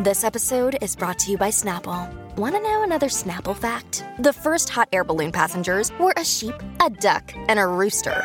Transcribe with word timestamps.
This 0.00 0.22
episode 0.22 0.78
is 0.80 0.94
brought 0.94 1.18
to 1.18 1.32
you 1.32 1.36
by 1.36 1.48
Snapple. 1.48 2.08
Want 2.36 2.54
to 2.54 2.62
know 2.62 2.84
another 2.84 3.08
Snapple 3.08 3.56
fact? 3.56 4.04
The 4.20 4.32
first 4.32 4.68
hot 4.68 4.88
air 4.92 5.02
balloon 5.02 5.32
passengers 5.32 5.90
were 5.98 6.14
a 6.16 6.24
sheep, 6.24 6.54
a 6.80 6.88
duck, 6.88 7.32
and 7.48 7.58
a 7.58 7.66
rooster. 7.66 8.22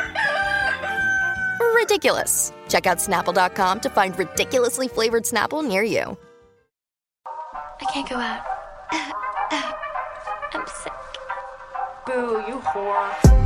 Ridiculous. 1.74 2.54
Check 2.70 2.86
out 2.86 3.00
snapple.com 3.00 3.80
to 3.80 3.90
find 3.90 4.18
ridiculously 4.20 4.88
flavored 4.88 5.24
Snapple 5.24 5.68
near 5.68 5.82
you. 5.82 6.16
I 7.26 7.86
can't 7.92 8.08
go 8.08 8.18
out. 8.18 8.46
I'm 10.54 10.68
sick. 10.68 10.94
Boo, 12.06 12.44
you 12.48 12.60
whore. 12.60 13.43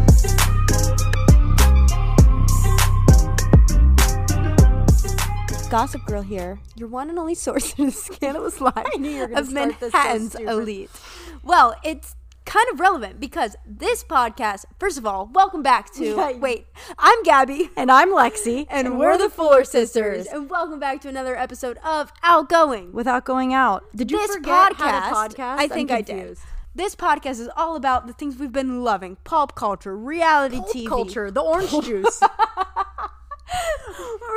Gossip 5.69 6.05
Girl 6.05 6.21
here, 6.21 6.61
your 6.77 6.87
one 6.87 7.09
and 7.09 7.19
only 7.19 7.35
source 7.35 7.73
in 7.77 7.87
the 7.87 7.91
scandalous 7.91 8.61
life 8.61 8.87
were 8.97 9.23
of 9.25 9.31
this 9.31 9.47
so 9.47 9.53
Manhattan's 9.53 10.35
elite. 10.35 10.89
Well, 11.43 11.75
it's 11.83 12.15
kind 12.45 12.65
of 12.71 12.79
relevant 12.79 13.19
because 13.19 13.57
this 13.65 14.01
podcast, 14.01 14.63
first 14.79 14.97
of 14.97 15.05
all, 15.05 15.29
welcome 15.33 15.61
back 15.61 15.93
to. 15.95 16.05
Yeah, 16.05 16.37
wait, 16.37 16.67
I'm 16.97 17.21
Gabby. 17.23 17.69
And 17.75 17.91
I'm 17.91 18.09
Lexi. 18.09 18.65
And, 18.69 18.97
we're, 18.97 19.17
the 19.17 19.29
Fuller 19.29 19.65
Sisters. 19.65 20.27
And 20.27 20.49
welcome 20.49 20.79
back 20.79 21.01
to 21.01 21.09
another 21.09 21.35
episode 21.35 21.77
of 21.79 22.13
Outgoing. 22.23 22.93
Without 22.93 23.25
going 23.25 23.53
out. 23.53 23.83
Did 23.93 24.09
you 24.09 24.19
this 24.19 24.35
forget 24.37 24.73
podcast, 24.73 25.11
podcast? 25.11 25.57
I 25.57 25.67
think 25.67 25.91
I 25.91 26.01
did. 26.01 26.37
This 26.75 26.95
podcast 26.95 27.41
is 27.41 27.49
all 27.57 27.75
about 27.75 28.07
the 28.07 28.13
things 28.13 28.37
we've 28.37 28.53
been 28.53 28.83
loving 28.85 29.17
pop 29.25 29.55
culture, 29.55 29.97
reality 29.97 30.57
Pulp 30.59 30.75
TV. 30.75 30.87
culture, 30.87 31.29
the 31.29 31.41
orange 31.41 31.71
juice. 31.83 32.21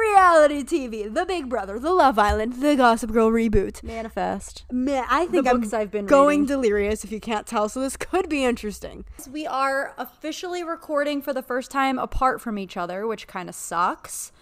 Reality 0.01 0.63
TV, 0.65 1.13
The 1.13 1.25
Big 1.27 1.49
Brother, 1.49 1.79
The 1.79 1.93
Love 1.93 2.19
Island, 2.19 2.55
The 2.63 2.77
Gossip 2.77 3.13
Girl 3.13 3.31
reboot. 3.31 3.83
Manifest. 3.83 4.65
Man, 4.71 5.05
I 5.09 5.27
think 5.27 5.45
The 5.45 5.51
I'm 5.51 5.61
books 5.61 5.73
I've 5.73 5.91
been 5.91 6.07
going 6.07 6.41
reading. 6.43 6.47
delirious 6.57 7.05
if 7.05 7.13
you 7.13 7.21
can't 7.21 7.47
tell, 7.47 7.69
so 7.69 7.81
this 7.81 7.97
could 7.97 8.29
be 8.29 8.45
interesting. 8.45 9.05
We 9.31 9.47
are 9.47 9.95
officially 9.99 10.63
recording 10.65 11.23
for 11.23 11.33
the 11.33 11.43
first 11.43 11.71
time 11.71 11.99
apart 11.99 12.41
from 12.41 12.59
each 12.59 12.77
other, 12.77 13.07
which 13.07 13.27
kind 13.27 13.49
of 13.49 13.55
sucks. 13.55 14.33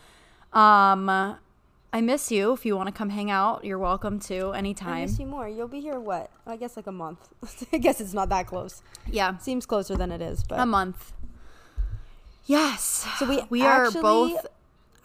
Um, 0.53 1.09
I 1.11 2.01
miss 2.03 2.31
you. 2.31 2.53
If 2.53 2.65
you 2.67 2.77
want 2.77 2.89
to 2.89 2.93
come 2.93 3.11
hang 3.11 3.31
out, 3.31 3.65
you're 3.65 3.79
welcome 3.79 4.19
to 4.21 4.53
anytime. 4.53 4.93
I 4.93 5.01
miss 5.03 5.19
you 5.19 5.27
more. 5.27 5.49
You'll 5.49 5.69
be 5.69 5.81
here 5.81 5.99
what? 5.99 6.31
I 6.47 6.57
guess 6.57 6.77
like 6.77 6.87
a 6.87 6.93
month. 6.93 7.29
I 7.73 7.79
guess 7.79 8.01
it's 8.01 8.15
not 8.15 8.29
that 8.29 8.47
close. 8.47 8.83
Yeah, 9.11 9.39
Seems 9.39 9.67
closer 9.67 9.97
than 9.97 10.13
it 10.13 10.21
is, 10.21 10.45
but 10.45 10.61
a 10.61 10.67
month. 10.67 11.13
Yes. 12.47 13.07
So 13.19 13.27
we 13.27 13.43
we 13.51 13.63
are 13.63 13.87
actually- 13.87 14.03
both 14.03 14.47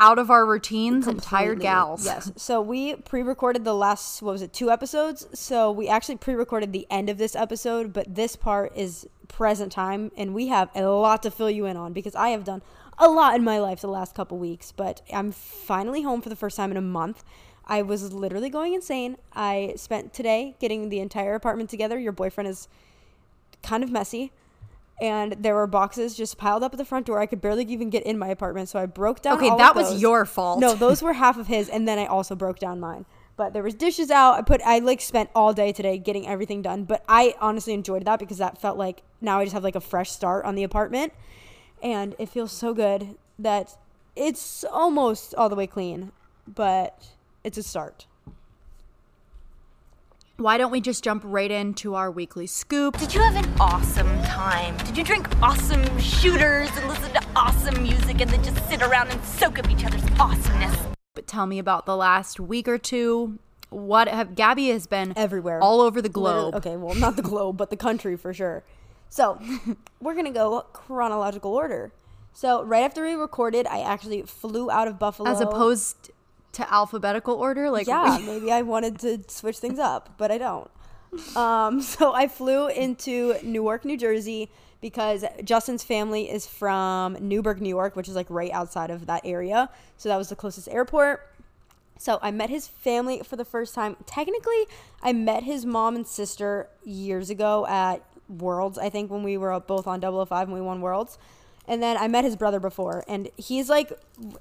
out 0.04 0.20
of 0.20 0.30
our 0.30 0.46
routines 0.46 1.08
and 1.08 1.24
tired 1.24 1.62
gals. 1.62 2.06
Yes. 2.06 2.30
So 2.36 2.62
we 2.62 2.96
pre-recorded 2.96 3.64
the 3.64 3.74
last 3.74 4.22
what 4.22 4.34
was 4.34 4.42
it, 4.42 4.52
two 4.52 4.70
episodes. 4.70 5.26
So 5.34 5.72
we 5.72 5.88
actually 5.88 6.18
pre-recorded 6.18 6.74
the 6.74 6.86
end 6.90 7.10
of 7.10 7.18
this 7.18 7.38
episode, 7.38 7.94
but 7.94 8.14
this 8.14 8.36
part 8.36 8.76
is 8.76 9.08
present 9.30 9.72
time, 9.72 10.12
and 10.18 10.34
we 10.34 10.48
have 10.50 10.70
a 10.76 10.82
lot 10.84 11.24
to 11.24 11.32
fill 11.32 11.50
you 11.50 11.66
in 11.66 11.78
on 11.78 11.94
because 11.94 12.16
I 12.16 12.30
have 12.30 12.44
done 12.44 12.62
a 12.98 13.08
lot 13.08 13.36
in 13.36 13.46
my 13.46 13.60
life 13.60 13.80
the 13.80 13.88
last 13.88 14.14
couple 14.14 14.38
weeks. 14.38 14.74
But 14.74 15.02
I'm 15.12 15.32
finally 15.32 16.02
home 16.02 16.22
for 16.22 16.28
the 16.28 16.36
first 16.36 16.58
time 16.58 16.72
in 16.72 16.76
a 16.76 16.82
month. 16.82 17.24
I 17.66 17.82
was 17.82 18.12
literally 18.12 18.50
going 18.50 18.74
insane. 18.74 19.16
I 19.32 19.74
spent 19.78 20.14
today 20.14 20.58
getting 20.60 20.90
the 20.90 21.00
entire 21.00 21.34
apartment 21.34 21.70
together. 21.70 21.98
Your 21.98 22.12
boyfriend 22.12 22.50
is 22.50 22.68
kind 23.62 23.86
of 23.86 23.90
messy. 23.90 24.34
And 25.04 25.34
there 25.38 25.54
were 25.54 25.68
boxes 25.68 26.16
just 26.16 26.38
piled 26.38 26.64
up 26.64 26.74
at 26.74 26.78
the 26.78 26.86
front 26.86 27.06
door. 27.08 27.20
I 27.20 27.26
could 27.26 27.42
barely 27.42 27.66
even 27.66 27.90
get 27.90 28.04
in 28.04 28.18
my 28.18 28.30
apartment, 28.30 28.70
so 28.70 28.80
I 28.80 28.86
broke 28.86 29.22
down. 29.22 29.38
Okay, 29.38 29.48
all 29.50 29.54
of 29.54 29.58
that 29.60 29.76
was 29.76 30.02
your 30.02 30.26
fault. 30.26 30.62
No, 30.62 30.76
those 30.76 31.04
were 31.04 31.12
half 31.12 31.38
of 31.38 31.48
his, 31.48 31.68
and 31.68 31.86
then 31.86 32.00
I 32.00 32.06
also 32.06 32.36
broke 32.36 32.58
down 32.58 32.80
mine. 32.80 33.06
But 33.36 33.52
there 33.52 33.64
was 33.64 33.74
dishes 33.74 34.10
out. 34.10 34.36
I 34.36 34.44
put 34.44 34.62
I 34.62 34.80
like 34.80 35.02
spent 35.02 35.30
all 35.36 35.54
day 35.54 35.74
today 35.74 35.98
getting 35.98 36.26
everything 36.26 36.62
done. 36.62 36.86
But 36.86 37.04
I 37.10 37.36
honestly 37.42 37.74
enjoyed 37.74 38.06
that 38.06 38.18
because 38.18 38.38
that 38.38 38.62
felt 38.62 38.78
like 38.78 39.02
now 39.20 39.40
I 39.40 39.44
just 39.44 39.54
have 39.54 39.64
like 39.64 39.76
a 39.76 39.82
fresh 39.82 40.10
start 40.10 40.46
on 40.46 40.56
the 40.56 40.64
apartment, 40.64 41.12
and 41.82 42.16
it 42.18 42.30
feels 42.30 42.54
so 42.54 42.74
good 42.74 43.18
that 43.38 43.76
it's 44.16 44.64
almost 44.64 45.36
all 45.36 45.50
the 45.50 45.56
way 45.56 45.68
clean, 45.68 46.14
but 46.48 47.10
it's 47.44 47.58
a 47.58 47.64
start. 47.64 48.06
Why 50.44 50.58
don't 50.58 50.72
we 50.72 50.82
just 50.82 51.06
jump 51.06 51.24
right 51.26 51.50
into 51.50 51.96
our 51.96 52.12
weekly 52.12 52.48
scoop? 52.48 52.98
Did 52.98 53.14
you 53.14 53.22
have 53.22 53.38
an 53.38 53.50
awesome 53.62 54.22
time? 54.24 54.76
Did 54.80 54.98
you 54.98 55.04
drink 55.06 55.26
awesome 55.42 55.98
shooters 56.00 56.70
and 56.76 56.90
listen 56.90 57.14
to 57.14 57.22
awesome 57.34 57.82
music 57.82 58.20
and 58.20 58.30
then 58.30 58.44
just 58.44 58.58
sit 58.68 58.82
around 58.82 59.08
and 59.08 59.24
soak 59.24 59.58
up 59.58 59.72
each 59.72 59.86
other's 59.86 60.04
awesomeness? 60.20 60.76
But 61.16 61.28
tell 61.28 61.46
me 61.46 61.60
about 61.60 61.86
the 61.86 61.96
last 61.96 62.42
week 62.42 62.68
or 62.68 62.78
two. 62.78 63.40
What 63.70 64.10
have 64.10 64.36
Gabby 64.36 64.68
has 64.68 64.86
been 64.86 65.14
Everywhere. 65.16 65.62
all 65.62 65.80
over 65.80 66.02
the 66.02 66.10
Literally- 66.10 66.52
globe. 66.52 66.56
Okay, 66.56 66.76
well, 66.76 66.94
not 66.96 67.16
the 67.16 67.22
globe, 67.22 67.56
but 67.56 67.70
the 67.70 67.78
country 67.78 68.18
for 68.18 68.34
sure. 68.34 68.64
So, 69.10 69.40
we're 70.02 70.12
going 70.14 70.26
to 70.26 70.32
go 70.32 70.66
chronological 70.74 71.54
order. 71.54 71.94
So, 72.34 72.64
right 72.64 72.84
after 72.84 73.06
we 73.06 73.14
recorded, 73.14 73.66
I 73.68 73.80
actually 73.80 74.24
flew 74.24 74.70
out 74.70 74.90
of 74.90 75.00
Buffalo. 75.00 75.30
As 75.30 75.40
opposed 75.40 76.12
to 76.54 76.74
alphabetical 76.74 77.36
order, 77.36 77.70
like 77.70 77.88
yeah, 77.88 78.20
maybe 78.26 78.52
I 78.52 78.62
wanted 78.62 79.00
to 79.00 79.24
switch 79.28 79.58
things 79.58 79.80
up, 79.80 80.16
but 80.18 80.32
I 80.32 80.38
don't. 80.38 80.70
Um, 81.36 81.82
so 81.94 82.14
I 82.14 82.28
flew 82.28 82.68
into 82.68 83.36
Newark, 83.44 83.86
New 83.86 83.98
Jersey 83.98 84.50
because 84.82 85.24
Justin's 85.44 85.84
family 85.84 86.30
is 86.30 86.46
from 86.46 87.18
Newburgh, 87.22 87.62
New 87.62 87.70
York, 87.70 87.96
which 87.96 88.10
is 88.10 88.16
like 88.16 88.28
right 88.30 88.52
outside 88.52 88.90
of 88.90 89.06
that 89.06 89.22
area. 89.24 89.70
So 89.98 90.10
that 90.10 90.18
was 90.18 90.30
the 90.30 90.36
closest 90.36 90.68
airport. 90.68 91.30
So 91.98 92.20
I 92.22 92.32
met 92.32 92.50
his 92.50 92.68
family 92.68 93.22
for 93.24 93.38
the 93.38 93.46
first 93.46 93.74
time. 93.74 93.96
Technically, 94.06 94.66
I 95.02 95.14
met 95.14 95.44
his 95.44 95.66
mom 95.66 95.96
and 95.96 96.06
sister 96.06 96.68
years 96.84 97.30
ago 97.30 97.66
at 97.68 98.04
Worlds, 98.28 98.78
I 98.78 98.90
think, 98.90 99.10
when 99.10 99.24
we 99.24 99.38
were 99.38 99.58
both 99.62 99.88
on 99.88 100.02
005 100.02 100.48
and 100.48 100.54
we 100.54 100.60
won 100.60 100.82
Worlds. 100.82 101.18
And 101.68 101.82
then 101.82 101.98
I 101.98 102.08
met 102.08 102.26
his 102.26 102.36
brother 102.36 102.60
before, 102.60 103.06
and 103.08 103.30
he's 103.38 103.70
like, 103.70 103.94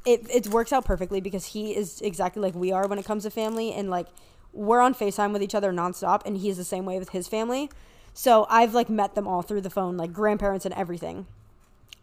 it, 0.04 0.28
it 0.28 0.48
works 0.48 0.72
out 0.72 0.84
perfectly 0.84 1.20
because 1.20 1.46
he 1.46 1.76
is 1.76 2.00
exactly 2.00 2.42
like 2.42 2.54
we 2.54 2.72
are 2.72 2.88
when 2.88 2.98
it 2.98 3.04
comes 3.04 3.22
to 3.22 3.30
family. 3.30 3.72
And 3.72 3.88
like, 3.88 4.08
we're 4.52 4.80
on 4.80 4.92
FaceTime 4.94 5.32
with 5.32 5.42
each 5.42 5.54
other 5.54 5.72
nonstop, 5.72 6.22
and 6.26 6.36
he's 6.36 6.56
the 6.56 6.64
same 6.64 6.84
way 6.84 6.98
with 6.98 7.10
his 7.10 7.28
family. 7.28 7.70
So 8.12 8.46
I've 8.50 8.74
like 8.74 8.90
met 8.90 9.14
them 9.14 9.28
all 9.28 9.42
through 9.42 9.60
the 9.60 9.70
phone, 9.70 9.96
like 9.96 10.12
grandparents 10.12 10.64
and 10.64 10.74
everything 10.74 11.26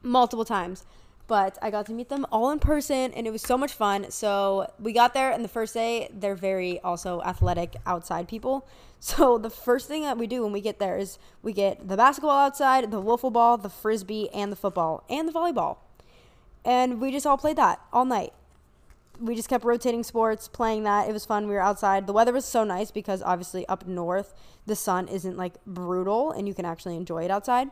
multiple 0.01 0.45
times. 0.45 0.85
But 1.29 1.59
I 1.61 1.69
got 1.69 1.85
to 1.85 1.93
meet 1.93 2.09
them 2.09 2.25
all 2.31 2.49
in 2.49 2.57
person 2.57 3.13
and 3.13 3.27
it 3.27 3.29
was 3.29 3.43
so 3.43 3.55
much 3.55 3.71
fun. 3.71 4.09
So 4.09 4.69
we 4.79 4.93
got 4.93 5.13
there 5.13 5.31
and 5.31 5.45
the 5.45 5.47
first 5.49 5.75
day 5.75 6.09
they're 6.11 6.33
very 6.33 6.79
also 6.79 7.21
athletic 7.21 7.77
outside 7.85 8.27
people. 8.27 8.67
So 9.01 9.37
the 9.37 9.49
first 9.49 9.87
thing 9.87 10.01
that 10.01 10.17
we 10.17 10.27
do 10.27 10.43
when 10.43 10.51
we 10.51 10.59
get 10.59 10.77
there 10.77 10.97
is 10.97 11.19
we 11.41 11.53
get 11.53 11.87
the 11.87 11.95
basketball 11.95 12.37
outside, 12.37 12.91
the 12.91 13.01
wiffle 13.01 13.31
ball, 13.31 13.57
the 13.57 13.69
frisbee, 13.69 14.29
and 14.33 14.51
the 14.51 14.57
football 14.57 15.05
and 15.09 15.25
the 15.25 15.31
volleyball. 15.31 15.77
And 16.65 16.99
we 16.99 17.09
just 17.09 17.25
all 17.25 17.37
played 17.37 17.55
that 17.55 17.79
all 17.93 18.03
night. 18.03 18.33
We 19.17 19.35
just 19.35 19.47
kept 19.47 19.63
rotating 19.63 20.03
sports, 20.03 20.49
playing 20.49 20.83
that. 20.83 21.07
It 21.07 21.13
was 21.13 21.23
fun. 21.25 21.47
We 21.47 21.53
were 21.53 21.61
outside. 21.61 22.07
The 22.07 22.11
weather 22.11 22.33
was 22.33 22.43
so 22.43 22.65
nice 22.65 22.91
because 22.91 23.23
obviously 23.23 23.65
up 23.69 23.87
north 23.87 24.33
the 24.65 24.75
sun 24.75 25.07
isn't 25.07 25.37
like 25.37 25.53
brutal 25.65 26.31
and 26.31 26.45
you 26.45 26.53
can 26.53 26.65
actually 26.65 26.97
enjoy 26.97 27.23
it 27.23 27.31
outside. 27.31 27.69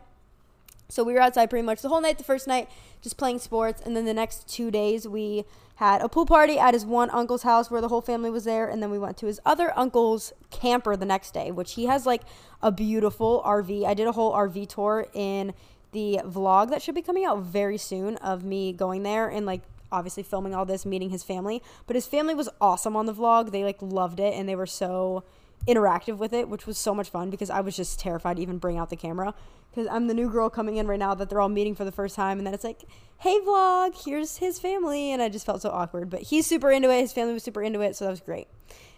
So 0.89 1.03
we 1.03 1.13
were 1.13 1.19
outside 1.19 1.49
pretty 1.49 1.65
much 1.65 1.81
the 1.81 1.89
whole 1.89 2.01
night, 2.01 2.17
the 2.17 2.23
first 2.23 2.47
night, 2.47 2.69
just 3.01 3.17
playing 3.17 3.39
sports. 3.39 3.81
And 3.85 3.95
then 3.95 4.05
the 4.05 4.13
next 4.13 4.47
two 4.47 4.71
days, 4.71 5.07
we 5.07 5.45
had 5.75 6.01
a 6.01 6.09
pool 6.09 6.25
party 6.25 6.57
at 6.57 6.73
his 6.73 6.85
one 6.85 7.09
uncle's 7.11 7.43
house 7.43 7.69
where 7.69 7.81
the 7.81 7.89
whole 7.89 8.01
family 8.01 8.29
was 8.29 8.45
there. 8.45 8.67
And 8.67 8.81
then 8.81 8.89
we 8.89 8.97
went 8.97 9.17
to 9.17 9.27
his 9.27 9.39
other 9.45 9.77
uncle's 9.77 10.33
camper 10.49 10.95
the 10.95 11.05
next 11.05 11.33
day, 11.33 11.51
which 11.51 11.73
he 11.73 11.85
has 11.85 12.05
like 12.05 12.23
a 12.61 12.71
beautiful 12.71 13.43
RV. 13.45 13.85
I 13.85 13.93
did 13.93 14.07
a 14.07 14.13
whole 14.13 14.33
RV 14.33 14.69
tour 14.69 15.07
in 15.13 15.53
the 15.91 16.19
vlog 16.25 16.69
that 16.69 16.81
should 16.81 16.95
be 16.95 17.01
coming 17.01 17.25
out 17.25 17.39
very 17.39 17.77
soon 17.77 18.17
of 18.17 18.43
me 18.43 18.73
going 18.73 19.03
there 19.03 19.27
and 19.27 19.45
like 19.45 19.61
obviously 19.91 20.23
filming 20.23 20.53
all 20.53 20.65
this, 20.65 20.85
meeting 20.85 21.09
his 21.09 21.23
family. 21.23 21.61
But 21.85 21.95
his 21.95 22.07
family 22.07 22.33
was 22.33 22.49
awesome 22.59 22.95
on 22.95 23.05
the 23.05 23.13
vlog. 23.13 23.51
They 23.51 23.63
like 23.63 23.81
loved 23.81 24.19
it 24.19 24.33
and 24.33 24.47
they 24.47 24.55
were 24.55 24.65
so 24.65 25.23
interactive 25.65 26.17
with 26.17 26.33
it, 26.33 26.49
which 26.49 26.65
was 26.65 26.77
so 26.77 26.93
much 26.93 27.09
fun 27.09 27.29
because 27.29 27.49
I 27.49 27.61
was 27.61 27.75
just 27.75 27.99
terrified 27.99 28.37
to 28.37 28.41
even 28.41 28.57
bring 28.57 28.77
out 28.77 28.89
the 28.89 28.95
camera 28.95 29.33
because 29.69 29.87
I'm 29.91 30.07
the 30.07 30.13
new 30.13 30.29
girl 30.29 30.49
coming 30.49 30.77
in 30.77 30.87
right 30.87 30.99
now 30.99 31.13
that 31.13 31.29
they're 31.29 31.41
all 31.41 31.49
meeting 31.49 31.75
for 31.75 31.85
the 31.85 31.91
first 31.91 32.15
time, 32.15 32.37
and 32.37 32.47
then 32.47 32.53
it's 32.53 32.63
like, 32.63 32.83
"Hey 33.19 33.39
vlog, 33.39 34.05
here's 34.05 34.37
his 34.37 34.59
family," 34.59 35.11
and 35.11 35.21
I 35.21 35.29
just 35.29 35.45
felt 35.45 35.61
so 35.61 35.69
awkward. 35.69 36.09
But 36.09 36.23
he's 36.23 36.47
super 36.47 36.71
into 36.71 36.89
it. 36.89 37.01
His 37.01 37.13
family 37.13 37.33
was 37.33 37.43
super 37.43 37.61
into 37.61 37.81
it, 37.81 37.95
so 37.95 38.05
that 38.05 38.11
was 38.11 38.21
great. 38.21 38.47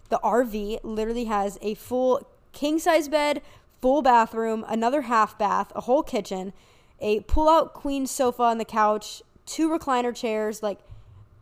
The 0.09 0.19
RV 0.23 0.79
literally 0.83 1.25
has 1.25 1.57
a 1.61 1.73
full 1.73 2.27
king 2.51 2.79
size 2.79 3.07
bed, 3.07 3.41
full 3.81 4.01
bathroom, 4.01 4.65
another 4.67 5.01
half 5.03 5.37
bath, 5.37 5.71
a 5.75 5.81
whole 5.81 6.03
kitchen, 6.03 6.53
a 6.99 7.21
pull 7.21 7.49
out 7.49 7.73
queen 7.73 8.07
sofa 8.07 8.43
on 8.43 8.57
the 8.57 8.65
couch, 8.65 9.21
two 9.45 9.69
recliner 9.69 10.15
chairs, 10.15 10.63
like 10.63 10.79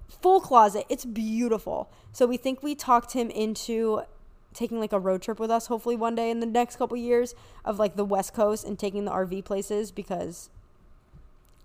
full 0.07 0.39
closet. 0.39 0.85
It's 0.89 1.05
beautiful. 1.05 1.89
So 2.11 2.25
we 2.25 2.37
think 2.37 2.63
we 2.63 2.75
talked 2.75 3.13
him 3.13 3.29
into 3.29 4.01
taking 4.57 4.79
like 4.79 4.91
a 4.91 4.99
road 4.99 5.21
trip 5.21 5.39
with 5.39 5.51
us 5.51 5.67
hopefully 5.67 5.95
one 5.95 6.15
day 6.15 6.29
in 6.29 6.39
the 6.39 6.45
next 6.45 6.77
couple 6.77 6.97
years 6.97 7.35
of 7.63 7.77
like 7.79 7.95
the 7.95 8.03
west 8.05 8.33
coast 8.33 8.65
and 8.65 8.77
taking 8.77 9.05
the 9.05 9.11
RV 9.11 9.45
places 9.45 9.91
because 9.91 10.49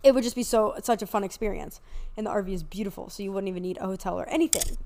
it 0.03 0.15
would 0.15 0.25
just 0.25 0.37
be 0.37 0.43
so 0.43 0.75
such 0.83 1.00
a 1.03 1.06
fun 1.06 1.25
experience. 1.25 1.81
And 2.17 2.27
the 2.27 2.31
RV 2.31 2.49
is 2.53 2.62
beautiful, 2.62 3.09
so 3.09 3.23
you 3.23 3.33
wouldn't 3.33 3.49
even 3.49 3.62
need 3.62 3.79
a 3.79 3.87
hotel 3.87 4.19
or 4.21 4.29
anything. 4.29 4.77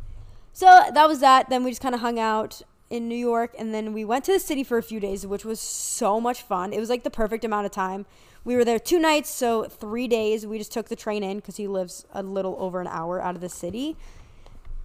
So 0.52 0.66
that 0.66 1.08
was 1.08 1.20
that. 1.20 1.48
Then 1.50 1.64
we 1.64 1.70
just 1.70 1.82
kind 1.82 1.94
of 1.94 2.00
hung 2.00 2.18
out. 2.18 2.62
in 2.88 3.08
New 3.08 3.16
York, 3.16 3.52
and 3.58 3.74
then 3.74 3.92
we 3.92 4.04
went 4.04 4.24
to 4.24 4.32
the 4.32 4.38
city 4.38 4.62
for 4.62 4.78
a 4.78 4.82
few 4.82 5.00
days, 5.00 5.26
which 5.26 5.44
was 5.44 5.58
so 5.58 6.20
much 6.20 6.42
fun. 6.42 6.72
It 6.72 6.78
was 6.78 6.88
like 6.88 7.02
the 7.02 7.10
perfect 7.10 7.44
amount 7.44 7.66
of 7.66 7.72
time. 7.72 8.06
We 8.44 8.54
were 8.54 8.64
there 8.64 8.78
two 8.78 9.00
nights, 9.00 9.28
so 9.28 9.64
three 9.64 10.06
days. 10.06 10.46
We 10.46 10.58
just 10.58 10.70
took 10.70 10.88
the 10.88 10.94
train 10.94 11.24
in 11.24 11.38
because 11.38 11.56
he 11.56 11.66
lives 11.66 12.06
a 12.12 12.22
little 12.22 12.54
over 12.60 12.80
an 12.80 12.86
hour 12.86 13.20
out 13.20 13.34
of 13.34 13.40
the 13.40 13.48
city, 13.48 13.96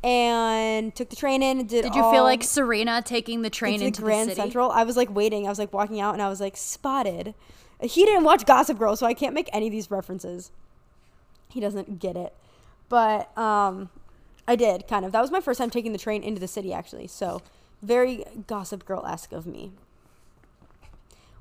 and 0.03 0.95
took 0.95 1.09
the 1.09 1.15
train 1.15 1.43
in. 1.43 1.59
And 1.59 1.69
did 1.69 1.83
Did 1.83 1.95
you 1.95 2.11
feel 2.11 2.23
like 2.23 2.43
Serena 2.43 3.01
taking 3.01 3.41
the 3.41 3.49
train 3.49 3.75
into, 3.75 3.85
into, 3.87 4.01
Grand 4.01 4.29
the 4.29 4.35
city? 4.35 4.41
Central? 4.41 4.71
I 4.71 4.83
was 4.83 4.97
like 4.97 5.13
waiting. 5.13 5.45
I 5.45 5.49
was 5.49 5.59
like 5.59 5.73
walking 5.73 5.99
out, 5.99 6.13
and 6.13 6.21
I 6.21 6.29
was 6.29 6.41
like 6.41 6.57
spotted. 6.57 7.33
He 7.81 8.05
didn't 8.05 8.23
watch 8.23 8.45
Gossip 8.45 8.77
Girl, 8.77 8.95
so 8.95 9.05
I 9.05 9.13
can't 9.13 9.33
make 9.33 9.49
any 9.51 9.67
of 9.67 9.71
these 9.71 9.89
references. 9.89 10.51
He 11.49 11.59
doesn't 11.59 11.99
get 11.99 12.15
it, 12.15 12.33
but 12.89 13.35
um, 13.37 13.89
I 14.47 14.55
did 14.55 14.87
kind 14.87 15.05
of. 15.05 15.11
That 15.11 15.21
was 15.21 15.31
my 15.31 15.41
first 15.41 15.57
time 15.57 15.69
taking 15.69 15.91
the 15.91 15.97
train 15.97 16.23
into 16.23 16.39
the 16.39 16.47
city, 16.47 16.73
actually. 16.73 17.07
So 17.07 17.41
very 17.81 18.23
Gossip 18.47 18.85
Girl 18.85 19.05
esque 19.05 19.33
of 19.33 19.45
me. 19.45 19.71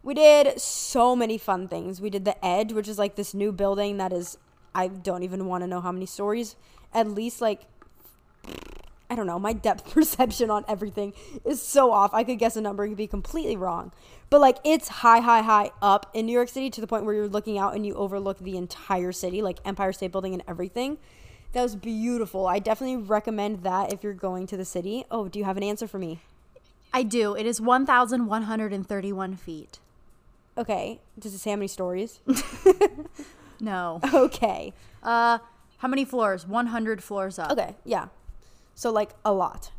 We 0.03 0.15
did 0.15 0.59
so 0.59 1.15
many 1.15 1.37
fun 1.37 1.69
things. 1.69 2.01
We 2.01 2.09
did 2.09 2.25
the 2.25 2.43
Edge, 2.45 2.73
which 2.73 2.89
is 2.89 2.99
like 2.99 3.17
this 3.17 3.35
new 3.35 3.53
building 3.53 3.99
that 3.99 4.13
is, 4.13 4.39
I 4.75 4.89
don't 4.89 5.23
even 5.23 5.47
want 5.47 5.63
to 5.63 5.69
know 5.69 5.83
how 5.83 5.93
many 5.93 6.07
stories. 6.07 6.57
At 6.95 7.07
least 7.09 7.43
like 7.43 7.67
I 9.09 9.17
don't 9.17 9.27
know, 9.27 9.39
my 9.39 9.53
depth 9.53 9.91
perception 9.93 10.51
on 10.51 10.65
everything 10.69 11.13
is 11.45 11.61
so 11.61 11.93
off. 11.93 12.15
I 12.15 12.25
could 12.25 12.39
guess 12.39 12.57
a 12.57 12.61
number 12.61 12.85
and 12.85 12.97
be 12.97 13.07
completely 13.07 13.57
wrong. 13.57 13.93
But 14.29 14.41
like 14.41 14.59
it's 14.65 14.89
high, 14.89 15.21
high, 15.21 15.43
high 15.43 15.73
up 15.83 16.11
in 16.15 16.27
New 16.27 16.33
York 16.33 16.49
City 16.49 16.71
to 16.71 16.81
the 16.81 16.87
point 16.87 17.05
where 17.05 17.15
you're 17.15 17.29
looking 17.29 17.59
out 17.59 17.75
and 17.75 17.85
you 17.85 17.95
overlook 17.95 18.39
the 18.39 18.57
entire 18.57 19.13
city, 19.13 19.43
like 19.43 19.59
Empire 19.65 19.93
State 19.93 20.13
Building 20.13 20.35
and 20.35 20.43
everything. 20.47 20.99
That 21.53 21.63
was 21.63 21.75
beautiful. 21.75 22.47
I 22.47 22.61
definitely 22.61 22.99
recommend 22.99 23.65
that 23.65 23.93
if 23.93 24.05
you're 24.05 24.15
going 24.15 24.47
to 24.49 24.57
the 24.57 24.65
city. 24.65 25.05
Oh, 25.11 25.27
do 25.27 25.41
you 25.41 25.45
have 25.45 25.57
an 25.57 25.65
answer 25.65 25.89
for 25.89 25.99
me? 25.99 26.21
I 26.93 27.03
do. 27.03 27.35
It 27.35 27.45
is 27.45 27.61
1,131 27.61 29.37
feet. 29.37 29.79
Okay. 30.57 31.01
Does 31.19 31.35
it 31.35 31.39
say 31.39 31.51
how 31.51 31.57
many 31.57 31.67
stories? 31.67 32.21
No. 33.61 34.01
okay. 34.15 34.73
Uh, 35.03 35.39
how 35.79 35.89
many 35.89 36.05
floors? 36.05 36.47
100 36.47 37.03
floors 37.03 37.39
up. 37.39 37.53
Okay, 37.53 37.77
yeah. 37.85 38.09
So 38.81 38.91
like 38.91 39.11
a 39.27 39.33
lot. 39.35 39.73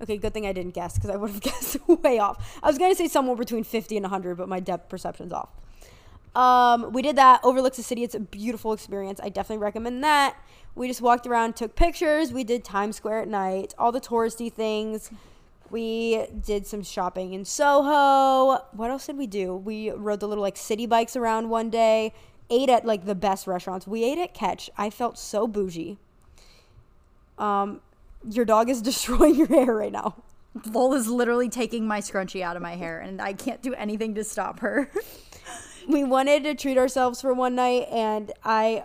Okay, 0.00 0.16
good 0.16 0.34
thing 0.34 0.48
I 0.48 0.52
didn't 0.52 0.74
guess 0.74 0.96
because 0.96 1.10
I 1.10 1.14
would 1.14 1.30
have 1.30 1.40
guessed 1.40 1.76
way 1.86 2.18
off. 2.18 2.58
I 2.60 2.66
was 2.66 2.76
gonna 2.76 2.96
say 2.96 3.06
somewhere 3.06 3.36
between 3.36 3.62
fifty 3.62 3.96
and 3.96 4.04
hundred, 4.04 4.34
but 4.34 4.48
my 4.48 4.58
depth 4.58 4.88
perception's 4.88 5.32
off. 5.32 5.50
Um, 6.34 6.92
we 6.92 7.02
did 7.02 7.14
that. 7.14 7.38
Overlooks 7.44 7.76
the 7.76 7.84
city. 7.84 8.02
It's 8.02 8.16
a 8.16 8.20
beautiful 8.20 8.72
experience. 8.72 9.20
I 9.22 9.28
definitely 9.28 9.62
recommend 9.62 10.02
that. 10.02 10.36
We 10.74 10.88
just 10.88 11.00
walked 11.00 11.24
around, 11.24 11.54
took 11.54 11.76
pictures. 11.76 12.32
We 12.32 12.42
did 12.42 12.64
Times 12.64 12.96
Square 12.96 13.20
at 13.20 13.28
night, 13.28 13.74
all 13.78 13.92
the 13.92 14.00
touristy 14.00 14.52
things. 14.52 15.12
We 15.70 16.26
did 16.44 16.66
some 16.66 16.82
shopping 16.82 17.34
in 17.34 17.44
Soho. 17.44 18.60
What 18.72 18.90
else 18.90 19.06
did 19.06 19.18
we 19.18 19.28
do? 19.28 19.54
We 19.54 19.92
rode 19.92 20.18
the 20.18 20.26
little 20.26 20.42
like 20.42 20.56
city 20.56 20.86
bikes 20.86 21.14
around 21.14 21.48
one 21.48 21.70
day. 21.70 22.12
Ate 22.50 22.70
at 22.70 22.84
like 22.84 23.06
the 23.06 23.14
best 23.14 23.46
restaurants. 23.46 23.86
We 23.86 24.02
ate 24.02 24.18
at 24.18 24.34
Catch. 24.34 24.68
I 24.76 24.90
felt 24.90 25.16
so 25.16 25.46
bougie. 25.46 25.98
Um, 27.38 27.80
your 28.28 28.44
dog 28.44 28.68
is 28.68 28.82
destroying 28.90 29.34
your 29.34 29.48
hair 29.48 29.74
right 29.74 29.92
now. 29.92 30.16
Lol 30.70 30.92
is 30.94 31.08
literally 31.08 31.48
taking 31.48 31.86
my 31.86 32.00
scrunchie 32.00 32.42
out 32.42 32.56
of 32.56 32.62
my 32.62 32.76
hair, 32.76 33.00
and 33.00 33.22
I 33.22 33.32
can't 33.32 33.62
do 33.62 33.72
anything 33.74 34.14
to 34.16 34.24
stop 34.24 34.60
her. 34.60 34.90
we 35.88 36.04
wanted 36.04 36.44
to 36.44 36.54
treat 36.54 36.78
ourselves 36.78 37.20
for 37.20 37.32
one 37.34 37.54
night 37.54 37.86
and 37.90 38.32
i 38.44 38.84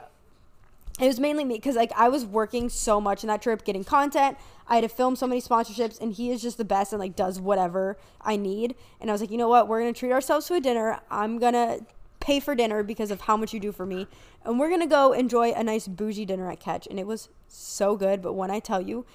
it 1.00 1.06
was 1.06 1.20
mainly 1.20 1.46
me 1.46 1.56
because 1.56 1.76
like 1.76 1.92
i 1.96 2.10
was 2.10 2.26
working 2.26 2.70
so 2.70 3.00
much 3.00 3.24
in 3.24 3.28
that 3.28 3.42
trip 3.42 3.64
getting 3.64 3.84
content. 3.84 4.38
I 4.70 4.76
had 4.76 4.82
to 4.82 4.90
film 4.90 5.16
so 5.16 5.28
many 5.28 5.40
sponsorships 5.42 6.02
and 6.02 6.12
he 6.12 6.32
is 6.32 6.42
just 6.42 6.58
the 6.58 6.66
best 6.66 6.92
and 6.92 7.00
like 7.00 7.16
does 7.16 7.40
whatever 7.40 7.98
i 8.22 8.36
need. 8.36 8.76
And 9.00 9.10
i 9.10 9.14
was 9.14 9.22
like 9.22 9.32
you 9.32 9.38
know 9.38 9.50
what? 9.50 9.68
We're 9.68 9.80
gonna 9.80 9.94
treat 9.94 10.12
ourselves 10.12 10.48
to 10.48 10.56
a 10.56 10.60
dinner. 10.60 11.00
I'm 11.12 11.38
gonna 11.38 11.80
pay 12.20 12.40
for 12.40 12.56
dinner 12.56 12.84
because 12.84 13.12
of 13.12 13.22
how 13.22 13.38
much 13.38 13.54
you 13.54 13.60
do 13.60 13.72
for 13.72 13.86
me. 13.86 14.08
And 14.44 14.60
we're 14.60 14.70
gonna 14.70 14.88
go 14.88 15.14
enjoy 15.14 15.52
a 15.52 15.64
nice 15.64 15.88
bougie 15.88 16.26
dinner 16.26 16.50
at 16.50 16.60
catch 16.60 16.88
and 16.88 17.00
it 17.00 17.06
was 17.06 17.30
so 17.48 17.96
good 17.96 18.22
but 18.22 18.34
when 18.34 18.52
i 18.52 18.60
tell 18.60 18.82
you 18.82 19.06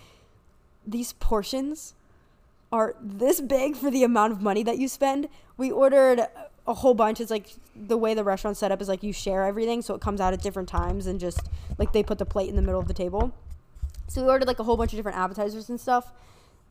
these 0.87 1.13
portions 1.15 1.95
are 2.71 2.97
this 3.01 3.41
big 3.41 3.77
for 3.77 3.91
the 3.91 4.03
amount 4.03 4.33
of 4.33 4.41
money 4.41 4.63
that 4.63 4.79
you 4.79 4.89
spend. 4.89 5.29
We 5.57 5.71
ordered 5.71 6.27
a 6.67 6.75
whole 6.75 6.95
bunch. 6.95 7.21
It's 7.21 7.31
like 7.31 7.55
the 7.77 7.97
way 7.97 8.15
the 8.15 8.25
restaurant 8.25 8.57
set 8.57 8.73
up 8.73 8.81
is 8.81 8.89
like 8.89 9.03
you 9.03 9.13
share 9.13 9.45
everything, 9.45 9.83
so 9.83 9.95
it 9.95 10.01
comes 10.01 10.21
out 10.21 10.33
at 10.33 10.43
different 10.43 10.69
times 10.69 11.07
and 11.07 11.21
just 11.21 11.49
like 11.79 11.93
they 11.93 12.03
put 12.03 12.19
the 12.19 12.27
plate 12.27 12.49
in 12.49 12.57
the 12.57 12.63
middle 12.63 12.81
of 12.81 12.89
the 12.89 12.95
table. 12.95 13.33
So 14.09 14.23
we 14.23 14.29
ordered 14.29 14.47
like 14.47 14.59
a 14.59 14.65
whole 14.65 14.77
bunch 14.77 14.93
of 14.93 14.99
different 14.99 15.19
appetizers 15.19 15.69
and 15.69 15.81
stuff, 15.81 16.13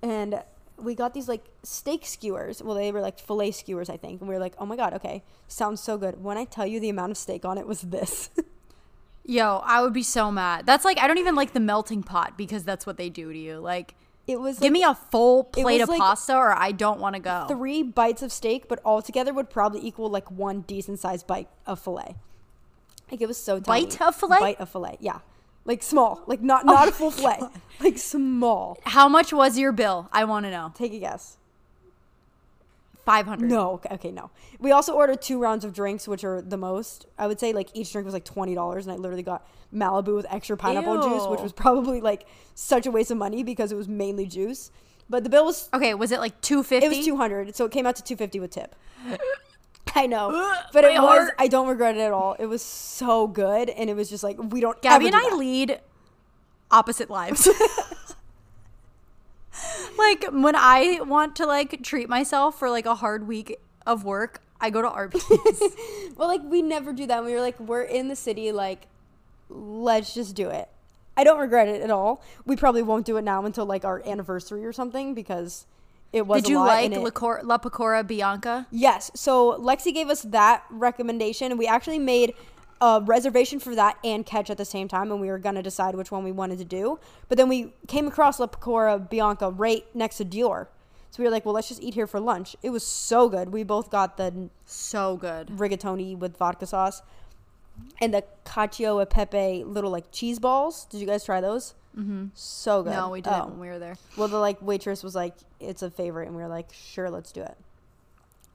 and 0.02 0.44
we 0.78 0.96
got 0.96 1.14
these 1.14 1.28
like 1.28 1.46
steak 1.64 2.06
skewers. 2.06 2.62
Well, 2.64 2.76
they 2.76 2.92
were 2.92 3.02
like 3.02 3.20
fillet 3.20 3.52
skewers, 3.52 3.90
I 3.90 3.98
think, 3.98 4.22
and 4.22 4.30
we 4.30 4.36
were 4.36 4.42
like, 4.42 4.56
oh 4.58 4.66
my 4.66 4.76
god, 4.76 4.94
okay, 4.96 5.24
sounds 5.48 5.82
so 5.82 5.98
good. 5.98 6.24
When 6.24 6.38
I 6.38 6.46
tell 6.46 6.66
you 6.66 6.80
the 6.80 6.90
amount 6.90 7.12
of 7.12 7.18
steak 7.18 7.46
on 7.46 7.58
it 7.58 7.68
was 7.68 7.82
this. 7.82 8.30
Yo, 9.24 9.62
I 9.64 9.82
would 9.82 9.94
be 9.94 10.04
so 10.04 10.32
mad. 10.32 10.66
That's 10.66 10.84
like 10.84 10.98
I 10.98 11.08
don't 11.08 11.20
even 11.20 11.36
like 11.36 11.54
the 11.54 11.60
melting 11.60 12.04
pot 12.04 12.38
because 12.38 12.64
that's 12.64 12.86
what 12.86 12.98
they 12.98 13.10
do 13.10 13.32
to 13.32 13.38
you. 13.38 13.60
Like, 13.60 13.96
it 14.28 14.40
was 14.40 14.60
give 14.60 14.64
like, 14.64 14.72
me 14.72 14.84
a 14.84 14.94
full 14.94 15.44
plate 15.44 15.82
of 15.82 15.90
like 15.90 16.00
pasta, 16.00 16.36
or 16.36 16.58
I 16.58 16.72
don't 16.72 17.00
want 17.00 17.16
to 17.16 17.22
go. 17.22 17.46
three 17.48 17.84
bites 17.84 18.22
of 18.22 18.32
steak, 18.32 18.68
but 18.68 18.80
all 18.86 19.02
together 19.02 19.34
would 19.34 19.50
probably 19.50 19.86
equal 19.86 20.10
like 20.10 20.30
one 20.30 20.62
decent 20.62 21.00
sized 21.00 21.28
bite 21.28 21.50
of 21.66 21.80
fillet. 21.80 22.16
Like 23.12 23.22
it 23.22 23.28
was 23.28 23.38
so 23.38 23.60
tiny. 23.60 23.86
Bite 23.86 24.02
of 24.02 24.16
fillet? 24.16 24.40
Bite 24.40 24.60
of 24.60 24.70
fillet, 24.70 24.98
yeah. 25.00 25.20
Like 25.66 25.84
small, 25.84 26.24
like 26.28 26.42
not 26.42 26.66
not 26.66 26.88
a 26.88 26.92
full 26.92 27.08
oh 27.08 27.12
fillet, 27.12 27.40
like 27.80 27.98
small. 27.98 28.80
How 28.84 29.08
much 29.08 29.34
was 29.34 29.58
your 29.58 29.72
bill? 29.72 30.10
I 30.12 30.24
want 30.26 30.46
to 30.46 30.52
know. 30.52 30.72
Take 30.76 30.94
a 30.94 31.00
guess. 31.00 31.38
Five 33.06 33.26
hundred. 33.26 33.50
No, 33.50 33.72
okay, 33.72 33.96
okay, 33.96 34.12
no. 34.12 34.30
We 34.60 34.72
also 34.72 34.94
ordered 34.94 35.22
two 35.22 35.40
rounds 35.40 35.66
of 35.66 35.74
drinks, 35.74 36.08
which 36.08 36.24
are 36.24 36.42
the 36.42 36.58
most. 36.58 37.08
I 37.18 37.26
would 37.28 37.40
say 37.40 37.52
like 37.52 37.70
each 37.74 37.92
drink 37.92 38.06
was 38.06 38.14
like 38.14 38.26
twenty 38.26 38.54
dollars, 38.54 38.86
and 38.86 38.94
I 38.94 38.96
literally 38.98 39.24
got 39.24 39.48
Malibu 39.74 40.16
with 40.16 40.28
extra 40.30 40.56
pineapple 40.56 41.02
juice, 41.02 41.28
which 41.28 41.42
was 41.42 41.52
probably 41.52 42.00
like 42.02 42.28
such 42.54 42.86
a 42.86 42.92
waste 42.92 43.10
of 43.10 43.18
money 43.18 43.44
because 43.44 43.72
it 43.72 43.76
was 43.76 43.88
mainly 43.88 44.28
juice. 44.28 44.72
But 45.10 45.24
the 45.24 45.30
bill 45.30 45.46
was 45.46 45.68
Okay, 45.74 45.94
was 45.94 46.12
it 46.12 46.20
like 46.20 46.40
two 46.42 46.64
fifty? 46.64 46.86
It 46.86 46.90
was 46.90 47.06
200, 47.06 47.56
so 47.56 47.66
it 47.66 47.72
came 47.72 47.86
out 47.86 47.96
to 47.98 48.04
250 48.04 48.40
with 48.40 48.52
tip. 48.52 48.76
I 49.96 50.06
know, 50.06 50.30
but 50.72 50.84
my 50.84 50.92
it 50.92 51.00
was. 51.02 51.10
heart. 51.10 51.34
I 51.38 51.48
don't 51.48 51.68
regret 51.68 51.98
it 51.98 52.02
at 52.02 52.14
all. 52.14 52.34
It 52.40 52.46
was 52.46 52.62
so 52.62 53.28
good, 53.28 53.70
and 53.70 53.90
it 53.90 53.96
was 53.96 54.10
just 54.10 54.24
like 54.24 54.38
we 54.42 54.62
don't. 54.62 54.80
Gabby 54.82 55.08
ever 55.08 55.18
and 55.18 55.26
I 55.26 55.30
that. 55.32 55.38
lead 55.38 55.80
opposite 56.70 57.10
lives. 57.10 57.50
like 59.98 60.26
when 60.32 60.56
I 60.56 61.02
want 61.02 61.36
to 61.38 61.46
like 61.46 61.84
treat 61.84 62.10
myself 62.10 62.58
for 62.58 62.70
like 62.70 62.86
a 62.86 62.96
hard 62.96 63.28
week 63.28 63.58
of 63.86 64.04
work, 64.04 64.42
I 64.60 64.70
go 64.70 64.82
to 64.82 64.90
Arby's. 64.90 65.24
Well, 66.16 66.28
like 66.28 66.42
we 66.44 66.62
never 66.62 66.94
do 66.94 67.08
that. 67.08 67.26
We 67.26 67.34
were 67.34 67.42
like, 67.42 67.60
we're 67.60 67.82
in 67.82 68.08
the 68.08 68.16
city. 68.16 68.52
Like, 68.52 68.88
let's 69.50 70.14
just 70.14 70.36
do 70.36 70.50
it. 70.50 70.70
I 71.18 71.24
don't 71.24 71.40
regret 71.40 71.68
it 71.68 71.82
at 71.82 71.90
all. 71.90 72.22
We 72.46 72.56
probably 72.56 72.84
won't 72.84 73.06
do 73.06 73.18
it 73.18 73.24
now 73.24 73.44
until 73.46 73.66
like 73.66 73.84
our 73.86 74.06
anniversary 74.06 74.66
or 74.66 74.72
something 74.72 75.16
because 75.16 75.66
it 76.14 76.28
was. 76.28 76.44
Did 76.44 76.50
a 76.50 76.52
you 76.52 76.60
lot 76.60 76.68
like 76.68 76.92
La, 76.92 77.10
Cor- 77.10 77.42
La 77.44 77.58
Pecora 77.58 78.06
Bianca? 78.06 78.68
Yes. 78.70 79.10
So 79.16 79.58
Lexi 79.60 79.94
gave 79.94 80.10
us 80.10 80.22
that 80.24 80.64
recommendation, 80.70 81.52
and 81.52 81.58
we 81.58 81.66
actually 81.66 82.00
made 82.00 82.36
a 82.82 83.00
reservation 83.06 83.60
for 83.60 83.76
that 83.76 83.98
and 84.04 84.26
catch 84.26 84.50
at 84.50 84.58
the 84.58 84.66
same 84.66 84.88
time, 84.88 85.12
and 85.12 85.22
we 85.22 85.28
were 85.30 85.38
gonna 85.38 85.62
decide 85.64 85.96
which 85.96 86.12
one 86.12 86.24
we 86.24 86.32
wanted 86.32 86.58
to 86.58 86.66
do. 86.66 87.00
But 87.30 87.38
then 87.38 87.48
we 87.48 87.74
came 87.88 88.08
across 88.08 88.40
La 88.40 88.48
Pecora 88.48 88.98
Bianca 89.10 89.50
right 89.52 89.86
next 89.94 90.18
to 90.18 90.26
Dior, 90.26 90.68
so 91.12 91.18
we 91.20 91.26
were 91.26 91.32
like, 91.32 91.46
well, 91.46 91.54
let's 91.54 91.68
just 91.70 91.82
eat 91.84 91.94
here 91.94 92.08
for 92.08 92.20
lunch. 92.20 92.56
It 92.64 92.72
was 92.72 92.86
so 92.86 93.30
good. 93.30 93.50
We 93.52 93.64
both 93.64 93.90
got 93.92 94.18
the 94.18 94.50
So 94.66 95.16
good. 95.18 95.48
rigatoni 95.50 96.18
with 96.18 96.38
vodka 96.38 96.66
sauce 96.66 97.02
and 98.02 98.14
the 98.14 98.24
cacio 98.46 99.02
e 99.02 99.06
pepe 99.06 99.64
little 99.64 99.92
like 99.92 100.12
cheese 100.12 100.40
balls. 100.40 100.86
Did 100.86 101.00
you 101.02 101.08
guys 101.08 101.24
try 101.24 101.40
those? 101.42 101.74
Mm-hmm. 101.98 102.28
So 102.36 102.84
good. 102.84 102.94
No, 102.94 103.10
we 103.10 103.22
didn't 103.22 103.42
Oh. 103.42 103.48
when 103.48 103.60
we 103.60 103.68
were 103.68 103.80
there. 103.80 103.98
Well, 104.18 104.28
the 104.30 104.38
like 104.40 104.62
waitress 104.62 105.04
was 105.04 105.14
like, 105.14 105.36
"It's 105.60 105.82
a 105.82 105.92
favorite," 105.92 106.28
and 106.28 106.36
we 106.38 106.42
were 106.42 106.48
like, 106.48 106.72
"Sure, 106.72 107.10
let's 107.10 107.32
do 107.34 107.42
it." 107.42 107.58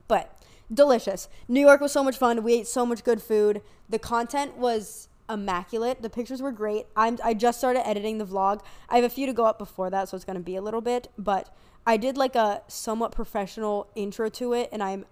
But 0.08 0.32
delicious. 0.72 1.28
New 1.48 1.60
York 1.60 1.80
was 1.80 1.92
so 1.92 2.02
much 2.02 2.16
fun. 2.16 2.42
We 2.42 2.54
ate 2.54 2.66
so 2.66 2.84
much 2.84 3.04
good 3.04 3.22
food. 3.22 3.62
The 3.88 3.98
content 3.98 4.56
was 4.56 5.08
immaculate. 5.28 6.02
The 6.02 6.10
pictures 6.10 6.40
were 6.40 6.52
great. 6.52 6.86
I'm 6.96 7.18
I 7.22 7.34
just 7.34 7.58
started 7.58 7.86
editing 7.86 8.18
the 8.18 8.26
vlog. 8.26 8.60
I 8.88 8.96
have 8.96 9.04
a 9.04 9.08
few 9.08 9.26
to 9.26 9.32
go 9.32 9.44
up 9.44 9.58
before 9.58 9.90
that, 9.90 10.08
so 10.08 10.16
it's 10.16 10.24
gonna 10.24 10.40
be 10.40 10.56
a 10.56 10.62
little 10.62 10.80
bit. 10.80 11.08
But 11.18 11.54
I 11.86 11.96
did 11.96 12.16
like 12.16 12.34
a 12.34 12.62
somewhat 12.68 13.12
professional 13.12 13.88
intro 13.94 14.28
to 14.30 14.52
it, 14.52 14.68
and 14.72 14.82
I'm 14.82 15.06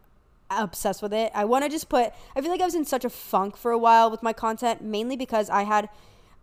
obsessed 0.50 1.02
with 1.02 1.12
it. 1.12 1.30
I 1.34 1.44
want 1.44 1.64
to 1.64 1.70
just 1.70 1.88
put. 1.88 2.12
I 2.34 2.40
feel 2.40 2.50
like 2.50 2.60
I 2.60 2.64
was 2.64 2.74
in 2.74 2.84
such 2.84 3.04
a 3.04 3.10
funk 3.10 3.56
for 3.56 3.70
a 3.70 3.78
while 3.78 4.10
with 4.10 4.22
my 4.22 4.32
content, 4.32 4.82
mainly 4.82 5.16
because 5.16 5.48
I 5.50 5.62
had, 5.62 5.88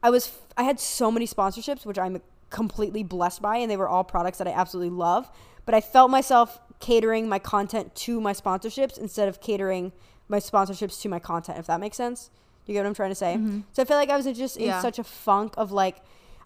I 0.01 0.09
was, 0.09 0.31
I 0.57 0.63
had 0.63 0.79
so 0.79 1.11
many 1.11 1.27
sponsorships, 1.27 1.85
which 1.85 1.99
I'm 1.99 2.21
completely 2.49 3.03
blessed 3.03 3.41
by, 3.41 3.57
and 3.57 3.69
they 3.69 3.77
were 3.77 3.89
all 3.89 4.03
products 4.03 4.37
that 4.37 4.47
I 4.47 4.51
absolutely 4.51 4.95
love. 4.95 5.29
But 5.65 5.75
I 5.75 5.81
felt 5.81 6.09
myself 6.09 6.59
catering 6.81 7.29
my 7.29 7.39
content 7.39 7.95
to 7.95 8.19
my 8.19 8.33
sponsorships 8.33 8.97
instead 8.97 9.27
of 9.29 9.39
catering 9.39 9.91
my 10.27 10.39
sponsorships 10.39 11.01
to 11.01 11.09
my 11.09 11.19
content. 11.19 11.57
If 11.59 11.67
that 11.67 11.79
makes 11.79 11.97
sense, 11.97 12.29
you 12.65 12.73
get 12.73 12.81
what 12.81 12.87
I'm 12.87 12.93
trying 12.93 13.11
to 13.11 13.15
say. 13.15 13.35
Mm-hmm. 13.35 13.61
So 13.73 13.81
I 13.81 13.85
feel 13.85 13.97
like 13.97 14.09
I 14.09 14.17
was 14.17 14.25
just 14.37 14.57
in 14.57 14.65
Yeah. 14.65 14.81
such 14.81 14.99
a 14.99 15.03
funk 15.03 15.53
of 15.57 15.71
like, 15.71 15.97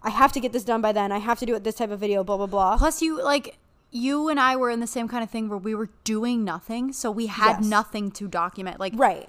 I 0.02 0.10
have 0.10 0.32
to 0.32 0.40
get 0.40 0.52
this 0.52 0.64
done 0.64 0.80
by 0.80 0.92
then. 0.92 1.10
I 1.12 1.18
have 1.18 1.38
to 1.40 1.46
do 1.46 1.54
it 1.54 1.64
this 1.64 1.74
type 1.76 1.90
of 1.90 1.98
video. 1.98 2.22
Blah 2.22 2.36
blah 2.36 2.46
blah. 2.46 2.76
Plus, 2.76 3.02
you 3.02 3.22
like 3.22 3.56
you 3.90 4.28
and 4.28 4.38
I 4.38 4.56
were 4.56 4.68
in 4.70 4.80
the 4.80 4.86
same 4.86 5.08
kind 5.08 5.22
of 5.24 5.30
thing 5.30 5.48
where 5.48 5.58
we 5.58 5.74
were 5.74 5.88
doing 6.04 6.44
nothing, 6.44 6.92
so 6.92 7.10
we 7.10 7.26
had 7.26 7.58
Yes. 7.58 7.64
nothing 7.66 8.10
to 8.12 8.28
document. 8.28 8.78
Like 8.78 8.92
Right. 8.96 9.28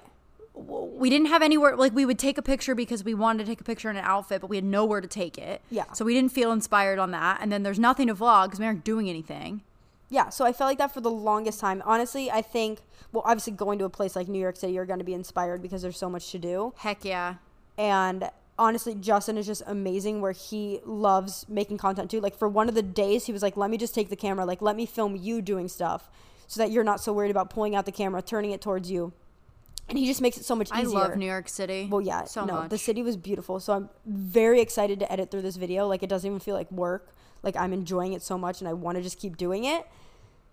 we 0.54 1.08
didn't 1.08 1.28
have 1.28 1.40
anywhere 1.42 1.76
like 1.76 1.94
we 1.94 2.04
would 2.04 2.18
take 2.18 2.36
a 2.36 2.42
picture 2.42 2.74
because 2.74 3.04
we 3.04 3.14
wanted 3.14 3.44
to 3.44 3.50
take 3.50 3.60
a 3.60 3.64
picture 3.64 3.88
in 3.90 3.96
an 3.96 4.04
outfit, 4.04 4.40
but 4.40 4.50
we 4.50 4.56
had 4.56 4.64
nowhere 4.64 5.00
to 5.00 5.06
take 5.08 5.38
it. 5.38 5.62
Yeah. 5.70 5.84
So 5.92 6.04
we 6.04 6.12
didn't 6.14 6.32
feel 6.32 6.50
inspired 6.52 6.98
on 6.98 7.12
that. 7.12 7.38
And 7.40 7.50
then 7.52 7.62
there's 7.62 7.78
nothing 7.78 8.08
to 8.08 8.14
vlog 8.14 8.46
because 8.46 8.58
we 8.60 8.66
aren't 8.66 8.84
doing 8.84 9.08
anything. 9.08 9.62
Yeah, 10.10 10.30
so 10.30 10.44
I 10.44 10.52
felt 10.52 10.68
like 10.68 10.78
that 10.78 10.92
for 10.92 11.00
the 11.00 11.10
longest 11.10 11.60
time. 11.60 11.82
Honestly, 11.84 12.30
I 12.30 12.40
think 12.42 12.80
well, 13.12 13.22
obviously 13.26 13.52
going 13.52 13.78
to 13.78 13.84
a 13.84 13.90
place 13.90 14.16
like 14.16 14.28
New 14.28 14.38
York 14.38 14.56
City, 14.56 14.72
you're 14.72 14.86
going 14.86 14.98
to 14.98 15.04
be 15.04 15.14
inspired 15.14 15.62
because 15.62 15.82
there's 15.82 15.98
so 15.98 16.10
much 16.10 16.30
to 16.32 16.38
do. 16.38 16.72
Heck 16.78 17.04
yeah. 17.04 17.36
And 17.76 18.30
honestly, 18.58 18.94
Justin 18.94 19.38
is 19.38 19.46
just 19.46 19.62
amazing 19.66 20.20
where 20.20 20.32
he 20.32 20.80
loves 20.84 21.46
making 21.48 21.78
content 21.78 22.10
too. 22.10 22.20
Like 22.20 22.36
for 22.36 22.48
one 22.48 22.68
of 22.68 22.74
the 22.74 22.82
days, 22.82 23.26
he 23.26 23.32
was 23.32 23.42
like, 23.42 23.56
"Let 23.56 23.70
me 23.70 23.76
just 23.76 23.94
take 23.94 24.08
the 24.08 24.16
camera. 24.16 24.44
Like 24.44 24.62
let 24.62 24.76
me 24.76 24.86
film 24.86 25.16
you 25.16 25.40
doing 25.42 25.68
stuff 25.68 26.08
so 26.46 26.60
that 26.60 26.70
you're 26.70 26.84
not 26.84 27.00
so 27.00 27.12
worried 27.12 27.30
about 27.30 27.50
pulling 27.50 27.74
out 27.74 27.84
the 27.86 27.92
camera, 27.92 28.22
turning 28.22 28.50
it 28.50 28.60
towards 28.60 28.90
you." 28.90 29.12
And 29.88 29.96
he 29.96 30.06
just 30.06 30.20
makes 30.20 30.36
it 30.36 30.44
so 30.44 30.54
much 30.54 30.70
easier. 30.72 30.98
I 30.98 31.02
love 31.08 31.16
New 31.16 31.24
York 31.24 31.48
City. 31.48 31.88
Well, 31.90 32.02
yeah, 32.02 32.24
So 32.24 32.44
no, 32.44 32.54
much. 32.54 32.70
the 32.70 32.76
city 32.76 33.02
was 33.02 33.16
beautiful. 33.16 33.58
So 33.58 33.72
I'm 33.72 33.88
very 34.04 34.60
excited 34.60 35.00
to 35.00 35.10
edit 35.10 35.30
through 35.30 35.40
this 35.40 35.56
video. 35.56 35.86
Like 35.86 36.02
it 36.02 36.10
doesn't 36.10 36.28
even 36.28 36.40
feel 36.40 36.54
like 36.54 36.70
work. 36.70 37.14
Like 37.42 37.56
I'm 37.56 37.72
enjoying 37.72 38.12
it 38.12 38.22
so 38.22 38.38
much, 38.38 38.60
and 38.60 38.68
I 38.68 38.72
want 38.72 38.96
to 38.96 39.02
just 39.02 39.18
keep 39.18 39.36
doing 39.36 39.64
it. 39.64 39.86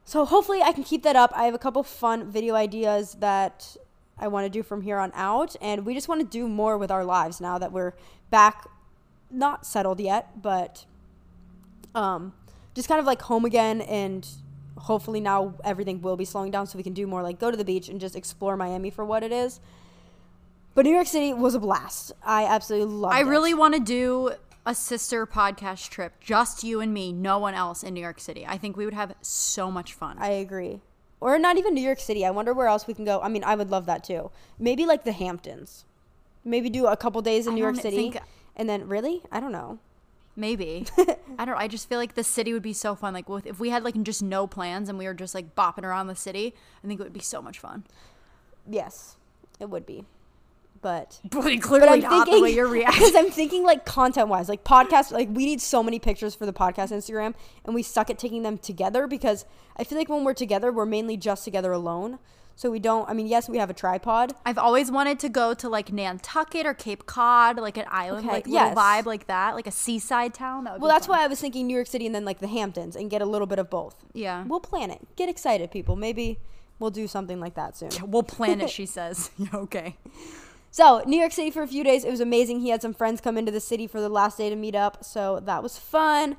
So 0.03 0.23
hopefully 0.25 0.61
I 0.61 0.71
can 0.71 0.83
keep 0.83 1.03
that 1.03 1.15
up. 1.15 1.31
I 1.35 1.45
have 1.45 1.53
a 1.53 1.59
couple 1.59 1.81
fun 1.81 2.29
video 2.31 2.53
ideas 2.55 3.15
that 3.19 3.75
I 4.17 4.27
want 4.27 4.45
to 4.45 4.49
do 4.49 4.61
from 4.61 4.81
here 4.81 4.97
on 4.97 5.11
out, 5.15 5.55
and 5.61 5.85
we 5.85 5.93
just 5.93 6.07
want 6.07 6.21
to 6.21 6.27
do 6.27 6.47
more 6.47 6.77
with 6.77 6.91
our 6.91 7.03
lives 7.03 7.41
now 7.41 7.57
that 7.57 7.71
we're 7.71 7.93
back, 8.29 8.67
not 9.31 9.65
settled 9.65 9.99
yet, 9.99 10.41
but 10.41 10.85
um, 11.95 12.33
just 12.75 12.87
kind 12.87 12.99
of 12.99 13.05
like 13.05 13.21
home 13.23 13.45
again 13.45 13.81
and 13.81 14.27
hopefully 14.77 15.21
now 15.21 15.55
everything 15.63 16.01
will 16.01 16.17
be 16.17 16.25
slowing 16.25 16.51
down 16.51 16.67
so 16.67 16.77
we 16.77 16.83
can 16.83 16.93
do 16.93 17.07
more 17.07 17.23
like 17.23 17.39
go 17.39 17.49
to 17.49 17.57
the 17.57 17.63
beach 17.63 17.87
and 17.87 17.99
just 17.99 18.15
explore 18.15 18.57
Miami 18.57 18.89
for 18.89 19.05
what 19.05 19.23
it 19.23 19.31
is. 19.31 19.59
But 20.75 20.85
New 20.85 20.93
York 20.93 21.07
City 21.07 21.33
was 21.33 21.55
a 21.55 21.59
blast. 21.59 22.11
I 22.21 22.45
absolutely 22.45 22.93
loved 22.93 23.15
I 23.15 23.19
it. 23.19 23.25
I 23.25 23.29
really 23.29 23.53
want 23.53 23.73
to 23.75 23.79
do 23.79 24.31
a 24.65 24.73
sister 24.75 25.25
podcast 25.27 25.89
trip, 25.89 26.13
just 26.19 26.63
you 26.63 26.79
and 26.81 26.93
me, 26.93 27.11
no 27.13 27.37
one 27.37 27.53
else 27.53 27.83
in 27.83 27.93
New 27.93 28.01
York 28.01 28.19
City. 28.19 28.45
I 28.47 28.57
think 28.57 28.75
we 28.75 28.85
would 28.85 28.93
have 28.93 29.13
so 29.21 29.69
much 29.69 29.93
fun. 29.93 30.17
I 30.19 30.29
agree. 30.29 30.81
Or 31.21 31.37
not 31.39 31.57
even 31.57 31.73
New 31.73 31.81
York 31.81 31.99
City. 31.99 32.25
I 32.25 32.31
wonder 32.31 32.53
where 32.53 32.67
else 32.67 32.87
we 32.87 32.93
can 32.93 33.05
go. 33.05 33.21
I 33.21 33.29
mean, 33.29 33.43
I 33.43 33.55
would 33.55 33.69
love 33.71 33.85
that 33.85 34.03
too. 34.03 34.31
Maybe 34.59 34.85
like 34.85 35.03
the 35.03 35.11
Hamptons. 35.11 35.85
Maybe 36.43 36.69
do 36.69 36.87
a 36.87 36.97
couple 36.97 37.21
days 37.21 37.47
in 37.47 37.53
I 37.53 37.55
New 37.55 37.61
York 37.63 37.75
City. 37.77 37.95
think- 38.11 38.17
And 38.55 38.67
then 38.69 38.87
really? 38.87 39.21
I 39.31 39.39
don't 39.39 39.51
know. 39.51 39.79
Maybe. 40.35 40.85
I 41.39 41.45
don't 41.45 41.55
I 41.57 41.67
just 41.67 41.87
feel 41.87 41.97
like 41.97 42.15
the 42.15 42.23
city 42.23 42.51
would 42.53 42.61
be 42.61 42.73
so 42.73 42.93
fun. 42.95 43.13
Like 43.13 43.29
with, 43.29 43.45
if 43.45 43.59
we 43.59 43.69
had 43.69 43.83
like 43.83 44.01
just 44.03 44.21
no 44.21 44.45
plans 44.47 44.89
and 44.89 44.97
we 44.97 45.05
were 45.05 45.13
just 45.13 45.33
like 45.33 45.55
bopping 45.55 45.83
around 45.83 46.07
the 46.07 46.15
city, 46.15 46.53
I 46.83 46.87
think 46.87 46.99
it 46.99 47.03
would 47.03 47.13
be 47.13 47.19
so 47.21 47.41
much 47.41 47.57
fun. 47.59 47.85
Yes, 48.69 49.15
it 49.59 49.69
would 49.69 49.85
be. 49.85 50.05
But 50.85 51.19
But 51.31 51.41
but 51.43 51.61
clearly 51.63 51.87
I'm 51.87 51.99
not 52.01 52.11
thinking 52.11 52.35
the 52.35 52.41
way 52.43 52.53
you're 52.53 52.67
reacting. 52.79 52.99
because 52.99 53.15
I'm 53.15 53.31
thinking 53.31 53.63
like 53.63 53.85
content 53.85 54.27
wise, 54.27 54.47
like 54.47 54.63
podcast. 54.63 55.11
Like 55.11 55.29
we 55.31 55.45
need 55.45 55.59
so 55.61 55.81
many 55.81 55.97
pictures 55.97 56.35
for 56.35 56.45
the 56.45 56.53
podcast 56.53 56.91
Instagram, 56.91 57.33
and 57.65 57.73
we 57.73 57.81
suck 57.81 58.11
at 58.11 58.19
taking 58.19 58.43
them 58.43 58.59
together 58.59 59.07
because 59.07 59.45
I 59.77 59.83
feel 59.83 59.97
like 59.97 60.09
when 60.09 60.23
we're 60.23 60.35
together, 60.35 60.71
we're 60.71 60.85
mainly 60.85 61.17
just 61.17 61.43
together 61.43 61.71
alone. 61.71 62.19
So 62.57 62.69
we 62.69 62.77
don't. 62.79 63.09
I 63.09 63.13
mean, 63.13 63.25
yes, 63.27 63.49
we 63.49 63.57
have 63.57 63.69
a 63.71 63.73
tripod. 63.73 64.33
I've 64.45 64.59
always 64.59 64.91
wanted 64.91 65.17
to 65.21 65.29
go 65.29 65.53
to 65.55 65.67
like 65.67 65.91
Nantucket 65.91 66.65
or 66.67 66.73
Cape 66.75 67.07
Cod, 67.07 67.57
like 67.57 67.77
an 67.77 67.85
island, 67.89 68.27
Okay, 68.27 68.35
like 68.35 68.45
little 68.47 68.67
yes. 68.67 68.77
vibe 68.77 69.05
like 69.07 69.25
that, 69.27 69.55
like 69.55 69.65
a 69.67 69.71
seaside 69.71 70.33
town. 70.35 70.65
That 70.65 70.79
Well, 70.79 70.89
that's 70.89 71.07
fun. 71.07 71.17
why 71.17 71.23
I 71.25 71.27
was 71.27 71.41
thinking 71.41 71.65
New 71.67 71.73
York 71.75 71.87
City 71.87 72.05
and 72.05 72.13
then 72.13 72.23
like 72.23 72.39
the 72.39 72.47
Hamptons 72.47 72.95
and 72.95 73.09
get 73.09 73.21
a 73.21 73.25
little 73.25 73.47
bit 73.47 73.57
of 73.59 73.69
both. 73.71 74.05
Yeah. 74.13 74.43
We'll 74.45 74.61
plan 74.61 74.89
it. 74.91 75.01
Get 75.17 75.27
excited, 75.29 75.69
people. 75.71 75.95
Maybe 75.97 76.39
we'll 76.79 76.91
do 76.91 77.07
something 77.07 77.41
like 77.41 77.55
that 77.55 77.75
soon. 77.75 77.89
We'll 78.09 78.23
plan 78.23 78.61
it, 78.61 78.69
she 78.79 78.85
says. 78.85 79.31
Yeah, 79.37 79.47
okay. 79.55 79.97
So, 80.75 81.01
New 81.05 81.17
York 81.17 81.31
City 81.31 81.51
for 81.51 81.63
a 81.63 81.67
few 81.69 81.85
days. 81.85 82.03
It 82.03 82.11
was 82.11 82.19
amazing. 82.19 82.59
He 82.59 82.67
had 82.67 82.81
some 82.81 82.93
friends 82.93 83.21
come 83.21 83.37
into 83.37 83.49
the 83.49 83.61
city 83.61 83.87
for 83.87 84.01
the 84.01 84.09
last 84.09 84.37
day 84.37 84.49
to 84.49 84.57
meet 84.57 84.75
up. 84.75 85.05
So, 85.05 85.39
that 85.39 85.63
was 85.63 85.77
fun. 85.77 86.35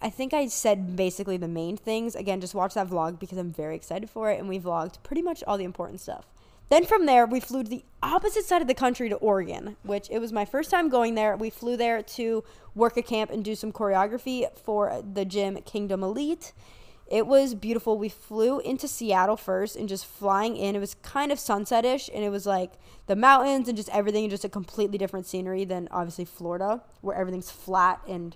I 0.00 0.08
think 0.08 0.32
I 0.32 0.46
said 0.46 0.94
basically 0.94 1.36
the 1.36 1.48
main 1.48 1.76
things. 1.76 2.14
Again, 2.14 2.40
just 2.40 2.54
watch 2.54 2.74
that 2.74 2.86
vlog 2.86 3.18
because 3.18 3.38
I'm 3.38 3.50
very 3.50 3.74
excited 3.74 4.08
for 4.08 4.30
it. 4.30 4.38
And 4.38 4.48
we 4.48 4.60
vlogged 4.60 5.02
pretty 5.02 5.20
much 5.20 5.42
all 5.48 5.58
the 5.58 5.64
important 5.64 6.00
stuff. 6.00 6.26
Then 6.68 6.84
from 6.86 7.06
there, 7.06 7.26
we 7.26 7.40
flew 7.40 7.64
to 7.64 7.68
the 7.68 7.84
opposite 8.04 8.44
side 8.44 8.62
of 8.62 8.68
the 8.68 8.74
country 8.74 9.08
to 9.08 9.16
Oregon, 9.16 9.76
which 9.82 10.08
it 10.12 10.20
was 10.20 10.32
my 10.32 10.44
first 10.44 10.70
time 10.70 10.88
going 10.88 11.16
there. 11.16 11.36
We 11.36 11.50
flew 11.50 11.76
there 11.76 12.04
to 12.04 12.44
work 12.76 12.96
a 12.96 13.02
camp 13.02 13.32
and 13.32 13.44
do 13.44 13.56
some 13.56 13.72
choreography 13.72 14.46
for 14.56 15.02
the 15.12 15.24
gym 15.24 15.56
Kingdom 15.62 16.04
Elite. 16.04 16.52
It 17.12 17.26
was 17.26 17.54
beautiful. 17.54 17.98
We 17.98 18.08
flew 18.08 18.58
into 18.60 18.88
Seattle 18.88 19.36
first 19.36 19.76
and 19.76 19.86
just 19.86 20.06
flying 20.06 20.56
in, 20.56 20.74
it 20.74 20.78
was 20.78 20.94
kind 21.02 21.30
of 21.30 21.36
sunsetish 21.36 22.08
and 22.12 22.24
it 22.24 22.30
was 22.30 22.46
like 22.46 22.72
the 23.06 23.14
mountains 23.14 23.68
and 23.68 23.76
just 23.76 23.90
everything 23.90 24.30
just 24.30 24.46
a 24.46 24.48
completely 24.48 24.96
different 24.96 25.26
scenery 25.26 25.66
than 25.66 25.88
obviously 25.90 26.24
Florida, 26.24 26.80
where 27.02 27.14
everything's 27.14 27.50
flat 27.50 28.00
and 28.08 28.34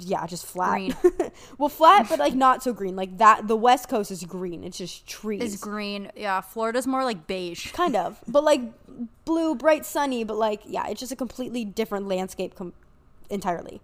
yeah, 0.00 0.26
just 0.26 0.46
flat. 0.46 0.96
Well, 1.58 1.68
flat, 1.68 2.08
but 2.08 2.18
like 2.18 2.32
not 2.34 2.62
so 2.62 2.72
green. 2.72 2.96
Like 2.96 3.18
that, 3.18 3.46
the 3.46 3.56
West 3.56 3.90
Coast 3.90 4.10
is 4.10 4.24
green. 4.24 4.64
It's 4.64 4.78
just 4.78 5.06
trees. 5.06 5.42
Is 5.42 5.60
green. 5.60 6.10
Yeah, 6.16 6.40
Florida's 6.40 6.86
more 6.86 7.04
like 7.04 7.26
beige. 7.26 7.72
kind 7.72 7.94
of, 7.94 8.24
but 8.26 8.42
like 8.42 8.62
blue, 9.26 9.54
bright, 9.54 9.84
sunny. 9.84 10.24
But 10.24 10.38
like, 10.38 10.62
yeah, 10.64 10.86
it's 10.88 11.00
just 11.00 11.12
a 11.12 11.16
completely 11.16 11.66
different 11.66 12.08
landscape 12.08 12.54
com- 12.54 12.72
entirely. 13.28 13.82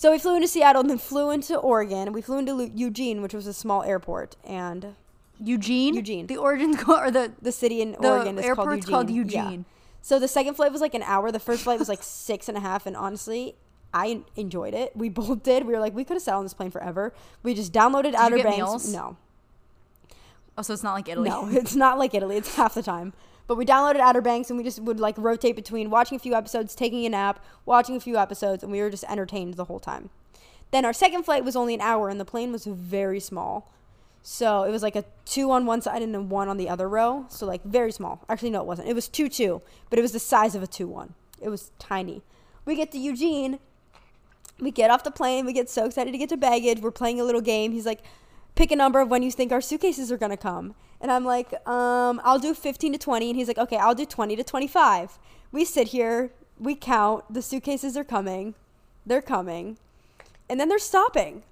So 0.00 0.10
we 0.10 0.18
flew 0.18 0.34
into 0.34 0.48
Seattle 0.48 0.80
and 0.80 0.88
then 0.88 0.96
flew 0.96 1.30
into 1.30 1.58
Oregon. 1.58 2.14
We 2.14 2.22
flew 2.22 2.38
into 2.38 2.54
Lu- 2.54 2.70
Eugene, 2.74 3.20
which 3.20 3.34
was 3.34 3.46
a 3.46 3.52
small 3.52 3.82
airport, 3.82 4.34
and 4.44 4.94
Eugene? 5.38 5.92
Eugene. 5.94 6.26
The 6.26 6.38
origin 6.38 6.74
co- 6.74 6.96
or 7.04 7.10
the 7.10 7.32
the 7.42 7.52
city 7.52 7.82
in 7.82 7.92
The 8.00 8.08
Oregon 8.08 8.38
is 8.38 8.46
called 8.46 8.58
airport's 8.58 8.76
Eugene. 8.86 8.94
called 8.94 9.10
Yeah. 9.10 9.44
Eugene. 9.50 9.64
So 10.00 10.18
the 10.18 10.26
second 10.26 10.54
flight 10.54 10.72
was 10.72 10.80
like 10.80 10.94
an 10.94 11.02
hour. 11.02 11.30
The 11.30 11.38
first 11.38 11.64
flight 11.64 11.78
was 11.78 11.90
like 11.90 12.02
six 12.26 12.48
and 12.48 12.56
a 12.56 12.60
half, 12.60 12.86
and 12.86 12.96
honestly, 12.96 13.56
I 13.92 14.22
enjoyed 14.36 14.72
it. 14.72 14.96
We 14.96 15.08
both 15.20 15.42
did. 15.42 15.66
We 15.66 15.74
were 15.74 15.80
like, 15.80 15.94
we 15.94 16.02
could 16.04 16.14
have 16.14 16.22
sat 16.22 16.34
on 16.34 16.44
this 16.46 16.54
plane 16.54 16.70
forever. 16.70 17.12
We 17.42 17.52
just 17.52 17.70
downloaded 17.70 18.14
Outer 18.14 18.36
get 18.36 18.44
Banks. 18.44 18.56
meals? 18.56 18.90
No, 18.94 19.18
Oh, 20.56 20.62
so 20.62 20.72
it's 20.72 20.82
not 20.82 20.94
like 20.94 21.10
Italy. 21.10 21.28
no, 21.28 21.46
it's 21.50 21.76
not 21.76 21.98
like 21.98 22.14
Italy. 22.14 22.38
It's 22.38 22.54
half 22.54 22.72
the 22.72 22.82
time. 22.82 23.12
But 23.50 23.56
we 23.56 23.66
downloaded 23.66 23.98
Outer 23.98 24.20
Banks, 24.20 24.48
and 24.48 24.56
we 24.56 24.62
just 24.62 24.78
would 24.78 25.00
like 25.00 25.16
rotate 25.18 25.56
between 25.56 25.90
watching 25.90 26.14
a 26.14 26.20
few 26.20 26.34
episodes, 26.34 26.72
taking 26.76 27.04
a 27.04 27.08
nap, 27.08 27.44
watching 27.66 27.96
a 27.96 28.00
few 28.00 28.16
episodes, 28.16 28.62
and 28.62 28.70
we 28.70 28.80
were 28.80 28.90
just 28.90 29.02
entertained 29.08 29.54
the 29.54 29.64
whole 29.64 29.80
time. 29.80 30.08
Then 30.70 30.84
our 30.84 30.92
second 30.92 31.24
flight 31.24 31.44
was 31.44 31.56
only 31.56 31.74
an 31.74 31.80
hour, 31.80 32.08
and 32.08 32.20
the 32.20 32.24
plane 32.24 32.52
was 32.52 32.64
very 32.64 33.18
small. 33.18 33.68
So 34.22 34.62
it 34.62 34.70
was 34.70 34.84
like 34.84 34.94
a 34.94 35.04
two 35.24 35.50
on 35.50 35.66
one 35.66 35.82
side 35.82 36.00
and 36.00 36.14
then 36.14 36.28
one 36.28 36.48
on 36.48 36.58
the 36.58 36.68
other 36.68 36.88
row. 36.88 37.26
So 37.28 37.44
like 37.44 37.64
very 37.64 37.90
small. 37.90 38.24
Actually, 38.28 38.50
no, 38.50 38.60
it 38.60 38.66
wasn't. 38.66 38.86
It 38.86 38.94
was 38.94 39.08
two 39.08 39.28
two, 39.28 39.62
but 39.88 39.98
it 39.98 40.02
was 40.02 40.12
the 40.12 40.20
size 40.20 40.54
of 40.54 40.62
a 40.62 40.68
two 40.68 40.86
one. 40.86 41.14
It 41.40 41.48
was 41.48 41.72
tiny. 41.80 42.22
We 42.64 42.76
get 42.76 42.92
to 42.92 42.98
Eugene. 42.98 43.58
We 44.60 44.70
get 44.70 44.92
off 44.92 45.02
the 45.02 45.10
plane. 45.10 45.44
We 45.44 45.52
get 45.52 45.68
so 45.68 45.86
excited 45.86 46.12
to 46.12 46.18
get 46.18 46.28
to 46.28 46.36
baggage. 46.36 46.78
We're 46.78 46.92
playing 46.92 47.20
a 47.20 47.24
little 47.24 47.40
game. 47.40 47.72
He's 47.72 47.84
like, 47.84 48.02
pick 48.60 48.70
a 48.70 48.76
number 48.76 49.00
of 49.00 49.08
when 49.08 49.22
you 49.22 49.30
think 49.30 49.52
our 49.52 49.60
suitcases 49.60 50.12
are 50.12 50.18
gonna 50.18 50.36
come. 50.36 50.74
And 51.00 51.10
I'm 51.10 51.24
like, 51.24 51.52
um, 51.66 52.20
I'll 52.24 52.38
do 52.38 52.52
15 52.52 52.92
to 52.92 52.98
20. 52.98 53.30
And 53.30 53.38
he's 53.38 53.48
like, 53.48 53.58
okay, 53.58 53.76
I'll 53.76 53.94
do 53.94 54.04
20 54.04 54.36
to 54.36 54.44
25. 54.44 55.18
We 55.50 55.64
sit 55.64 55.88
here. 55.88 56.30
We 56.58 56.74
count. 56.74 57.24
The 57.32 57.40
suitcases 57.40 57.96
are 57.96 58.04
coming. 58.04 58.54
They're 59.06 59.22
coming. 59.22 59.78
And 60.48 60.60
then 60.60 60.68
they're 60.68 60.78
stopping. 60.78 61.42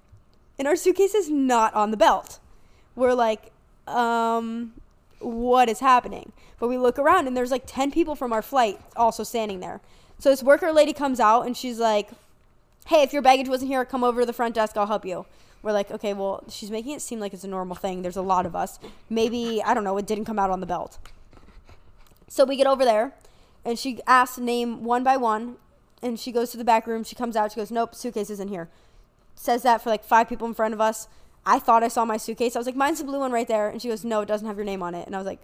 And 0.59 0.67
our 0.67 0.75
suitcase 0.75 1.15
is 1.15 1.29
not 1.29 1.73
on 1.73 1.91
the 1.91 1.97
belt 1.97 2.39
we're 2.99 3.13
like, 3.13 3.51
um, 3.87 4.73
what 5.19 5.69
is 5.69 5.79
happening? 5.79 6.31
But 6.59 6.67
we 6.67 6.77
look 6.77 6.99
around 6.99 7.27
and 7.27 7.35
there's 7.35 7.49
like 7.49 7.63
10 7.65 7.91
people 7.91 8.15
from 8.15 8.33
our 8.33 8.41
flight 8.41 8.79
also 8.95 9.23
standing 9.23 9.61
there. 9.61 9.79
So 10.19 10.29
this 10.29 10.43
worker 10.43 10.71
lady 10.71 10.93
comes 10.93 11.19
out 11.19 11.45
and 11.45 11.55
she's 11.55 11.79
like, 11.79 12.09
hey, 12.85 13.01
if 13.01 13.13
your 13.13 13.21
baggage 13.21 13.47
wasn't 13.47 13.71
here, 13.71 13.83
come 13.85 14.03
over 14.03 14.19
to 14.21 14.25
the 14.25 14.33
front 14.33 14.55
desk. 14.55 14.75
I'll 14.77 14.87
help 14.87 15.05
you. 15.05 15.25
We're 15.61 15.73
like, 15.73 15.91
okay, 15.91 16.13
well, 16.13 16.43
she's 16.49 16.71
making 16.71 16.93
it 16.93 17.01
seem 17.01 17.19
like 17.19 17.33
it's 17.33 17.43
a 17.43 17.47
normal 17.47 17.75
thing. 17.75 18.01
There's 18.01 18.17
a 18.17 18.21
lot 18.21 18.45
of 18.45 18.55
us. 18.55 18.79
Maybe, 19.09 19.61
I 19.63 19.73
don't 19.73 19.83
know, 19.83 19.97
it 19.97 20.07
didn't 20.07 20.25
come 20.25 20.39
out 20.39 20.49
on 20.49 20.59
the 20.59 20.65
belt. 20.65 20.97
So 22.27 22.45
we 22.45 22.55
get 22.55 22.67
over 22.67 22.85
there 22.85 23.13
and 23.65 23.77
she 23.77 23.99
asks 24.07 24.37
name 24.37 24.83
one 24.83 25.03
by 25.03 25.17
one 25.17 25.55
and 26.01 26.19
she 26.19 26.31
goes 26.31 26.51
to 26.51 26.57
the 26.57 26.63
back 26.63 26.87
room. 26.87 27.03
She 27.03 27.15
comes 27.15 27.35
out. 27.35 27.51
She 27.51 27.57
goes, 27.57 27.71
nope, 27.71 27.93
suitcase 27.93 28.29
isn't 28.29 28.47
here. 28.47 28.69
Says 29.35 29.63
that 29.63 29.81
for 29.81 29.89
like 29.89 30.03
five 30.03 30.29
people 30.29 30.47
in 30.47 30.53
front 30.53 30.73
of 30.73 30.79
us. 30.79 31.07
I 31.45 31.59
thought 31.59 31.83
I 31.83 31.87
saw 31.87 32.05
my 32.05 32.17
suitcase. 32.17 32.55
I 32.55 32.59
was 32.59 32.65
like, 32.65 32.75
mine's 32.75 32.99
the 32.99 33.05
blue 33.05 33.19
one 33.19 33.31
right 33.31 33.47
there. 33.47 33.67
And 33.67 33.81
she 33.81 33.89
goes, 33.89 34.05
no, 34.05 34.21
it 34.21 34.27
doesn't 34.27 34.47
have 34.47 34.57
your 34.57 34.65
name 34.65 34.83
on 34.83 34.95
it. 34.95 35.05
And 35.07 35.15
I 35.15 35.17
was 35.17 35.27
like, 35.27 35.39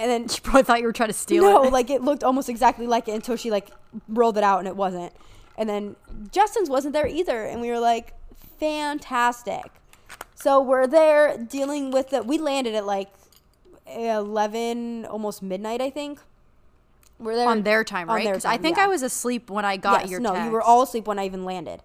and 0.00 0.10
then 0.10 0.28
She 0.28 0.40
probably 0.42 0.62
thought 0.62 0.80
you 0.80 0.86
were 0.86 0.92
trying 0.92 1.10
to 1.10 1.14
steal 1.14 1.44
no, 1.44 1.62
it. 1.62 1.64
No, 1.66 1.70
like 1.70 1.90
it 1.90 2.02
looked 2.02 2.24
almost 2.24 2.48
exactly 2.48 2.86
like 2.86 3.06
it 3.06 3.12
until 3.12 3.36
she 3.36 3.50
like 3.50 3.70
rolled 4.08 4.38
it 4.38 4.44
out 4.44 4.58
and 4.58 4.66
it 4.66 4.74
wasn't. 4.74 5.12
And 5.58 5.68
then 5.68 5.96
Justin's 6.32 6.70
wasn't 6.70 6.94
there 6.94 7.06
either, 7.06 7.44
and 7.44 7.60
we 7.60 7.68
were 7.68 7.78
like, 7.78 8.14
fantastic. 8.60 9.64
So 10.34 10.60
we're 10.60 10.86
there 10.86 11.36
dealing 11.36 11.90
with 11.90 12.10
the. 12.10 12.22
We 12.22 12.38
landed 12.38 12.74
at 12.74 12.86
like 12.86 13.08
eleven, 13.86 15.04
almost 15.06 15.42
midnight, 15.42 15.80
I 15.80 15.90
think. 15.90 16.20
We're 17.18 17.36
there 17.36 17.48
on 17.48 17.62
their 17.62 17.84
time, 17.84 18.08
on 18.08 18.16
right? 18.16 18.24
their 18.24 18.34
'Cause 18.34 18.46
I 18.46 18.56
think 18.56 18.78
yeah. 18.78 18.84
I 18.84 18.86
was 18.86 19.02
asleep 19.02 19.50
when 19.50 19.64
I 19.66 19.76
got 19.76 20.02
yes, 20.02 20.10
your 20.10 20.20
no, 20.20 20.32
text. 20.32 20.44
you 20.46 20.50
were 20.50 20.62
all 20.62 20.82
asleep 20.82 21.06
when 21.06 21.18
I 21.18 21.26
even 21.26 21.44
landed. 21.44 21.82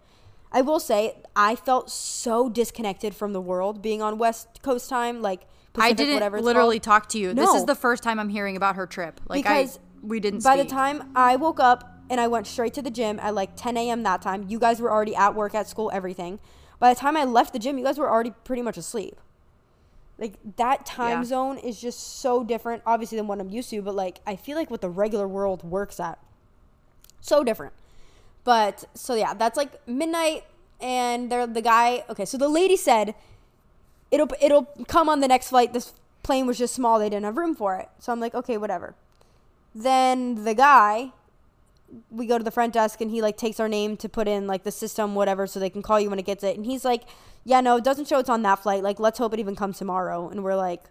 I 0.51 0.62
will 0.62 0.79
say, 0.79 1.17
I 1.36 1.58
felt 1.58 1.89
so 1.91 2.48
disconnected 2.48 3.13
from 3.13 3.34
the 3.34 3.41
world 3.41 3.82
being 3.82 4.01
on 4.01 4.17
West 4.17 4.62
Coast 4.62 4.89
time, 4.89 5.22
like 5.22 5.41
Pacific, 5.74 5.91
I 5.91 5.91
didn't 5.94 6.41
literally 6.41 6.77
called. 6.79 6.84
talk 6.84 7.10
to 7.10 7.20
you. 7.20 7.34
This 7.34 7.53
is 7.53 7.65
the 7.65 7.75
first 7.75 8.01
time 8.03 8.17
I'm 8.20 8.29
hearing 8.29 8.55
about 8.55 8.77
her 8.77 8.88
trip. 8.88 9.20
Like 9.27 9.44
because 9.44 9.77
I 9.77 9.79
we 10.01 10.22
didn't 10.22 10.41
By 10.44 10.55
the 10.55 10.63
time 10.63 11.12
I 11.15 11.36
woke 11.36 11.60
up 11.60 11.91
and 12.10 12.22
I 12.22 12.27
went 12.27 12.48
straight 12.48 12.74
to 12.75 12.82
the 12.82 12.91
gym 12.91 13.20
at 13.20 13.36
like 13.36 13.58
10 13.58 13.75
a.m. 13.75 14.03
that 14.03 14.22
time, 14.22 14.46
you 14.48 14.58
guys 14.60 14.79
were 14.79 14.89
already 14.91 15.15
at 15.17 15.36
work, 15.36 15.53
at 15.53 15.67
school, 15.67 15.91
everything. 15.94 16.39
By 16.79 16.94
the 16.94 17.00
time 17.00 17.15
I 17.17 17.24
left 17.24 17.53
the 17.53 17.60
gym, 17.60 17.77
you 17.77 17.84
guys 17.84 17.98
were 17.98 18.10
already 18.10 18.34
pretty 18.44 18.62
much 18.62 18.77
asleep. 18.77 19.17
Like 20.17 20.34
that 20.58 20.86
time 20.86 21.20
Yeah. 21.20 21.24
zone 21.25 21.58
is 21.58 21.79
just 21.82 22.20
so 22.20 22.44
different, 22.44 22.84
obviously, 22.86 23.17
than 23.17 23.27
what 23.27 23.39
I'm 23.39 23.50
used 23.50 23.70
to. 23.72 23.82
But 23.82 23.96
like, 23.96 24.20
I 24.25 24.36
feel 24.36 24.55
like 24.58 24.72
what 24.72 24.82
the 24.82 24.89
regular 24.89 25.27
world 25.27 25.63
works 25.63 26.00
at, 26.00 26.17
so 27.22 27.44
different. 27.44 27.74
But 28.44 28.86
so 28.94 29.15
yeah, 29.15 29.34
that's 29.34 29.58
like 29.58 29.86
midnight, 29.88 30.44
and 30.79 31.32
they're 31.32 31.48
the 31.48 31.62
guy. 31.62 32.05
Okay, 32.10 32.25
so 32.25 32.38
the 32.38 32.48
lady 32.48 32.77
said 32.77 33.15
it'll 34.12 34.29
it'll 34.41 34.67
come 34.88 35.10
on 35.10 35.20
the 35.20 35.27
next 35.27 35.50
flight. 35.50 35.74
This 35.74 35.94
plane 36.24 36.46
was 36.48 36.58
just 36.58 36.74
small; 36.75 37.00
they 37.00 37.10
didn't 37.10 37.25
have 37.25 37.38
room 37.38 37.55
for 37.55 37.75
it. 37.77 37.89
So 38.00 38.13
I'm 38.13 38.20
like, 38.20 38.36
okay, 38.36 38.58
whatever. 38.58 38.96
Then 39.74 40.46
the 40.46 40.53
guy, 40.53 41.12
we 42.10 42.25
go 42.25 42.38
to 42.38 42.44
the 42.44 42.51
front 42.51 42.74
desk, 42.74 43.01
and 43.01 43.12
he 43.12 43.22
like 43.22 43.38
takes 43.38 43.60
our 43.60 43.70
name 43.70 43.98
to 43.98 44.10
put 44.10 44.27
in 44.27 44.48
like 44.48 44.63
the 44.63 44.72
system, 44.72 45.15
whatever, 45.15 45.48
so 45.48 45.60
they 45.60 45.70
can 45.70 45.82
call 45.82 46.00
you 46.00 46.10
when 46.10 46.20
it 46.20 46.25
gets 46.25 46.44
it. 46.44 46.58
And 46.58 46.65
he's 46.65 46.84
like, 46.84 47.04
yeah, 47.44 47.62
no, 47.62 47.77
it 47.77 47.84
doesn't 47.84 48.08
show 48.08 48.20
it's 48.20 48.30
on 48.30 48.42
that 48.42 48.60
flight. 48.60 48.84
Like, 48.84 49.00
let's 49.00 49.20
hope 49.20 49.34
it 49.34 49.39
even 49.39 49.56
comes 49.56 49.77
tomorrow. 49.77 50.30
And 50.30 50.44
we're 50.44 50.56
like, 50.56 50.84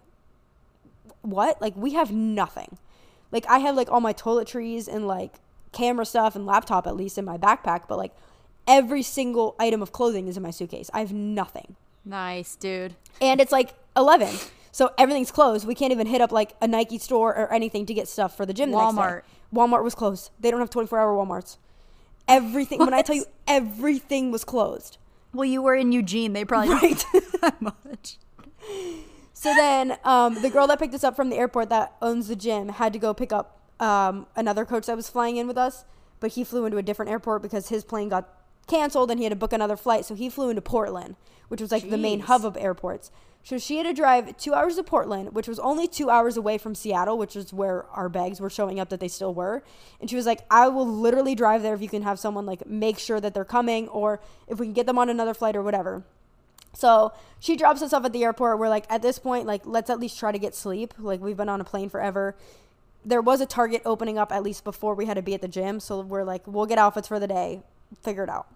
what? 1.23 1.61
Like, 1.61 1.77
we 1.77 1.95
have 1.95 2.13
nothing. 2.13 2.79
Like, 3.33 3.45
I 3.49 3.59
have 3.59 3.75
like 3.75 3.91
all 3.91 4.01
my 4.01 4.13
toiletries 4.13 4.87
and 4.87 5.07
like 5.07 5.35
camera 5.73 6.07
stuff 6.07 6.37
and 6.37 6.47
laptop 6.47 6.87
at 6.87 6.97
least 6.97 7.19
in 7.19 7.25
my 7.25 7.37
backpack, 7.37 7.89
but 7.89 7.99
like 7.99 8.15
every 8.67 9.03
single 9.03 9.57
item 9.59 9.83
of 9.83 9.93
clothing 9.93 10.29
is 10.29 10.37
in 10.37 10.43
my 10.43 10.51
suitcase. 10.51 10.91
I 10.95 11.01
have 11.01 11.13
nothing. 11.13 11.77
nice, 12.05 12.57
dude. 12.57 12.95
And 13.21 13.41
it's 13.41 13.53
like 13.53 13.75
11. 13.97 14.35
So 14.73 14.93
everything's 14.99 15.31
closed. 15.31 15.67
We 15.67 15.75
can't 15.75 15.93
even 15.93 16.07
hit 16.07 16.21
up 16.21 16.33
like 16.33 16.55
a 16.61 16.67
Nike 16.67 16.99
store 16.99 17.35
or 17.35 17.53
anything 17.53 17.87
to 17.87 17.95
get 17.95 18.09
stuff 18.09 18.37
for 18.37 18.45
the 18.47 18.53
gym. 18.53 18.71
the 18.71 18.77
next 18.77 18.95
day. 18.95 18.99
Walmart. 19.55 19.85
Was 19.85 19.95
closed. 19.95 20.31
They 20.41 20.51
don't 20.51 20.61
have 20.61 20.71
24 20.71 20.99
hour 20.99 21.15
Walmarts. 21.17 21.59
Everything, 22.27 22.79
when 22.79 22.95
I 22.95 23.03
tell 23.03 23.17
you 23.17 23.27
everything 23.47 24.31
was 24.31 24.45
closed. 24.45 24.97
Well, 25.33 25.45
you 25.45 25.63
were 25.63 25.75
in 25.75 25.93
Eugene. 25.93 26.33
They 26.33 26.45
probably 26.45 26.71
Right. 26.75 27.05
that 27.41 27.61
much. 27.61 28.19
So 29.33 29.53
then, 29.55 29.99
um, 30.05 30.41
the 30.41 30.49
girl 30.49 30.67
that 30.69 30.79
picked 30.79 30.95
us 30.95 31.05
up 31.05 31.17
from 31.17 31.29
the 31.29 31.37
airport 31.37 31.69
that 31.71 31.95
owns 32.01 32.29
the 32.29 32.37
gym 32.37 32.69
had 32.71 32.93
to 32.95 32.99
go 32.99 33.13
pick 33.13 33.33
up 33.33 33.61
um, 33.81 34.27
another 34.37 34.65
coach 34.65 34.87
that 34.87 34.97
was 34.97 35.11
flying 35.11 35.37
in 35.37 35.47
with 35.47 35.59
us, 35.59 35.85
but 36.21 36.33
he 36.33 36.45
flew 36.45 36.65
into 36.65 36.79
a 36.79 36.83
different 36.83 37.11
airport 37.11 37.43
because 37.43 37.69
his 37.69 37.85
plane 37.85 38.09
got 38.09 38.29
canceled 38.65 39.11
and 39.11 39.21
he 39.21 39.25
had 39.25 39.31
to 39.31 39.37
book 39.37 39.53
another 39.53 39.77
flight. 39.77 40.05
So 40.05 40.15
he 40.15 40.29
flew 40.29 40.51
into 40.51 40.63
Portland, 40.63 41.17
which 41.49 41.61
was 41.61 41.71
like 41.71 41.91
the 41.91 41.99
main 41.99 42.21
hub 42.21 42.45
of 42.45 42.57
airports. 42.57 43.11
So 43.45 43.59
she 43.59 43.77
had 43.77 43.85
to 43.85 43.93
drive 43.93 44.39
two 44.39 44.55
hours 44.55 44.77
to 44.77 44.83
Portland, 44.83 45.35
which 45.35 45.47
was 45.47 45.59
only 45.59 45.87
two 45.87 46.09
hours 46.09 46.39
away 46.39 46.57
from 46.57 46.75
Seattle, 46.75 47.19
which 47.19 47.37
is 47.37 47.53
where 47.53 47.85
our 47.91 48.09
bags 48.09 48.41
were 48.41 48.49
showing 48.49 48.81
up 48.81 48.89
that 48.89 49.01
they 49.01 49.09
still 49.09 49.35
were. 49.35 49.63
And 50.01 50.09
she 50.09 50.17
was 50.17 50.25
like, 50.25 50.47
I 50.51 50.69
will 50.69 50.87
literally 50.87 51.35
drive 51.35 51.63
there 51.63 51.75
if 51.75 51.83
you 51.83 51.89
can 51.91 52.03
have 52.03 52.19
someone 52.19 52.47
like 52.47 52.67
make 52.67 52.99
sure 52.99 53.21
that 53.21 53.35
they're 53.35 53.45
coming 53.45 53.87
or 53.89 54.21
if 54.49 54.59
we 54.59 54.65
can 54.65 54.73
get 54.73 54.87
them 54.87 54.99
on 54.99 55.11
another 55.11 55.35
flight 55.35 55.57
or 55.57 55.63
whatever. 55.63 56.05
So 56.73 57.13
she 57.39 57.55
drops 57.55 57.83
us 57.83 57.93
off 57.93 58.07
at 58.07 58.15
the 58.15 58.25
airport. 58.25 58.59
We're 58.59 58.71
like, 58.71 58.87
at 58.89 59.03
this 59.03 59.19
point, 59.19 59.47
like, 59.47 59.67
let's 59.67 59.91
at 59.91 60.01
least 60.01 60.19
try 60.19 60.33
to 60.33 60.39
get 60.39 60.55
sleep. 60.55 60.95
Like, 60.99 61.21
we've 61.21 61.37
been 61.37 61.51
on 61.51 61.61
a 61.61 61.65
plane 61.65 61.91
forever. 61.91 62.35
There 63.05 63.21
was 63.21 63.43
a 63.43 63.47
Target 63.47 63.83
opening 63.85 64.17
up 64.17 64.33
at 64.33 64.43
least 64.43 64.65
before 64.65 64.95
we 64.95 65.05
had 65.05 65.15
to 65.15 65.23
be 65.23 65.35
at 65.35 65.43
the 65.43 65.49
gym. 65.49 65.81
So 65.81 66.01
we're 66.01 66.25
like, 66.25 66.47
we'll 66.47 66.67
get 66.67 66.79
outfits 66.79 67.09
for 67.09 67.21
the 67.21 67.29
day, 67.29 67.61
figure 68.03 68.25
it 68.25 68.31
out. 68.31 68.47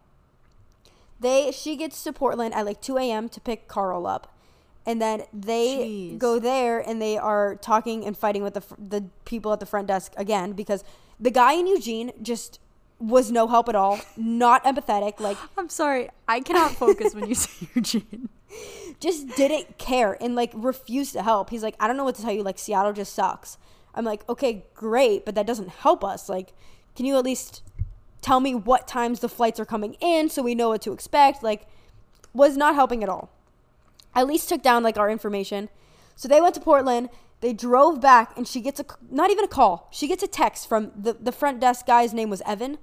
They, 1.21 1.51
she 1.51 1.77
gets 1.77 2.03
to 2.05 2.13
Portland 2.13 2.55
at 2.55 2.65
like 2.65 2.81
2 2.81 2.97
a.m. 2.99 3.29
to 3.31 3.41
pick 3.41 3.69
Carl 3.69 4.07
up. 4.07 4.35
And 4.87 5.03
then 5.03 5.25
they 5.35 6.13
Jeez. 6.15 6.19
go 6.19 6.39
there 6.39 6.79
and 6.79 7.03
they 7.03 7.19
are 7.19 7.57
talking 7.57 8.07
and 8.07 8.17
fighting 8.17 8.43
with 8.43 8.54
the, 8.54 8.63
the 8.78 9.04
people 9.25 9.52
at 9.52 9.61
the 9.61 9.67
front 9.67 9.89
desk 9.89 10.13
again 10.17 10.52
because 10.52 10.83
the 11.21 11.31
guy 11.31 11.52
in 11.54 11.67
Eugene 11.67 12.13
just 12.23 12.59
was 12.99 13.31
no 13.31 13.47
help 13.47 13.69
at 13.69 13.76
all, 13.76 14.00
not 14.17 14.65
empathetic. 14.65 15.21
Like, 15.21 15.37
I'm 15.59 15.69
sorry. 15.69 16.09
I 16.26 16.41
cannot 16.41 16.73
focus 16.73 17.15
when 17.15 17.28
you 17.28 17.35
say 17.35 17.69
Eugene. 17.75 18.28
just 18.99 19.28
didn't 19.37 19.78
care 19.78 20.17
and 20.23 20.35
like 20.35 20.52
refused 20.54 21.13
to 21.13 21.23
help. 21.23 21.50
He's 21.50 21.63
like, 21.63 21.76
I 21.78 21.87
don't 21.87 21.97
know 21.97 22.04
what 22.04 22.15
to 22.17 22.23
tell 22.23 22.33
you. 22.33 22.43
Like, 22.43 22.59
Seattle 22.59 22.93
just 22.93 23.15
sucks. 23.15 23.59
I'm 23.95 24.04
like, 24.04 24.28
okay, 24.28 24.65
great, 24.75 25.25
but 25.25 25.35
that 25.35 25.47
doesn't 25.47 25.69
help 25.69 26.04
us. 26.04 26.28
Like, 26.28 26.52
can 26.97 27.04
you 27.04 27.17
at 27.17 27.25
least 27.25 27.63
tell 28.21 28.41
me 28.41 28.54
what 28.54 28.89
times 28.89 29.21
the 29.21 29.28
flights 29.28 29.61
are 29.61 29.65
coming 29.65 29.97
in 30.00 30.28
so 30.28 30.43
we 30.43 30.54
know 30.54 30.71
what 30.71 30.83
to 30.83 30.93
expect? 30.93 31.43
Like, 31.43 31.67
was 32.35 32.57
not 32.57 32.75
helping 32.75 33.02
at 33.02 33.09
all. 33.09 33.31
At 34.15 34.26
least 34.26 34.49
took 34.49 34.63
down 34.63 34.83
like 34.83 34.99
our 34.99 35.11
information. 35.11 35.69
So 36.17 36.28
they 36.28 36.41
went 36.41 36.54
to 36.54 36.61
Portland. 36.61 37.11
They 37.41 37.52
drove 37.52 38.00
back, 38.00 38.37
and 38.37 38.49
she 38.49 38.61
gets 38.61 38.81
a 38.81 38.85
not 39.11 39.31
even 39.31 39.45
a 39.45 39.49
call. 39.49 39.89
She 39.93 40.09
gets 40.09 40.23
a 40.23 40.26
text 40.26 40.69
from 40.69 40.91
the 40.97 41.13
the 41.13 41.31
front 41.31 41.61
desk 41.61 41.87
guy's 41.87 42.13
name 42.13 42.31
was 42.31 42.43
Evan, 42.45 42.78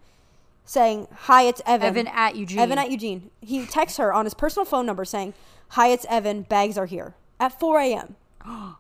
saying, 0.64 1.10
"Hi, 1.12 1.44
it's 1.44 1.62
Evan." 1.66 1.88
Evan 1.88 2.08
at 2.08 2.38
Eugene. 2.38 2.60
Evan 2.60 2.78
at 2.78 2.90
Eugene. 2.90 3.32
He 3.42 3.66
texts 3.66 3.98
her 3.98 4.14
on 4.14 4.26
his 4.26 4.34
personal 4.34 4.64
phone 4.64 4.86
number 4.86 5.04
saying, 5.04 5.34
"Hi, 5.70 5.90
it's 5.90 6.06
Evan. 6.10 6.44
Bags 6.44 6.78
are 6.78 6.86
here." 6.86 7.16
At 7.38 7.60
4 7.60 7.80
a.m. 7.82 8.16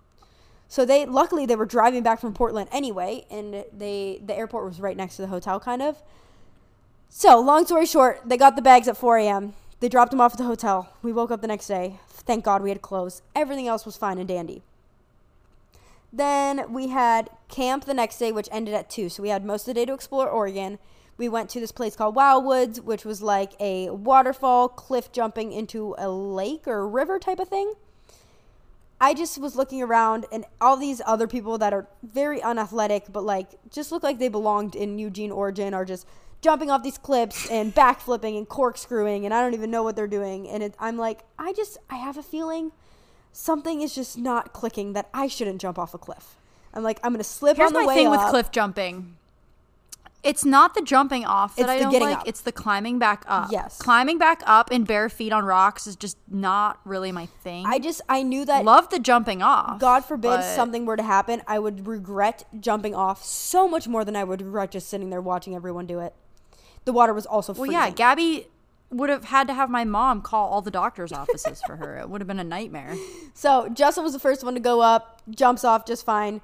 so 0.69 0.85
they 0.85 1.05
luckily 1.05 1.45
they 1.45 1.57
were 1.57 1.65
driving 1.65 2.03
back 2.03 2.21
from 2.21 2.33
Portland 2.33 2.69
anyway, 2.71 3.25
and 3.29 3.65
they 3.77 4.21
the 4.25 4.33
airport 4.33 4.63
was 4.63 4.79
right 4.79 4.95
next 4.95 5.17
to 5.17 5.23
the 5.23 5.27
hotel, 5.27 5.59
kind 5.59 5.81
of. 5.81 6.01
So 7.17 7.39
long 7.39 7.65
story 7.65 7.85
short, 7.85 8.23
they 8.25 8.35
got 8.35 8.57
the 8.57 8.61
bags 8.61 8.89
at 8.89 8.97
4 8.97 9.19
a.m. 9.19 9.53
They 9.79 9.87
dropped 9.87 10.11
them 10.11 10.19
off 10.19 10.33
at 10.33 10.37
the 10.37 10.43
hotel. 10.43 10.89
We 11.01 11.13
woke 11.13 11.31
up 11.31 11.39
the 11.39 11.47
next 11.47 11.65
day. 11.65 12.01
Thank 12.09 12.43
God 12.43 12.61
we 12.61 12.67
had 12.67 12.81
clothes. 12.81 13.21
Everything 13.33 13.69
else 13.69 13.85
was 13.85 13.95
fine 13.95 14.17
and 14.17 14.27
dandy. 14.27 14.63
Then 16.11 16.73
we 16.73 16.89
had 16.89 17.29
camp 17.47 17.85
the 17.85 17.93
next 17.93 18.17
day, 18.17 18.33
which 18.33 18.49
ended 18.51 18.73
at 18.73 18.89
2. 18.89 19.07
So 19.07 19.23
we 19.23 19.29
had 19.29 19.45
most 19.45 19.61
of 19.61 19.67
the 19.67 19.75
day 19.75 19.85
to 19.85 19.93
explore 19.93 20.27
Oregon. 20.27 20.77
We 21.17 21.29
went 21.29 21.49
to 21.51 21.61
this 21.61 21.71
place 21.71 21.95
called 21.95 22.17
Wildwoods, 22.17 22.81
which 22.81 23.05
was 23.05 23.21
like 23.21 23.53
a 23.61 23.91
waterfall, 23.91 24.67
cliff 24.67 25.09
jumping 25.13 25.53
into 25.53 25.95
a 25.97 26.09
lake 26.09 26.67
or 26.67 26.85
river 26.85 27.17
type 27.17 27.39
of 27.39 27.47
thing. 27.47 27.75
I 28.99 29.13
just 29.13 29.37
was 29.37 29.55
looking 29.55 29.81
around, 29.81 30.25
and 30.33 30.43
all 30.59 30.75
these 30.75 31.01
other 31.05 31.27
people 31.27 31.57
that 31.59 31.71
are 31.71 31.87
very 32.03 32.41
unathletic, 32.41 33.05
but 33.09 33.23
like 33.23 33.51
just 33.71 33.93
look 33.93 34.03
like 34.03 34.19
they 34.19 34.27
belonged 34.27 34.75
in 34.75 34.99
Eugene, 34.99 35.31
Oregon, 35.31 35.73
are 35.73 35.85
just 35.85 36.05
jumping 36.41 36.69
off 36.69 36.83
these 36.83 36.97
cliffs 36.97 37.49
and 37.49 37.73
backflipping 37.73 38.37
and 38.37 38.47
corkscrewing, 38.47 39.25
and 39.25 39.33
I 39.33 39.41
don't 39.41 39.53
even 39.53 39.71
know 39.71 39.83
what 39.83 39.95
they're 39.95 40.07
doing. 40.07 40.47
And 40.47 40.61
it, 40.63 40.75
I'm 40.79 40.97
like, 40.97 41.23
I 41.39 41.53
just, 41.53 41.77
I 41.89 41.95
have 41.95 42.17
a 42.17 42.23
feeling 42.23 42.71
something 43.31 43.81
is 43.81 43.93
just 43.93 44.17
not 44.17 44.53
clicking 44.53 44.93
that 44.93 45.09
I 45.13 45.27
shouldn't 45.27 45.59
jump 45.59 45.77
off 45.77 45.93
a 45.93 45.97
cliff. 45.97 46.37
I'm 46.73 46.83
like, 46.83 46.99
I'm 47.03 47.13
gonna 47.13 47.23
slip 47.23 47.57
Here's 47.57 47.67
on 47.67 47.73
the 47.73 47.79
my 47.81 47.85
way 47.87 47.95
thing 47.95 48.07
up. 48.07 48.11
with 48.21 48.29
cliff 48.29 48.51
jumping. 48.51 49.15
It's 50.23 50.43
not 50.43 50.73
the 50.73 50.81
jumping 50.81 51.23
off 51.23 51.55
that 51.55 51.63
It's 51.63 51.69
I 51.69 51.79
don't 51.79 51.93
like. 52.01 52.17
up. 52.17 52.27
It's 52.27 52.41
the 52.41 52.51
climbing 52.51 52.97
back 52.97 53.23
up. 53.27 53.49
Yes. 53.51 53.77
Climbing 53.77 54.17
back 54.17 54.41
up 54.47 54.71
in 54.71 54.83
bare 54.83 55.07
feet 55.07 55.31
on 55.31 55.45
rocks 55.45 55.85
is 55.85 55.95
just 55.95 56.17
not 56.27 56.79
really 56.83 57.11
my 57.11 57.27
thing. 57.27 57.63
I 57.67 57.77
just, 57.77 58.01
I 58.09 58.23
knew 58.23 58.43
that 58.45 58.65
love 58.65 58.89
the 58.89 58.97
jumping 58.97 59.43
off. 59.43 59.79
God 59.79 60.03
forbid 60.03 60.41
something 60.43 60.85
were 60.87 60.97
to 60.97 61.03
happen, 61.03 61.43
I 61.47 61.59
would 61.59 61.85
regret 61.85 62.45
jumping 62.59 62.95
off 62.95 63.23
so 63.23 63.67
much 63.67 63.87
more 63.87 64.03
than 64.03 64.15
I 64.15 64.23
would 64.23 64.41
regret 64.41 64.71
just 64.71 64.89
sitting 64.89 65.11
there 65.11 65.21
watching 65.21 65.53
everyone 65.55 65.85
do 65.85 65.99
it. 65.99 66.15
The 66.85 66.93
water 66.93 67.13
was 67.13 67.25
also 67.25 67.53
Well, 67.53 67.71
yeah, 67.71 67.89
Gabby 67.89 68.47
would 68.91 69.09
have 69.09 69.25
had 69.25 69.47
to 69.47 69.53
have 69.53 69.69
my 69.69 69.83
mom 69.83 70.21
call 70.21 70.49
all 70.49 70.61
the 70.61 70.71
doctor's 70.71 71.11
offices 71.11 71.61
for 71.65 71.75
her. 71.77 71.97
It 71.97 72.09
would 72.09 72.21
have 72.21 72.27
been 72.27 72.39
a 72.39 72.43
nightmare. 72.43 72.95
So 73.37 73.67
Justin 73.67 74.05
was 74.05 74.13
the 74.13 74.19
first 74.19 74.45
one 74.45 74.53
to 74.53 74.61
go 74.61 74.79
up, 74.79 75.21
jumps 75.29 75.65
off 75.65 75.85
just 75.85 76.05
fine. 76.05 76.39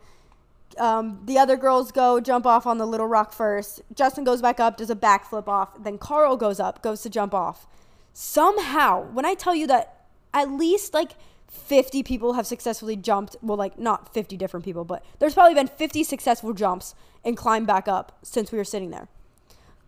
Um, 0.77 1.21
the 1.25 1.37
other 1.37 1.55
girls 1.55 1.93
go 1.93 2.19
jump 2.19 2.45
off 2.45 2.67
on 2.67 2.79
the 2.79 2.85
little 2.85 3.07
rock 3.07 3.31
first. 3.31 3.81
Justin 3.95 4.25
goes 4.25 4.41
back 4.41 4.59
up, 4.59 4.75
does 4.75 4.89
a 4.89 4.95
backflip 4.95 5.47
off. 5.47 5.81
Then 5.81 5.97
Carl 5.97 6.35
goes 6.35 6.59
up, 6.59 6.81
goes 6.81 7.01
to 7.03 7.09
jump 7.09 7.33
off. 7.33 7.65
Somehow, 8.11 9.03
when 9.13 9.25
I 9.25 9.35
tell 9.35 9.55
you 9.55 9.67
that 9.67 10.05
at 10.33 10.51
least 10.51 10.93
like 10.93 11.13
50 11.47 12.03
people 12.03 12.33
have 12.33 12.45
successfully 12.45 12.97
jumped, 12.97 13.37
well, 13.41 13.57
like 13.57 13.79
not 13.79 14.13
50 14.13 14.35
different 14.35 14.65
people, 14.65 14.83
but 14.83 15.01
there's 15.19 15.33
probably 15.33 15.53
been 15.53 15.67
50 15.67 16.03
successful 16.03 16.51
jumps 16.51 16.93
and 17.23 17.37
climbed 17.37 17.67
back 17.67 17.87
up 17.87 18.17
since 18.21 18.51
we 18.51 18.57
were 18.57 18.65
sitting 18.65 18.89
there. 18.89 19.07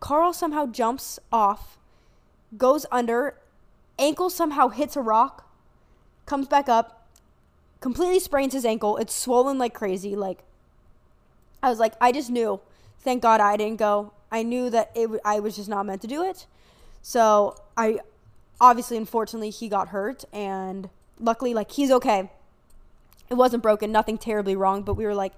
Carl 0.04 0.34
somehow 0.34 0.66
jumps 0.66 1.18
off, 1.32 1.78
goes 2.58 2.86
under, 2.92 3.36
ankle 3.98 4.30
somehow 4.30 4.68
hits 4.68 4.98
a 4.98 5.02
rock, 5.02 5.50
comes 6.26 6.46
back 6.46 6.68
up, 6.68 7.08
completely 7.80 8.20
sprains 8.20 8.52
his 8.52 8.66
ankle. 8.66 8.98
It's 8.98 9.16
swollen 9.16 9.58
like 9.58 9.74
crazy. 9.74 10.14
Like 10.18 10.40
I 11.64 11.70
was 11.70 11.80
like, 11.80 11.94
I 12.02 12.12
just 12.12 12.30
knew. 12.30 12.60
Thank 13.00 13.22
God 13.22 13.40
I 13.40 13.56
didn't 13.56 13.78
go. 13.78 14.12
I 14.30 14.44
knew 14.44 14.70
that 14.72 14.92
it. 14.94 15.04
w- 15.04 15.22
I 15.24 15.40
was 15.40 15.56
just 15.56 15.70
not 15.70 15.86
meant 15.86 16.02
to 16.02 16.08
do 16.08 16.22
it. 16.22 16.48
So 17.02 17.56
I, 17.78 18.00
obviously, 18.60 18.98
unfortunately, 18.98 19.52
he 19.52 19.70
got 19.70 19.88
hurt, 19.88 20.26
and 20.34 20.90
luckily, 21.18 21.54
like 21.54 21.72
he's 21.72 21.92
okay. 21.92 22.30
It 23.30 23.36
wasn't 23.36 23.64
broken, 23.64 23.94
nothing 23.94 24.18
terribly 24.18 24.58
wrong. 24.58 24.84
But 24.84 24.96
we 24.96 25.06
were 25.06 25.16
like, 25.16 25.32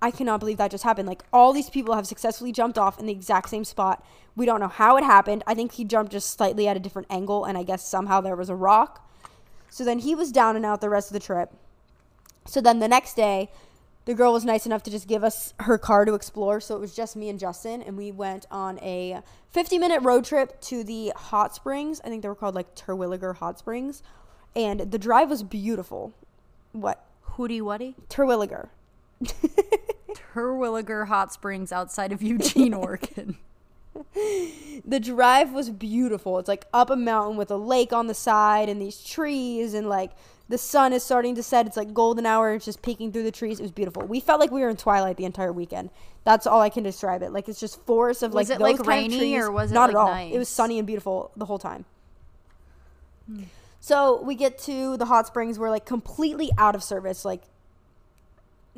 I 0.00 0.10
cannot 0.10 0.40
believe 0.40 0.58
that 0.58 0.70
just 0.70 0.84
happened. 0.84 1.08
Like 1.08 1.24
all 1.32 1.52
these 1.52 1.70
people 1.70 1.94
have 1.94 2.06
successfully 2.06 2.52
jumped 2.52 2.78
off 2.78 3.00
in 3.00 3.06
the 3.06 3.12
exact 3.12 3.48
same 3.48 3.64
spot. 3.64 4.04
We 4.36 4.46
don't 4.46 4.60
know 4.60 4.68
how 4.68 4.96
it 4.96 5.04
happened. 5.04 5.42
I 5.46 5.54
think 5.54 5.72
he 5.72 5.84
jumped 5.84 6.12
just 6.12 6.30
slightly 6.30 6.68
at 6.68 6.76
a 6.76 6.80
different 6.80 7.08
angle, 7.10 7.44
and 7.44 7.58
I 7.58 7.64
guess 7.64 7.86
somehow 7.86 8.20
there 8.20 8.36
was 8.36 8.48
a 8.48 8.54
rock. 8.54 9.04
So 9.68 9.84
then 9.84 9.98
he 9.98 10.14
was 10.14 10.30
down 10.30 10.56
and 10.56 10.64
out 10.64 10.80
the 10.80 10.88
rest 10.88 11.10
of 11.10 11.14
the 11.14 11.20
trip. 11.20 11.52
So 12.46 12.60
then 12.60 12.78
the 12.78 12.88
next 12.88 13.14
day, 13.14 13.50
the 14.04 14.14
girl 14.14 14.32
was 14.32 14.44
nice 14.44 14.64
enough 14.64 14.82
to 14.84 14.90
just 14.90 15.06
give 15.06 15.22
us 15.22 15.52
her 15.60 15.76
car 15.76 16.04
to 16.06 16.14
explore. 16.14 16.60
So 16.60 16.76
it 16.76 16.80
was 16.80 16.94
just 16.94 17.14
me 17.14 17.28
and 17.28 17.38
Justin, 17.38 17.82
and 17.82 17.96
we 17.96 18.10
went 18.10 18.46
on 18.50 18.78
a 18.78 19.20
50 19.50 19.78
minute 19.78 20.00
road 20.02 20.24
trip 20.24 20.60
to 20.62 20.82
the 20.82 21.12
hot 21.14 21.54
springs. 21.54 22.00
I 22.04 22.08
think 22.08 22.22
they 22.22 22.28
were 22.28 22.34
called 22.34 22.54
like 22.54 22.74
Terwilliger 22.74 23.34
Hot 23.36 23.58
Springs. 23.58 24.02
And 24.56 24.90
the 24.90 24.98
drive 24.98 25.28
was 25.28 25.42
beautiful. 25.42 26.14
What? 26.72 27.04
Hootie 27.32 27.60
Wuddy? 27.60 27.96
Terwilliger. 28.08 28.68
Terwilliger 30.34 31.06
Hot 31.06 31.32
Springs 31.32 31.72
outside 31.72 32.12
of 32.12 32.22
Eugene, 32.22 32.74
Oregon. 32.74 33.36
the 34.84 35.00
drive 35.00 35.52
was 35.52 35.70
beautiful. 35.70 36.38
It's 36.38 36.48
like 36.48 36.66
up 36.72 36.90
a 36.90 36.96
mountain 36.96 37.36
with 37.36 37.50
a 37.50 37.56
lake 37.56 37.92
on 37.92 38.06
the 38.06 38.14
side 38.14 38.68
and 38.68 38.80
these 38.80 39.02
trees 39.02 39.74
and 39.74 39.88
like 39.88 40.12
the 40.48 40.58
sun 40.58 40.92
is 40.92 41.02
starting 41.02 41.34
to 41.34 41.42
set. 41.42 41.66
It's 41.66 41.76
like 41.76 41.92
golden 41.92 42.24
hour. 42.24 42.54
It's 42.54 42.64
just 42.64 42.80
peeking 42.80 43.12
through 43.12 43.24
the 43.24 43.32
trees. 43.32 43.58
It 43.58 43.62
was 43.62 43.72
beautiful. 43.72 44.02
We 44.06 44.20
felt 44.20 44.40
like 44.40 44.50
we 44.50 44.60
were 44.60 44.68
in 44.68 44.76
twilight 44.76 45.16
the 45.16 45.24
entire 45.24 45.52
weekend. 45.52 45.90
That's 46.24 46.46
all 46.46 46.60
I 46.60 46.68
can 46.68 46.82
describe 46.84 47.22
it. 47.22 47.32
Like 47.32 47.48
it's 47.48 47.60
just 47.60 47.84
forests 47.86 48.22
of 48.22 48.32
Was 48.32 48.48
like 48.48 48.56
it, 48.56 48.58
those 48.58 48.78
like, 48.78 48.86
kind 48.86 49.12
rainy, 49.12 49.36
or 49.36 49.50
was 49.50 49.70
it, 49.70 49.74
not 49.74 49.88
like, 49.88 49.90
at 49.90 49.96
all? 49.96 50.08
nice? 50.08 50.34
It 50.34 50.38
was 50.38 50.48
sunny 50.48 50.78
and 50.78 50.86
beautiful 50.86 51.32
the 51.36 51.46
whole 51.46 51.58
time. 51.58 51.84
Hmm. 53.26 53.42
So 53.80 54.22
we 54.22 54.34
get 54.34 54.58
to 54.60 54.96
the 54.96 55.06
hot 55.06 55.26
springs. 55.26 55.58
We're 55.58 55.70
like 55.70 55.86
completely 55.86 56.50
out 56.58 56.74
of 56.74 56.82
service. 56.82 57.24
Like 57.24 57.42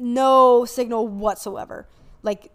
no 0.00 0.64
signal 0.64 1.06
whatsoever. 1.06 1.86
Like 2.22 2.50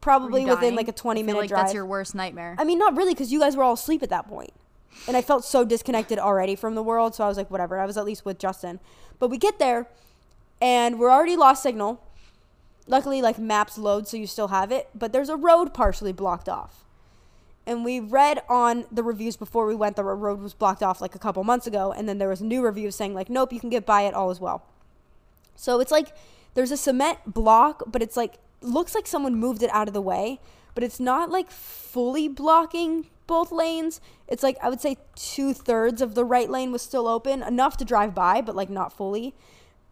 probably 0.00 0.44
within 0.44 0.60
dying? 0.60 0.74
like 0.76 0.88
a 0.88 0.92
twenty 0.92 1.22
minute 1.22 1.40
like 1.40 1.48
drive. 1.48 1.64
That's 1.64 1.74
your 1.74 1.86
worst 1.86 2.14
nightmare. 2.14 2.56
I 2.58 2.64
mean, 2.64 2.78
not 2.78 2.96
really, 2.96 3.14
because 3.14 3.32
you 3.32 3.40
guys 3.40 3.56
were 3.56 3.62
all 3.62 3.74
asleep 3.74 4.02
at 4.02 4.10
that 4.10 4.28
point. 4.28 4.52
And 5.06 5.16
I 5.16 5.22
felt 5.22 5.44
so 5.44 5.64
disconnected 5.64 6.18
already 6.18 6.56
from 6.56 6.74
the 6.74 6.82
world. 6.82 7.14
So 7.14 7.24
I 7.24 7.28
was 7.28 7.36
like, 7.36 7.50
whatever. 7.50 7.78
I 7.78 7.86
was 7.86 7.96
at 7.96 8.04
least 8.04 8.24
with 8.24 8.38
Justin. 8.38 8.80
But 9.18 9.28
we 9.28 9.38
get 9.38 9.58
there, 9.58 9.88
and 10.60 10.98
we're 10.98 11.10
already 11.10 11.36
lost 11.36 11.62
signal. 11.62 12.02
Luckily, 12.86 13.20
like 13.20 13.38
maps 13.38 13.76
load, 13.78 14.08
so 14.08 14.16
you 14.16 14.26
still 14.26 14.48
have 14.48 14.72
it. 14.72 14.88
But 14.94 15.12
there's 15.12 15.28
a 15.28 15.36
road 15.36 15.74
partially 15.74 16.12
blocked 16.12 16.48
off. 16.48 16.84
And 17.66 17.84
we 17.84 17.98
read 17.98 18.40
on 18.48 18.84
the 18.92 19.02
reviews 19.02 19.36
before 19.36 19.66
we 19.66 19.74
went, 19.74 19.96
the 19.96 20.04
road 20.04 20.40
was 20.40 20.54
blocked 20.54 20.84
off 20.84 21.00
like 21.00 21.16
a 21.16 21.18
couple 21.18 21.42
months 21.42 21.66
ago. 21.66 21.92
And 21.92 22.08
then 22.08 22.18
there 22.18 22.28
was 22.28 22.40
a 22.40 22.44
new 22.44 22.62
reviews 22.62 22.94
saying, 22.94 23.12
like, 23.12 23.28
nope, 23.28 23.52
you 23.52 23.58
can 23.58 23.70
get 23.70 23.84
by 23.84 24.02
it 24.02 24.14
all 24.14 24.30
as 24.30 24.40
well. 24.40 24.64
So 25.56 25.80
it's 25.80 25.90
like 25.90 26.14
there's 26.56 26.70
a 26.70 26.76
cement 26.76 27.18
block, 27.26 27.82
but 27.86 28.02
it's 28.02 28.16
like 28.16 28.38
looks 28.62 28.94
like 28.94 29.06
someone 29.06 29.34
moved 29.34 29.62
it 29.62 29.70
out 29.72 29.88
of 29.88 29.94
the 29.94 30.00
way, 30.00 30.40
but 30.74 30.82
it's 30.82 30.98
not 30.98 31.30
like 31.30 31.50
fully 31.50 32.28
blocking 32.28 33.06
both 33.26 33.52
lanes. 33.52 34.00
It's 34.26 34.42
like 34.42 34.56
I 34.62 34.70
would 34.70 34.80
say 34.80 34.96
two 35.14 35.52
thirds 35.52 36.00
of 36.00 36.14
the 36.14 36.24
right 36.24 36.48
lane 36.48 36.72
was 36.72 36.80
still 36.80 37.06
open, 37.06 37.42
enough 37.42 37.76
to 37.76 37.84
drive 37.84 38.14
by, 38.14 38.40
but 38.40 38.56
like 38.56 38.70
not 38.70 38.96
fully. 38.96 39.34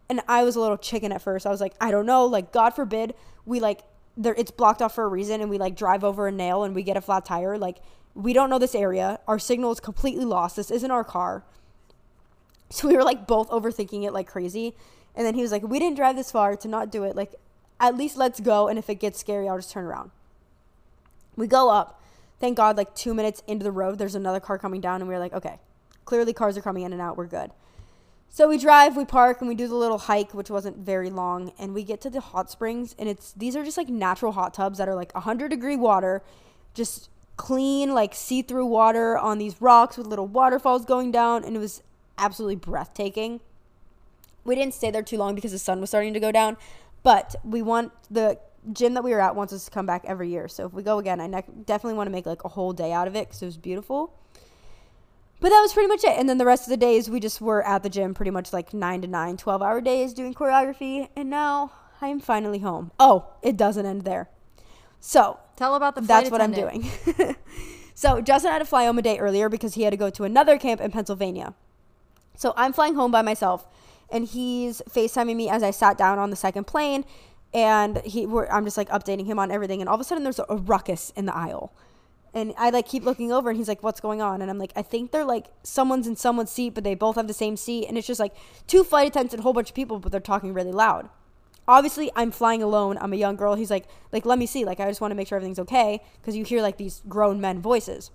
And 0.09 0.21
I 0.27 0.43
was 0.43 0.55
a 0.55 0.59
little 0.59 0.77
chicken 0.77 1.11
at 1.11 1.21
first. 1.21 1.45
I 1.45 1.51
was 1.51 1.61
like, 1.61 1.75
I 1.79 1.91
don't 1.91 2.07
know, 2.07 2.25
like 2.25 2.51
God 2.51 2.71
forbid 2.71 3.13
we 3.45 3.59
like 3.59 3.81
there 4.17 4.33
it's 4.35 4.49
blocked 4.49 4.81
off 4.81 4.95
for 4.95 5.03
a 5.03 5.07
reason 5.07 5.41
and 5.41 5.51
we 5.51 5.59
like 5.59 5.75
drive 5.75 6.03
over 6.03 6.27
a 6.27 6.31
nail 6.31 6.63
and 6.63 6.73
we 6.73 6.81
get 6.81 6.97
a 6.97 7.01
flat 7.01 7.25
tire. 7.25 7.59
Like 7.59 7.77
we 8.15 8.33
don't 8.33 8.49
know 8.49 8.57
this 8.57 8.73
area. 8.73 9.19
Our 9.27 9.37
signal 9.37 9.71
is 9.71 9.79
completely 9.79 10.25
lost. 10.25 10.55
This 10.55 10.71
isn't 10.71 10.89
our 10.91 11.03
car. 11.03 11.43
So 12.71 12.87
we 12.87 12.97
were 12.97 13.03
like 13.03 13.27
both 13.27 13.47
overthinking 13.49 14.03
it 14.05 14.11
like 14.11 14.25
crazy. 14.25 14.73
And 15.15 15.25
then 15.25 15.33
he 15.35 15.41
was 15.41 15.51
like, 15.51 15.63
We 15.63 15.79
didn't 15.79 15.95
drive 15.95 16.15
this 16.15 16.31
far 16.31 16.55
to 16.57 16.67
not 16.67 16.91
do 16.91 17.03
it. 17.03 17.15
Like, 17.15 17.35
at 17.79 17.95
least 17.95 18.17
let's 18.17 18.39
go. 18.39 18.67
And 18.67 18.77
if 18.77 18.89
it 18.89 18.95
gets 18.95 19.19
scary, 19.19 19.47
I'll 19.47 19.57
just 19.57 19.71
turn 19.71 19.85
around. 19.85 20.11
We 21.35 21.47
go 21.47 21.69
up. 21.69 22.01
Thank 22.39 22.57
God, 22.57 22.75
like 22.75 22.93
two 22.95 23.13
minutes 23.13 23.41
into 23.47 23.63
the 23.63 23.71
road, 23.71 23.97
there's 23.97 24.15
another 24.15 24.39
car 24.39 24.57
coming 24.57 24.81
down. 24.81 25.01
And 25.01 25.09
we 25.09 25.15
are 25.15 25.19
like, 25.19 25.33
Okay, 25.33 25.59
clearly 26.03 26.33
cars 26.33 26.57
are 26.57 26.61
coming 26.61 26.83
in 26.83 26.93
and 26.93 27.01
out. 27.01 27.17
We're 27.17 27.27
good. 27.27 27.51
So 28.29 28.49
we 28.49 28.57
drive, 28.57 28.97
we 28.97 29.05
park, 29.05 29.39
and 29.39 29.47
we 29.47 29.55
do 29.55 29.67
the 29.67 29.75
little 29.75 29.97
hike, 29.97 30.33
which 30.33 30.49
wasn't 30.49 30.77
very 30.77 31.09
long. 31.09 31.53
And 31.57 31.73
we 31.73 31.83
get 31.83 32.01
to 32.01 32.09
the 32.09 32.19
hot 32.19 32.51
springs. 32.51 32.93
And 32.99 33.07
it's 33.07 33.31
these 33.31 33.55
are 33.55 33.63
just 33.63 33.77
like 33.77 33.87
natural 33.87 34.33
hot 34.33 34.53
tubs 34.53 34.77
that 34.77 34.89
are 34.89 34.95
like 34.95 35.13
100 35.13 35.49
degree 35.49 35.77
water, 35.77 36.21
just 36.73 37.09
clean, 37.37 37.93
like 37.93 38.13
see 38.13 38.41
through 38.41 38.65
water 38.65 39.17
on 39.17 39.37
these 39.37 39.61
rocks 39.61 39.97
with 39.97 40.07
little 40.07 40.27
waterfalls 40.27 40.83
going 40.83 41.11
down. 41.11 41.45
And 41.45 41.55
it 41.55 41.59
was 41.59 41.81
absolutely 42.17 42.57
breathtaking 42.57 43.39
we 44.45 44.55
didn't 44.55 44.73
stay 44.73 44.91
there 44.91 45.03
too 45.03 45.17
long 45.17 45.35
because 45.35 45.51
the 45.51 45.59
sun 45.59 45.81
was 45.81 45.89
starting 45.89 46.13
to 46.13 46.19
go 46.19 46.31
down 46.31 46.55
but 47.05 47.35
we 47.43 47.61
want 47.61 47.91
the 48.09 48.39
gym 48.73 48.95
that 48.95 49.03
we 49.03 49.11
were 49.11 49.21
at 49.21 49.35
wants 49.35 49.53
us 49.53 49.65
to 49.65 49.71
come 49.71 49.85
back 49.85 50.03
every 50.05 50.29
year. 50.29 50.47
So 50.47 50.65
if 50.65 50.73
we 50.73 50.83
go 50.83 50.97
again 50.97 51.21
i 51.21 51.27
ne- 51.27 51.43
definitely 51.65 51.95
want 51.95 52.07
to 52.07 52.11
make 52.11 52.25
like 52.25 52.43
a 52.43 52.49
whole 52.49 52.73
day 52.73 52.91
out 52.91 53.07
of 53.07 53.15
it 53.15 53.27
because 53.27 53.41
it 53.41 53.45
was 53.45 53.57
beautiful. 53.57 54.13
But 55.39 55.49
that 55.49 55.61
was 55.61 55.73
pretty 55.73 55.87
much 55.87 56.03
it. 56.03 56.17
And 56.17 56.27
then 56.27 56.37
the 56.37 56.45
rest 56.45 56.63
of 56.63 56.69
the 56.69 56.77
days 56.77 57.09
we 57.09 57.19
just 57.19 57.41
were 57.41 57.61
at 57.61 57.83
the 57.83 57.89
gym 57.89 58.13
pretty 58.13 58.31
much 58.31 58.53
like 58.53 58.73
9 58.73 59.01
to 59.01 59.07
9 59.07 59.37
12 59.37 59.61
hour 59.61 59.81
days 59.81 60.13
doing 60.13 60.33
choreography. 60.33 61.09
And 61.15 61.29
now 61.29 61.71
i 62.01 62.07
am 62.07 62.19
finally 62.19 62.59
home. 62.59 62.91
Oh 62.99 63.27
it 63.43 63.55
doesn't 63.55 63.85
end 63.85 64.01
there. 64.01 64.29
So 64.99 65.39
Tell 65.55 65.75
about 65.75 65.95
the 65.95 66.01
flight 66.01 66.07
that's 66.07 66.31
what 66.31 66.41
i'm 66.41 66.51
doing. 66.51 66.89
So 67.97 68.19
justin 68.19 68.51
had 68.51 68.59
to 68.59 68.65
fly 68.65 68.85
home 68.85 68.97
a 68.97 69.01
day 69.01 69.17
earlier 69.19 69.47
because 69.47 69.75
he 69.75 69.83
had 69.83 69.91
to 69.91 69.97
go 69.97 70.09
to 70.09 70.23
another 70.25 70.57
camp 70.57 70.81
in 70.81 70.91
pennsylvania. 70.91 71.53
So 72.35 72.53
I'm 72.57 72.73
flying 72.73 72.95
home 72.95 73.11
by 73.11 73.21
myself, 73.21 73.65
and 74.09 74.25
he's 74.25 74.81
FaceTiming 74.89 75.35
me 75.35 75.49
as 75.49 75.63
I 75.63 75.71
sat 75.71 75.97
down 75.97 76.19
on 76.19 76.29
the 76.29 76.35
second 76.35 76.65
plane, 76.65 77.05
and 77.53 77.97
he 78.05 78.25
I'm 78.25 78.65
just 78.65 78.77
like 78.77 78.89
updating 78.89 79.25
him 79.25 79.39
on 79.39 79.51
everything, 79.51 79.81
and 79.81 79.89
all 79.89 79.95
of 79.95 80.01
a 80.01 80.03
sudden 80.03 80.23
there's 80.23 80.39
a 80.39 80.55
ruckus 80.55 81.11
in 81.15 81.25
the 81.25 81.35
aisle. 81.35 81.73
And 82.33 82.53
I 82.57 82.69
like 82.69 82.85
keep 82.85 83.05
looking 83.05 83.31
over 83.31 83.49
and 83.49 83.57
he's 83.57 83.69
like, 83.69 83.81
What's 83.81 84.01
going 84.01 84.21
on? 84.21 84.41
And 84.41 84.51
I'm 84.51 84.57
like, 84.57 84.73
I 84.75 84.81
think 84.81 85.11
they're 85.11 85.23
like 85.23 85.47
someone's 85.63 86.05
in 86.05 86.17
someone's 86.17 86.51
seat, 86.51 86.75
but 86.75 86.83
they 86.83 86.93
both 86.93 87.15
have 87.15 87.27
the 87.27 87.33
same 87.33 87.55
seat. 87.55 87.87
And 87.87 87.97
it's 87.97 88.05
just 88.05 88.19
like 88.19 88.33
two 88.67 88.83
flight 88.83 89.07
attendants 89.07 89.33
and 89.33 89.39
a 89.39 89.43
whole 89.43 89.53
bunch 89.53 89.69
of 89.69 89.75
people, 89.75 89.99
but 89.99 90.11
they're 90.11 90.19
talking 90.19 90.53
really 90.53 90.73
loud. 90.73 91.07
Obviously, 91.67 92.11
I'm 92.15 92.31
flying 92.31 92.61
alone. 92.61 92.97
I'm 92.99 93.13
a 93.13 93.15
young 93.15 93.37
girl. 93.37 93.55
He's 93.55 93.71
like, 93.71 93.87
like, 94.11 94.25
let 94.25 94.37
me 94.37 94.45
see. 94.45 94.65
Like, 94.65 94.79
I 94.79 94.87
just 94.87 95.01
want 95.01 95.11
to 95.11 95.15
make 95.15 95.27
sure 95.27 95.37
everything's 95.37 95.59
okay. 95.59 96.01
Because 96.21 96.35
you 96.35 96.43
hear 96.43 96.61
like 96.61 96.77
these 96.77 97.01
grown 97.07 97.41
men 97.41 97.61
voices. 97.61 98.11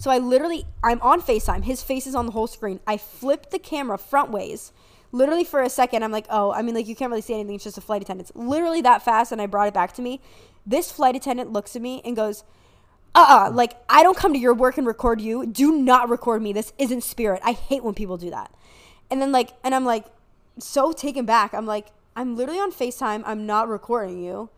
So 0.00 0.10
I 0.10 0.16
literally, 0.16 0.64
I'm 0.82 0.98
on 1.02 1.20
FaceTime. 1.20 1.64
His 1.64 1.82
face 1.82 2.06
is 2.06 2.14
on 2.14 2.24
the 2.24 2.32
whole 2.32 2.46
screen. 2.46 2.80
I 2.86 2.96
flipped 2.96 3.50
the 3.50 3.58
camera 3.58 3.98
front 3.98 4.30
ways. 4.30 4.72
Literally 5.12 5.44
for 5.44 5.60
a 5.60 5.68
second, 5.68 6.02
I'm 6.02 6.10
like, 6.10 6.24
oh, 6.30 6.52
I 6.52 6.62
mean, 6.62 6.74
like, 6.74 6.88
you 6.88 6.96
can't 6.96 7.10
really 7.10 7.20
see 7.20 7.34
anything. 7.34 7.56
It's 7.56 7.64
just 7.64 7.76
a 7.76 7.82
flight 7.82 8.00
attendant. 8.00 8.30
It's 8.30 8.36
literally 8.36 8.80
that 8.80 9.02
fast. 9.02 9.30
And 9.30 9.42
I 9.42 9.46
brought 9.46 9.68
it 9.68 9.74
back 9.74 9.92
to 9.96 10.02
me. 10.02 10.22
This 10.64 10.90
flight 10.90 11.16
attendant 11.16 11.52
looks 11.52 11.76
at 11.76 11.82
me 11.82 12.00
and 12.02 12.16
goes, 12.16 12.44
uh 13.14 13.26
uh 13.28 13.50
like, 13.52 13.74
I 13.90 14.02
don't 14.02 14.16
come 14.16 14.32
to 14.32 14.38
your 14.38 14.54
work 14.54 14.78
and 14.78 14.86
record 14.86 15.20
you. 15.20 15.44
Do 15.44 15.76
not 15.76 16.08
record 16.08 16.40
me. 16.40 16.54
This 16.54 16.72
isn't 16.78 17.02
spirit. 17.02 17.42
I 17.44 17.52
hate 17.52 17.84
when 17.84 17.92
people 17.92 18.16
do 18.16 18.30
that. 18.30 18.54
And 19.10 19.20
then, 19.20 19.32
like, 19.32 19.50
and 19.62 19.74
I'm 19.74 19.84
like, 19.84 20.06
so 20.58 20.92
taken 20.92 21.26
back. 21.26 21.52
I'm 21.52 21.66
like, 21.66 21.88
I'm 22.16 22.36
literally 22.36 22.60
on 22.60 22.72
FaceTime. 22.72 23.22
I'm 23.26 23.44
not 23.44 23.68
recording 23.68 24.24
you 24.24 24.48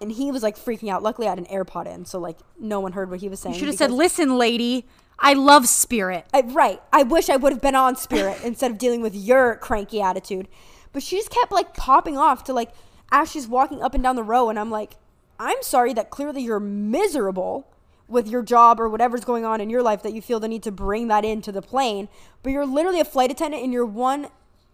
and 0.00 0.12
he 0.12 0.30
was 0.30 0.42
like 0.42 0.56
freaking 0.56 0.90
out. 0.90 1.02
Luckily, 1.02 1.26
I 1.26 1.30
had 1.30 1.38
an 1.38 1.46
AirPod 1.46 1.86
in, 1.86 2.04
so 2.04 2.18
like 2.18 2.38
no 2.58 2.80
one 2.80 2.92
heard 2.92 3.10
what 3.10 3.20
he 3.20 3.28
was 3.28 3.40
saying. 3.40 3.54
You 3.54 3.58
should 3.60 3.68
have 3.68 3.76
said, 3.76 3.90
"Listen, 3.90 4.38
lady, 4.38 4.86
I 5.18 5.34
love 5.34 5.68
Spirit." 5.68 6.26
I, 6.32 6.40
right. 6.42 6.80
I 6.92 7.02
wish 7.02 7.28
I 7.28 7.36
would 7.36 7.52
have 7.52 7.62
been 7.62 7.74
on 7.74 7.96
Spirit 7.96 8.38
instead 8.44 8.70
of 8.70 8.78
dealing 8.78 9.02
with 9.02 9.14
your 9.14 9.56
cranky 9.56 10.00
attitude. 10.00 10.48
But 10.92 11.02
she 11.02 11.16
just 11.16 11.30
kept 11.30 11.52
like 11.52 11.74
popping 11.74 12.16
off 12.16 12.44
to 12.44 12.52
like 12.52 12.70
as 13.12 13.30
she's 13.30 13.48
walking 13.48 13.82
up 13.82 13.94
and 13.94 14.02
down 14.02 14.16
the 14.16 14.22
row, 14.22 14.48
and 14.48 14.58
I'm 14.58 14.70
like, 14.70 14.96
I'm 15.38 15.62
sorry 15.62 15.92
that 15.94 16.10
clearly 16.10 16.42
you're 16.42 16.60
miserable 16.60 17.66
with 18.08 18.26
your 18.26 18.42
job 18.42 18.80
or 18.80 18.88
whatever's 18.88 19.24
going 19.24 19.44
on 19.44 19.60
in 19.60 19.70
your 19.70 19.82
life 19.82 20.02
that 20.02 20.12
you 20.12 20.20
feel 20.20 20.40
the 20.40 20.48
need 20.48 20.64
to 20.64 20.72
bring 20.72 21.08
that 21.08 21.24
into 21.24 21.52
the 21.52 21.62
plane. 21.62 22.08
But 22.42 22.50
you're 22.50 22.66
literally 22.66 23.00
a 23.00 23.04
flight 23.04 23.30
attendant, 23.30 23.62
and 23.62 23.72
your 23.72 23.86
one 23.86 24.28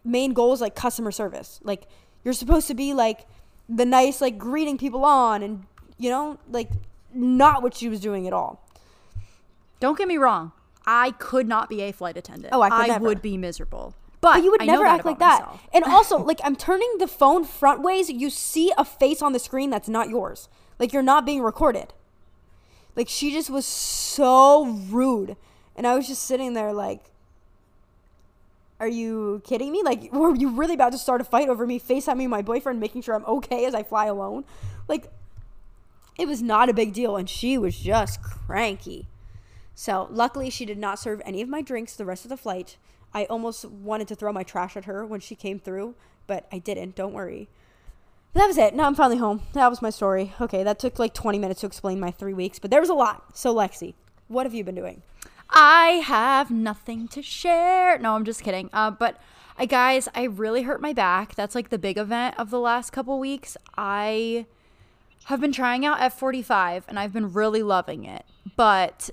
main 0.05 0.33
goal 0.33 0.53
is 0.53 0.61
like 0.61 0.75
customer 0.75 1.11
service. 1.11 1.61
Like 1.63 1.87
you're 2.25 2.35
supposed 2.35 2.67
to 2.69 2.75
be 2.75 2.95
like 2.95 3.27
the 3.69 3.85
nice 3.85 4.21
like 4.21 4.39
greeting 4.39 4.79
people 4.79 5.05
on, 5.05 5.43
and 5.43 5.65
you 5.99 6.11
know 6.11 6.39
like 6.49 6.71
not 7.13 7.63
what 7.63 7.75
she 7.75 7.89
was 7.89 8.01
doing 8.01 8.27
at 8.27 8.33
all. 8.33 8.63
Don't 9.81 9.99
get 9.99 10.09
me 10.09 10.17
wrong. 10.17 10.53
I 10.87 11.11
could 11.13 11.49
not 11.49 11.69
be 11.69 11.83
a 11.83 11.93
flight 11.93 12.17
attendant. 12.17 12.55
Oh, 12.55 12.63
I 12.63 12.71
could 12.71 12.89
never. 12.89 13.05
would 13.05 13.21
be 13.21 13.37
miserable. 13.37 13.95
But, 14.21 14.35
But 14.35 14.45
you 14.45 14.51
would 14.53 14.63
I 14.63 14.67
never 14.67 14.87
act 14.87 15.05
like 15.05 15.19
that. 15.19 15.41
myself. 15.41 15.63
And 15.75 15.85
also, 15.85 16.19
like 16.25 16.41
I'm 16.45 16.57
turning 16.57 16.97
the 16.99 17.09
phone 17.09 17.45
front 17.45 17.83
ways, 17.83 18.09
you 18.09 18.31
see 18.31 18.73
a 18.79 18.85
face 18.85 19.21
on 19.21 19.33
the 19.33 19.39
screen 19.39 19.71
that's 19.71 19.89
not 19.89 20.09
yours. 20.09 20.49
Like 20.79 20.93
you're 20.93 21.03
not 21.03 21.27
being 21.27 21.43
recorded. 21.43 21.93
Like 22.95 23.09
she 23.09 23.33
just 23.33 23.51
was 23.51 23.67
so 23.67 24.65
rude. 24.65 25.37
And 25.75 25.87
I 25.87 25.95
was 25.95 26.07
just 26.09 26.23
sitting 26.23 26.55
there 26.55 26.73
like 26.73 27.11
Are 28.79 28.89
you 28.89 29.43
kidding 29.45 29.73
me? 29.73 29.83
Like 29.83 30.13
were 30.13 30.35
you 30.35 30.51
really 30.51 30.75
about 30.75 30.93
to 30.93 30.99
start 30.99 31.21
a 31.21 31.25
fight 31.25 31.49
over 31.49 31.67
me 31.67 31.81
FaceTiming 31.81 32.29
my 32.29 32.43
boyfriend 32.43 32.81
making 32.81 33.03
sure 33.03 33.15
I'm 33.15 33.25
okay 33.25 33.65
as 33.65 33.75
I 33.75 33.83
fly 33.83 34.07
alone? 34.07 34.45
Like 34.89 35.11
it 36.19 36.27
was 36.29 36.43
not 36.43 36.69
a 36.69 36.75
big 36.75 36.93
deal 36.93 37.17
and 37.17 37.29
she 37.29 37.59
was 37.59 37.79
just 37.79 38.23
cranky. 38.23 39.07
So 39.75 40.09
luckily, 40.11 40.49
she 40.49 40.65
did 40.65 40.79
not 40.79 40.99
serve 40.99 41.21
any 41.27 41.43
of 41.43 41.51
my 41.51 41.61
drinks 41.61 41.95
the 41.95 42.07
rest 42.07 42.25
of 42.25 42.31
the 42.31 42.37
flight. 42.39 42.79
I 43.13 43.25
almost 43.27 43.67
wanted 43.67 44.09
to 44.09 44.15
throw 44.15 44.33
my 44.33 44.43
trash 44.43 44.77
at 44.77 44.87
her 44.87 45.05
when 45.05 45.21
she 45.21 45.35
came 45.35 45.59
through, 45.59 45.95
but 46.27 46.47
I 46.51 46.59
didn't. 46.59 46.97
Don't 46.97 47.13
worry. 47.13 47.49
that 48.33 48.47
was 48.47 48.57
it. 48.57 48.75
Now 48.75 48.85
I'm 48.87 48.95
finally 48.95 49.19
home. 49.19 49.43
That 49.53 49.69
was 49.69 49.83
my 49.83 49.91
story. 49.91 50.33
Okay, 50.41 50.63
that 50.63 50.79
took 50.79 50.99
like 50.99 51.13
20 51.13 51.39
minutes 51.39 51.61
to 51.61 51.67
explain 51.67 52.01
my 52.01 52.11
three 52.11 52.33
weeks, 52.35 52.59
but 52.59 52.71
there 52.71 52.81
was 52.81 52.89
a 52.89 52.95
lot. 52.95 53.37
So, 53.37 53.55
Lexi, 53.55 53.93
what 54.29 54.47
have 54.47 54.55
you 54.55 54.65
been 54.65 54.75
doing? 54.75 55.03
I 55.51 56.03
have 56.05 56.51
nothing 56.51 57.09
to 57.09 57.23
share. 57.23 57.99
No, 57.99 58.15
I'm 58.15 58.25
just 58.25 58.43
kidding. 58.43 58.69
Uh, 58.73 58.91
but 58.91 59.21
I 59.59 59.67
guys, 59.67 60.09
I 60.15 60.25
really 60.25 60.63
hurt 60.63 60.81
my 60.81 60.93
back. 60.93 61.35
That's 61.35 61.55
like 61.55 61.71
the 61.71 61.79
big 61.79 61.97
event 61.99 62.39
of 62.39 62.51
the 62.51 62.59
last 62.61 62.91
couple 62.91 63.19
weeks. 63.19 63.57
I 63.77 64.47
have 65.25 65.41
been 65.41 65.53
trying 65.53 65.85
out 65.87 65.99
F45 65.99 66.85
and 66.89 66.99
I've 66.99 67.13
been 67.13 67.33
really 67.33 67.63
loving 67.63 68.05
it. 68.05 68.25
But 68.57 69.11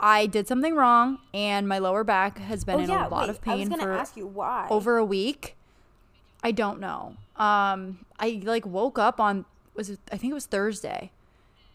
I 0.00 0.26
did 0.26 0.48
something 0.48 0.74
wrong 0.74 1.18
and 1.34 1.68
my 1.68 1.78
lower 1.78 2.04
back 2.04 2.38
has 2.38 2.64
been 2.64 2.80
in 2.80 2.90
a 2.90 3.08
lot 3.08 3.12
Oh, 3.12 3.18
wait, 3.20 3.30
of 3.30 3.40
I 3.46 3.50
was 3.54 3.58
pain 3.58 3.68
gonna 3.68 3.82
for 3.82 3.92
ask 3.92 4.16
you 4.16 4.26
why. 4.26 4.66
over 4.70 4.96
a 4.96 5.04
week. 5.04 5.56
I 6.42 6.50
don't 6.52 6.80
know. 6.80 7.16
Um, 7.36 8.04
I 8.18 8.40
like 8.44 8.64
woke 8.66 8.98
up 8.98 9.20
on 9.20 9.44
was 9.74 9.90
it, 9.90 10.00
I 10.10 10.16
think 10.16 10.30
it 10.32 10.34
was 10.34 10.46
Thursday, 10.46 11.10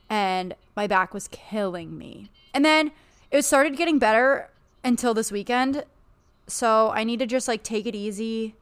and 0.10 0.56
my 0.76 0.88
back 0.88 1.14
was 1.14 1.28
killing 1.30 1.98
me. 1.98 2.30
And 2.54 2.64
then 2.66 2.92
it 3.34 3.44
started 3.44 3.76
getting 3.76 3.98
better 3.98 4.48
until 4.84 5.16
this 5.16 5.32
weekend. 5.32 5.84
So 6.46 6.92
I 6.92 7.04
need 7.04 7.18
to 7.20 7.26
just 7.26 7.48
like 7.48 7.64
take 7.64 7.88
it 7.88 7.96
easy 7.96 8.56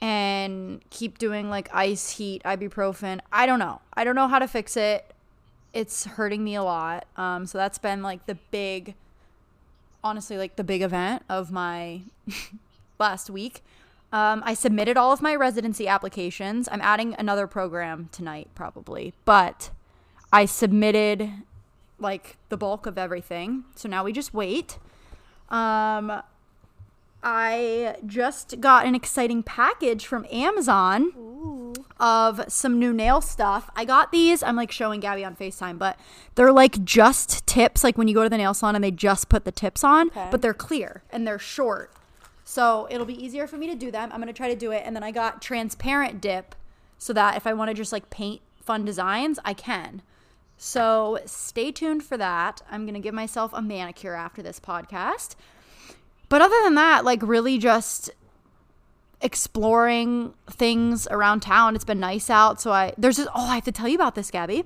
and 0.00 0.80
keep 0.90 1.18
doing 1.18 1.50
like 1.50 1.68
ice, 1.74 2.10
heat, 2.10 2.40
ibuprofen. 2.44 3.20
I 3.32 3.46
don't 3.46 3.58
know. 3.58 3.80
I 3.92 4.04
don't 4.04 4.14
know 4.14 4.28
how 4.28 4.38
to 4.38 4.46
fix 4.46 4.76
it. 4.76 5.12
It's 5.74 6.04
hurting 6.04 6.44
me 6.44 6.54
a 6.54 6.62
lot. 6.62 7.04
Um, 7.16 7.46
so 7.46 7.58
that's 7.58 7.78
been 7.78 8.00
like 8.00 8.26
the 8.26 8.36
big, 8.52 8.94
honestly, 10.04 10.38
like 10.38 10.54
the 10.54 10.64
big 10.64 10.82
event 10.82 11.24
of 11.28 11.50
my 11.50 12.02
last 13.00 13.28
week. 13.28 13.62
Um, 14.12 14.42
I 14.46 14.54
submitted 14.54 14.96
all 14.96 15.12
of 15.12 15.20
my 15.20 15.34
residency 15.34 15.88
applications. 15.88 16.68
I'm 16.70 16.80
adding 16.80 17.16
another 17.18 17.48
program 17.48 18.08
tonight, 18.12 18.48
probably, 18.54 19.14
but 19.24 19.70
I 20.32 20.44
submitted 20.44 21.30
like 22.00 22.36
the 22.48 22.56
bulk 22.56 22.86
of 22.86 22.98
everything. 22.98 23.64
So 23.74 23.88
now 23.88 24.04
we 24.04 24.12
just 24.12 24.32
wait. 24.34 24.78
Um, 25.48 26.22
I 27.22 27.96
just 28.06 28.60
got 28.60 28.86
an 28.86 28.94
exciting 28.94 29.42
package 29.42 30.06
from 30.06 30.26
Amazon 30.30 31.74
of 31.98 32.40
some 32.48 32.78
new 32.78 32.92
nail 32.92 33.20
stuff. 33.20 33.70
I 33.76 33.84
got 33.84 34.10
these. 34.10 34.42
I'm 34.42 34.56
like 34.56 34.72
showing 34.72 35.00
Gabby 35.00 35.24
on 35.24 35.36
FaceTime, 35.36 35.78
but 35.78 35.98
they're 36.34 36.52
like 36.52 36.82
just 36.84 37.46
tips, 37.46 37.84
like 37.84 37.98
when 37.98 38.08
you 38.08 38.14
go 38.14 38.22
to 38.22 38.28
the 38.30 38.38
nail 38.38 38.54
salon 38.54 38.74
and 38.74 38.82
they 38.82 38.90
just 38.90 39.28
put 39.28 39.44
the 39.44 39.52
tips 39.52 39.84
on, 39.84 40.10
but 40.30 40.40
they're 40.40 40.54
clear 40.54 41.02
and 41.10 41.26
they're 41.26 41.38
short. 41.38 41.92
So 42.42 42.88
it'll 42.90 43.06
be 43.06 43.22
easier 43.22 43.46
for 43.46 43.56
me 43.58 43.68
to 43.68 43.76
do 43.76 43.90
them. 43.90 44.10
I'm 44.12 44.20
going 44.20 44.26
to 44.26 44.32
try 44.32 44.48
to 44.48 44.56
do 44.56 44.72
it. 44.72 44.82
And 44.84 44.96
then 44.96 45.02
I 45.02 45.10
got 45.10 45.42
transparent 45.42 46.20
dip 46.20 46.54
so 46.98 47.12
that 47.12 47.36
if 47.36 47.46
I 47.46 47.52
want 47.52 47.68
to 47.68 47.74
just 47.74 47.92
like 47.92 48.10
paint 48.10 48.40
fun 48.62 48.84
designs, 48.84 49.38
I 49.44 49.54
can. 49.54 50.02
So 50.62 51.18
stay 51.24 51.72
tuned 51.72 52.02
for 52.02 52.18
that. 52.18 52.60
I'm 52.70 52.82
going 52.82 52.92
to 52.92 53.00
give 53.00 53.14
myself 53.14 53.50
a 53.54 53.62
manicure 53.62 54.12
after 54.12 54.42
this 54.42 54.60
podcast. 54.60 55.34
But 56.28 56.42
other 56.42 56.56
than 56.62 56.74
that, 56.74 57.02
like 57.02 57.22
really 57.22 57.56
just 57.56 58.10
exploring 59.22 60.34
things 60.50 61.08
around 61.10 61.40
town. 61.40 61.76
It's 61.76 61.86
been 61.86 61.98
nice 61.98 62.28
out. 62.28 62.60
So 62.60 62.72
I 62.72 62.92
there's 62.98 63.16
this 63.16 63.26
oh, 63.34 63.48
I 63.48 63.54
have 63.54 63.64
to 63.64 63.72
tell 63.72 63.88
you 63.88 63.94
about 63.94 64.14
this, 64.14 64.30
Gabby. 64.30 64.64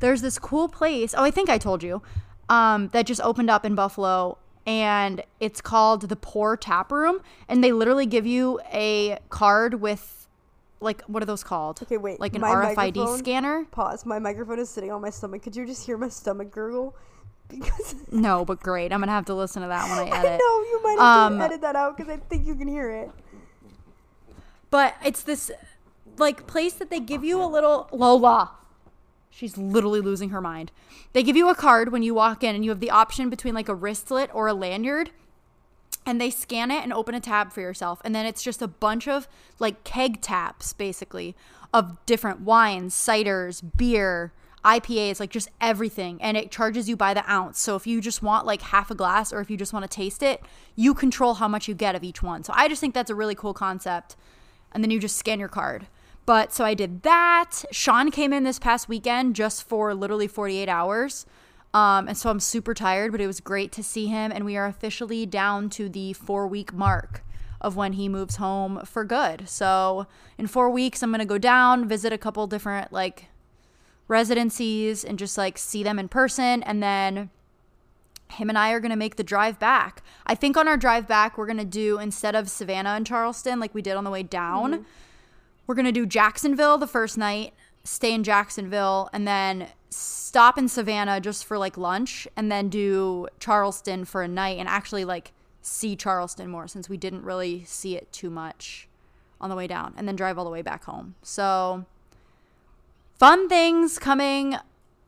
There's 0.00 0.20
this 0.20 0.36
cool 0.40 0.68
place. 0.68 1.14
Oh, 1.16 1.22
I 1.22 1.30
think 1.30 1.48
I 1.48 1.58
told 1.58 1.80
you. 1.84 2.02
Um, 2.48 2.88
that 2.88 3.06
just 3.06 3.20
opened 3.20 3.48
up 3.48 3.64
in 3.64 3.76
Buffalo 3.76 4.38
and 4.66 5.22
it's 5.38 5.60
called 5.60 6.08
the 6.08 6.16
Pour 6.16 6.56
Tap 6.56 6.90
Room 6.90 7.20
and 7.48 7.62
they 7.62 7.70
literally 7.70 8.06
give 8.06 8.26
you 8.26 8.58
a 8.72 9.20
card 9.30 9.80
with 9.80 10.15
like 10.80 11.02
what 11.02 11.22
are 11.22 11.26
those 11.26 11.42
called? 11.44 11.80
Okay, 11.82 11.96
wait. 11.96 12.20
Like 12.20 12.34
an 12.34 12.42
RFID 12.42 13.18
scanner? 13.18 13.64
Pause. 13.70 14.06
My 14.06 14.18
microphone 14.18 14.58
is 14.58 14.68
sitting 14.68 14.90
on 14.92 15.00
my 15.00 15.10
stomach. 15.10 15.42
Could 15.42 15.56
you 15.56 15.66
just 15.66 15.86
hear 15.86 15.96
my 15.96 16.08
stomach 16.08 16.50
gurgle? 16.50 16.94
Because 17.48 17.94
No, 18.10 18.44
but 18.44 18.58
great. 18.60 18.92
I'm 18.92 18.98
going 18.98 19.06
to 19.06 19.12
have 19.12 19.26
to 19.26 19.34
listen 19.34 19.62
to 19.62 19.68
that 19.68 19.88
when 19.88 20.00
I 20.00 20.10
I 20.16 20.18
edit. 20.18 20.40
know 20.40 20.60
you 20.62 20.80
might 20.82 20.98
have 20.98 21.32
Um, 21.32 21.38
to 21.38 21.44
edit 21.44 21.60
that 21.60 21.76
out 21.76 21.96
because 21.96 22.10
I 22.12 22.16
think 22.16 22.44
you 22.44 22.56
can 22.56 22.66
hear 22.66 22.90
it. 22.90 23.10
But 24.70 24.96
it's 25.04 25.22
this 25.22 25.50
like 26.18 26.46
place 26.48 26.72
that 26.74 26.90
they 26.90 26.98
give 27.00 27.22
you 27.24 27.40
a 27.40 27.46
little 27.46 27.88
Lola. 27.92 28.50
She's 29.30 29.56
literally 29.56 30.00
losing 30.00 30.30
her 30.30 30.40
mind. 30.40 30.72
They 31.12 31.22
give 31.22 31.36
you 31.36 31.48
a 31.48 31.54
card 31.54 31.92
when 31.92 32.02
you 32.02 32.14
walk 32.14 32.42
in 32.42 32.54
and 32.56 32.64
you 32.64 32.70
have 32.70 32.80
the 32.80 32.90
option 32.90 33.30
between 33.30 33.54
like 33.54 33.68
a 33.68 33.74
wristlet 33.74 34.28
or 34.34 34.48
a 34.48 34.54
lanyard 34.54 35.10
and 36.06 36.20
they 36.20 36.30
scan 36.30 36.70
it 36.70 36.82
and 36.82 36.92
open 36.92 37.14
a 37.14 37.20
tab 37.20 37.52
for 37.52 37.60
yourself 37.60 38.00
and 38.04 38.14
then 38.14 38.24
it's 38.24 38.42
just 38.42 38.62
a 38.62 38.68
bunch 38.68 39.08
of 39.08 39.28
like 39.58 39.84
keg 39.84 40.22
taps 40.22 40.72
basically 40.72 41.36
of 41.74 42.04
different 42.06 42.40
wines, 42.40 42.94
ciders, 42.94 43.62
beer, 43.76 44.32
IPAs, 44.64 45.20
like 45.20 45.30
just 45.30 45.50
everything 45.60 46.20
and 46.22 46.36
it 46.36 46.50
charges 46.50 46.88
you 46.88 46.96
by 46.96 47.12
the 47.12 47.28
ounce. 47.30 47.60
So 47.60 47.76
if 47.76 47.86
you 47.86 48.00
just 48.00 48.22
want 48.22 48.46
like 48.46 48.62
half 48.62 48.90
a 48.90 48.94
glass 48.94 49.32
or 49.32 49.40
if 49.40 49.50
you 49.50 49.56
just 49.56 49.72
want 49.72 49.82
to 49.82 49.88
taste 49.88 50.22
it, 50.22 50.40
you 50.74 50.94
control 50.94 51.34
how 51.34 51.48
much 51.48 51.68
you 51.68 51.74
get 51.74 51.94
of 51.94 52.04
each 52.04 52.22
one. 52.22 52.44
So 52.44 52.52
I 52.56 52.68
just 52.68 52.80
think 52.80 52.94
that's 52.94 53.10
a 53.10 53.14
really 53.14 53.34
cool 53.34 53.54
concept 53.54 54.16
and 54.72 54.82
then 54.82 54.90
you 54.90 55.00
just 55.00 55.16
scan 55.16 55.38
your 55.38 55.48
card. 55.48 55.86
But 56.24 56.52
so 56.52 56.64
I 56.64 56.74
did 56.74 57.02
that. 57.02 57.64
Sean 57.70 58.10
came 58.10 58.32
in 58.32 58.42
this 58.42 58.58
past 58.58 58.88
weekend 58.88 59.36
just 59.36 59.62
for 59.62 59.94
literally 59.94 60.26
48 60.26 60.68
hours. 60.68 61.24
Um, 61.76 62.08
and 62.08 62.16
so 62.16 62.30
I'm 62.30 62.40
super 62.40 62.72
tired, 62.72 63.12
but 63.12 63.20
it 63.20 63.26
was 63.26 63.38
great 63.38 63.70
to 63.72 63.82
see 63.82 64.06
him. 64.06 64.32
And 64.32 64.46
we 64.46 64.56
are 64.56 64.64
officially 64.64 65.26
down 65.26 65.68
to 65.70 65.90
the 65.90 66.14
four 66.14 66.46
week 66.46 66.72
mark 66.72 67.22
of 67.60 67.76
when 67.76 67.92
he 67.92 68.08
moves 68.08 68.36
home 68.36 68.80
for 68.86 69.04
good. 69.04 69.46
So 69.46 70.06
in 70.38 70.46
four 70.46 70.70
weeks, 70.70 71.02
I'm 71.02 71.10
going 71.10 71.18
to 71.18 71.26
go 71.26 71.36
down, 71.36 71.86
visit 71.86 72.14
a 72.14 72.18
couple 72.18 72.46
different 72.46 72.94
like 72.94 73.26
residencies 74.08 75.04
and 75.04 75.18
just 75.18 75.36
like 75.36 75.58
see 75.58 75.82
them 75.82 75.98
in 75.98 76.08
person. 76.08 76.62
And 76.62 76.82
then 76.82 77.28
him 78.30 78.48
and 78.48 78.56
I 78.56 78.70
are 78.70 78.80
going 78.80 78.90
to 78.90 78.96
make 78.96 79.16
the 79.16 79.22
drive 79.22 79.58
back. 79.58 80.02
I 80.26 80.34
think 80.34 80.56
on 80.56 80.68
our 80.68 80.78
drive 80.78 81.06
back, 81.06 81.36
we're 81.36 81.44
going 81.44 81.58
to 81.58 81.64
do 81.66 81.98
instead 81.98 82.34
of 82.34 82.48
Savannah 82.48 82.94
and 82.94 83.06
Charleston, 83.06 83.60
like 83.60 83.74
we 83.74 83.82
did 83.82 83.96
on 83.96 84.04
the 84.04 84.10
way 84.10 84.22
down, 84.22 84.86
we're 85.66 85.74
going 85.74 85.84
to 85.84 85.92
do 85.92 86.06
Jacksonville 86.06 86.78
the 86.78 86.86
first 86.86 87.18
night, 87.18 87.52
stay 87.86 88.12
in 88.12 88.24
Jacksonville, 88.24 89.08
and 89.12 89.26
then 89.26 89.68
stop 89.88 90.58
in 90.58 90.68
Savannah 90.68 91.20
just 91.20 91.44
for 91.44 91.56
like 91.56 91.78
lunch, 91.78 92.28
and 92.36 92.52
then 92.52 92.68
do 92.68 93.28
Charleston 93.40 94.04
for 94.04 94.22
a 94.22 94.28
night 94.28 94.58
and 94.58 94.68
actually 94.68 95.04
like 95.04 95.32
see 95.62 95.96
Charleston 95.96 96.50
more 96.50 96.68
since 96.68 96.88
we 96.88 96.96
didn't 96.96 97.22
really 97.22 97.64
see 97.64 97.96
it 97.96 98.12
too 98.12 98.30
much 98.30 98.88
on 99.40 99.50
the 99.50 99.56
way 99.56 99.66
down, 99.66 99.94
and 99.96 100.06
then 100.06 100.16
drive 100.16 100.38
all 100.38 100.44
the 100.44 100.50
way 100.50 100.62
back 100.62 100.84
home. 100.84 101.14
So 101.22 101.86
fun 103.18 103.48
things 103.48 103.98
coming 103.98 104.56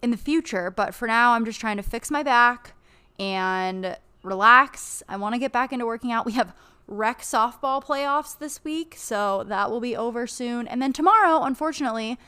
in 0.03 0.11
the 0.11 0.17
future, 0.17 0.71
but 0.71 0.95
for 0.95 1.09
now, 1.09 1.33
I'm 1.33 1.45
just 1.45 1.61
trying 1.61 1.77
to 1.77 1.83
fix 1.83 2.11
my 2.11 2.23
back 2.23 2.75
and 3.19 3.97
relax. 4.23 5.03
I 5.09 5.17
want 5.17 5.35
to 5.35 5.39
get 5.39 5.53
back 5.53 5.73
into 5.73 5.87
working 5.87 6.13
out. 6.13 6.27
We 6.27 6.33
have 6.33 6.55
rec 6.87 7.21
softball 7.21 7.85
playoffs 7.85 8.39
this 8.39 8.63
week, 8.65 8.95
so 8.97 9.45
that 9.45 9.71
will 9.71 9.81
be 9.81 9.97
over 9.97 10.27
soon. 10.27 10.69
And 10.69 10.81
then 10.81 10.93
tomorrow, 10.93 11.43
unfortunately, 11.43 12.19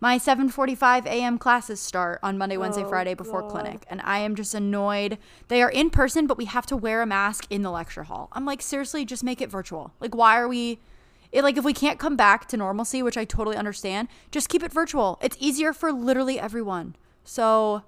my 0.00 0.18
7:45 0.18 1.06
a.m. 1.06 1.38
classes 1.38 1.80
start 1.80 2.20
on 2.22 2.38
Monday, 2.38 2.56
Wednesday, 2.56 2.84
Friday 2.84 3.14
before 3.14 3.48
clinic, 3.48 3.84
and 3.90 4.00
I 4.04 4.18
am 4.18 4.36
just 4.36 4.54
annoyed. 4.54 5.18
They 5.48 5.60
are 5.60 5.70
in 5.70 5.90
person, 5.90 6.26
but 6.26 6.38
we 6.38 6.44
have 6.44 6.66
to 6.66 6.76
wear 6.76 7.02
a 7.02 7.06
mask 7.06 7.46
in 7.50 7.62
the 7.62 7.70
lecture 7.70 8.04
hall. 8.04 8.28
I'm 8.32 8.44
like, 8.44 8.62
seriously, 8.62 9.04
just 9.04 9.24
make 9.24 9.40
it 9.40 9.50
virtual. 9.50 9.92
Like, 10.00 10.14
why 10.14 10.38
are 10.38 10.48
we? 10.48 10.78
It, 11.30 11.42
like 11.42 11.58
if 11.58 11.64
we 11.64 11.74
can't 11.74 11.98
come 11.98 12.16
back 12.16 12.46
to 12.48 12.56
normalcy, 12.56 13.02
which 13.02 13.16
I 13.16 13.24
totally 13.24 13.56
understand, 13.56 14.08
just 14.30 14.48
keep 14.48 14.62
it 14.62 14.72
virtual. 14.72 15.18
It's 15.20 15.36
easier 15.40 15.72
for 15.72 15.92
literally 15.92 16.40
everyone. 16.40 16.96
So, 17.24 17.82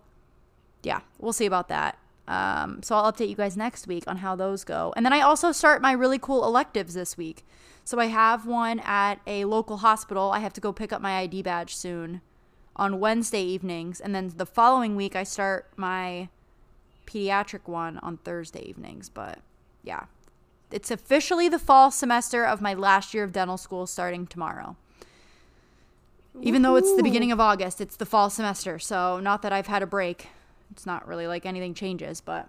yeah, 0.82 1.00
we'll 1.18 1.32
see 1.32 1.46
about 1.46 1.68
that. 1.68 1.96
Um, 2.28 2.82
so 2.82 2.94
I'll 2.94 3.12
update 3.12 3.28
you 3.28 3.34
guys 3.34 3.56
next 3.56 3.86
week 3.86 4.04
on 4.06 4.18
how 4.18 4.36
those 4.36 4.62
go. 4.62 4.92
And 4.94 5.06
then 5.06 5.12
I 5.12 5.20
also 5.20 5.52
start 5.52 5.80
my 5.82 5.92
really 5.92 6.18
cool 6.18 6.44
electives 6.44 6.94
this 6.94 7.16
week. 7.16 7.44
So 7.90 7.98
I 7.98 8.06
have 8.06 8.46
one 8.46 8.78
at 8.84 9.16
a 9.26 9.46
local 9.46 9.78
hospital. 9.78 10.30
I 10.30 10.38
have 10.38 10.52
to 10.52 10.60
go 10.60 10.72
pick 10.72 10.92
up 10.92 11.02
my 11.02 11.18
ID 11.18 11.42
badge 11.42 11.74
soon 11.74 12.20
on 12.76 13.00
Wednesday 13.00 13.42
evenings. 13.42 13.98
And 13.98 14.14
then 14.14 14.32
the 14.36 14.46
following 14.46 14.94
week, 14.94 15.16
I 15.16 15.24
start 15.24 15.72
my 15.76 16.28
pediatric 17.04 17.66
one 17.66 17.98
on 17.98 18.18
Thursday 18.18 18.62
evenings. 18.62 19.08
But 19.08 19.40
yeah, 19.82 20.04
it's 20.70 20.92
officially 20.92 21.48
the 21.48 21.58
fall 21.58 21.90
semester 21.90 22.44
of 22.44 22.60
my 22.60 22.74
last 22.74 23.12
year 23.12 23.24
of 23.24 23.32
dental 23.32 23.56
school 23.56 23.88
starting 23.88 24.24
tomorrow. 24.24 24.76
Even 26.40 26.62
though 26.62 26.76
it's 26.76 26.94
the 26.94 27.02
beginning 27.02 27.32
of 27.32 27.40
August, 27.40 27.80
it's 27.80 27.96
the 27.96 28.06
fall 28.06 28.30
semester. 28.30 28.78
So, 28.78 29.18
not 29.18 29.42
that 29.42 29.52
I've 29.52 29.66
had 29.66 29.82
a 29.82 29.86
break. 29.86 30.28
It's 30.70 30.86
not 30.86 31.08
really 31.08 31.26
like 31.26 31.44
anything 31.44 31.74
changes, 31.74 32.20
but 32.20 32.46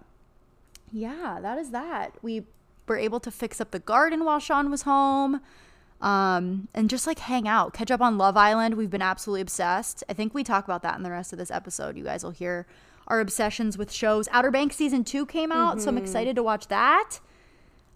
yeah, 0.92 1.40
that 1.42 1.58
is 1.58 1.70
that. 1.70 2.12
We 2.22 2.44
were 2.86 2.96
able 2.96 3.20
to 3.20 3.30
fix 3.30 3.60
up 3.60 3.70
the 3.70 3.78
garden 3.78 4.24
while 4.24 4.38
Sean 4.38 4.70
was 4.70 4.82
home. 4.82 5.40
Um, 6.00 6.66
and 6.74 6.90
just 6.90 7.06
like 7.06 7.20
hang 7.20 7.46
out, 7.46 7.74
catch 7.74 7.90
up 7.90 8.00
on 8.00 8.18
Love 8.18 8.36
Island. 8.36 8.74
We've 8.74 8.90
been 8.90 9.02
absolutely 9.02 9.40
obsessed. 9.40 10.02
I 10.08 10.14
think 10.14 10.34
we 10.34 10.42
talk 10.42 10.64
about 10.64 10.82
that 10.82 10.96
in 10.96 11.04
the 11.04 11.10
rest 11.12 11.32
of 11.32 11.38
this 11.38 11.50
episode. 11.50 11.96
You 11.96 12.02
guys 12.02 12.24
will 12.24 12.32
hear 12.32 12.66
our 13.06 13.20
obsessions 13.20 13.78
with 13.78 13.92
shows. 13.92 14.28
Outer 14.32 14.50
Banks 14.50 14.76
season 14.76 15.04
two 15.04 15.26
came 15.26 15.52
out, 15.52 15.80
so 15.80 15.88
I'm 15.88 15.98
excited 15.98 16.34
to 16.36 16.42
watch 16.42 16.68
that. 16.68 17.20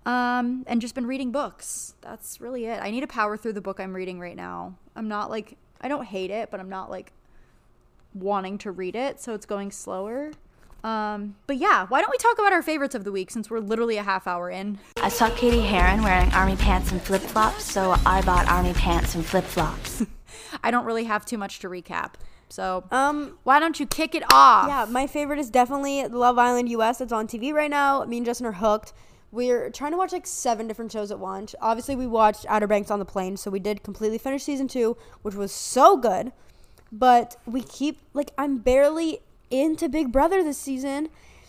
Um, 0.05 0.65
and 0.69 0.81
just 0.81 0.95
been 0.95 1.07
reading 1.07 1.33
books. 1.33 1.95
That's 2.01 2.41
really 2.41 2.67
it. 2.67 2.81
I 2.81 2.93
need 2.93 3.01
to 3.01 3.09
power 3.09 3.37
through 3.37 3.55
the 3.55 3.61
book 3.61 3.81
I'm 3.81 3.93
reading 3.93 4.21
right 4.21 4.37
now. 4.37 4.77
I'm 4.95 5.09
not 5.09 5.29
like 5.29 5.57
I 5.81 5.89
don't 5.89 6.05
hate 6.05 6.31
it, 6.31 6.51
but 6.53 6.61
I'm 6.61 6.69
not 6.69 6.91
like 6.91 7.13
wanting 8.15 8.59
to 8.59 8.71
read 8.71 8.95
it, 8.95 9.21
so 9.21 9.35
it's 9.35 9.47
going 9.47 9.73
slower. 9.73 10.33
Um, 10.87 11.35
but 11.49 11.57
yeah, 11.57 11.87
why 11.89 12.01
don't 12.01 12.13
we 12.13 12.17
talk 12.19 12.39
about 12.39 12.53
our 12.53 12.63
favorites 12.63 12.95
of 12.95 13.03
the 13.03 13.11
week 13.11 13.33
since 13.33 13.51
we're 13.51 13.59
literally 13.59 13.97
a 13.97 14.05
half 14.05 14.29
hour 14.29 14.49
in? 14.49 14.79
I 15.03 15.09
saw 15.09 15.29
Cady 15.31 15.61
Heron 15.61 16.01
wearing 16.05 16.33
army 16.33 16.55
pants 16.55 16.93
and 16.93 17.03
flip 17.03 17.23
flops, 17.23 17.65
so 17.65 17.97
I 18.07 18.23
bought 18.23 18.47
army 18.49 18.73
pants 18.73 19.17
and 19.17 19.27
flip 19.27 19.43
flops. 19.43 20.05
I 20.63 20.71
don't 20.71 20.85
really 20.85 21.03
have 21.05 21.27
too 21.27 21.39
much 21.39 21.59
to 21.61 21.69
recap. 21.69 22.13
So, 22.49 22.85
Um, 22.93 23.37
why 23.43 23.59
don't 23.59 23.81
you 23.81 23.87
kick 23.87 24.15
it 24.15 24.23
off? 24.33 24.69
Yeah, 24.69 24.87
my 24.89 25.09
favorite 25.09 25.41
is 25.41 25.51
definitely 25.51 26.07
Love 26.07 26.39
Island 26.39 26.69
US. 26.69 26.99
That's 26.99 27.13
on 27.13 27.27
TV 27.27 27.53
right 27.53 27.71
now. 27.71 28.05
Me 28.05 28.19
and 28.19 28.25
Justin 28.25 28.47
are 28.47 28.53
hooked. 28.53 28.93
We're 29.33 29.71
trying 29.71 29.91
to 29.91 29.99
watch 29.99 30.13
like 30.13 30.25
seven 30.25 30.69
different 30.69 30.93
shows 30.93 31.11
at 31.11 31.19
once. 31.19 31.57
Obviously, 31.61 31.97
we 31.97 32.07
watched 32.07 32.47
Outer 32.49 32.69
Banks 32.69 32.93
on 32.93 33.01
the 33.01 33.05
plane, 33.05 33.37
so 33.37 33.51
we 33.51 33.59
did 33.59 33.83
completely 33.83 34.19
finish 34.19 34.45
season 34.45 34.69
two, 34.69 34.97
which 35.23 35.35
was 35.35 35.51
so 35.51 35.97
good. 35.97 36.31
But 36.93 37.35
we 37.45 37.63
keep 37.63 37.99
like 38.15 38.31
I'm 38.39 38.59
barely 38.59 39.19
into 39.51 39.89
Big 39.89 40.13
Brother 40.13 40.43
this 40.43 40.59
season, 40.59 41.09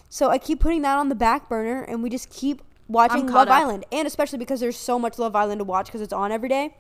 so 0.10 0.30
I 0.30 0.38
keep 0.38 0.60
putting 0.60 0.82
that 0.84 0.98
on 0.98 1.10
the 1.10 1.16
back 1.16 1.50
burner, 1.50 1.84
and 1.84 2.02
we 2.04 2.10
just 2.10 2.30
keep 2.30 2.62
watching 2.88 3.28
Love 3.28 3.48
up. 3.48 3.54
Island, 3.54 3.86
and 3.92 4.08
especially 4.08 4.40
because 4.40 4.60
there's 4.60 4.78
so 4.78 4.98
much 4.98 5.20
Love 5.20 5.36
Island 5.36 5.60
to 5.60 5.66
watch 5.66 5.88
because 5.88 6.02
it's 6.02 6.14
on 6.14 6.32
every 6.32 6.50
day 6.50 6.76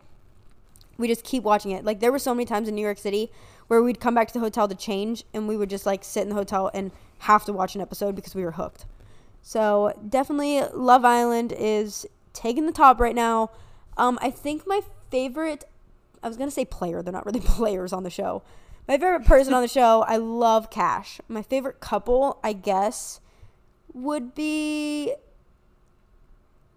we 0.97 1.07
just 1.07 1.23
keep 1.23 1.43
watching 1.43 1.71
it. 1.71 1.85
Like 1.85 1.99
there 1.99 2.11
were 2.11 2.19
so 2.19 2.33
many 2.33 2.45
times 2.45 2.67
in 2.67 2.75
New 2.75 2.81
York 2.81 2.97
City 2.97 3.31
where 3.67 3.81
we'd 3.81 3.99
come 3.99 4.15
back 4.15 4.27
to 4.29 4.33
the 4.33 4.39
hotel 4.39 4.67
to 4.67 4.75
change 4.75 5.23
and 5.33 5.47
we 5.47 5.55
would 5.55 5.69
just 5.69 5.85
like 5.85 6.03
sit 6.03 6.23
in 6.23 6.29
the 6.29 6.35
hotel 6.35 6.71
and 6.73 6.91
have 7.19 7.45
to 7.45 7.53
watch 7.53 7.75
an 7.75 7.81
episode 7.81 8.15
because 8.15 8.35
we 8.35 8.43
were 8.43 8.51
hooked. 8.51 8.85
So 9.41 9.93
definitely 10.07 10.61
Love 10.73 11.05
Island 11.05 11.53
is 11.57 12.05
taking 12.33 12.65
the 12.65 12.71
top 12.71 12.99
right 12.99 13.15
now. 13.15 13.51
Um, 13.95 14.17
I 14.21 14.31
think 14.31 14.67
my 14.67 14.81
favorite 15.09 15.65
I 16.23 16.27
was 16.27 16.37
gonna 16.37 16.51
say 16.51 16.65
player, 16.65 17.01
they're 17.01 17.13
not 17.13 17.25
really 17.25 17.39
players 17.45 17.93
on 17.93 18.03
the 18.03 18.09
show. 18.09 18.43
My 18.87 18.97
favorite 18.97 19.25
person 19.25 19.53
on 19.53 19.61
the 19.61 19.67
show, 19.67 20.03
I 20.07 20.15
love 20.15 20.69
Cash. 20.69 21.19
My 21.27 21.41
favorite 21.41 21.81
couple, 21.81 22.39
I 22.41 22.53
guess, 22.53 23.19
would 23.93 24.33
be 24.33 25.13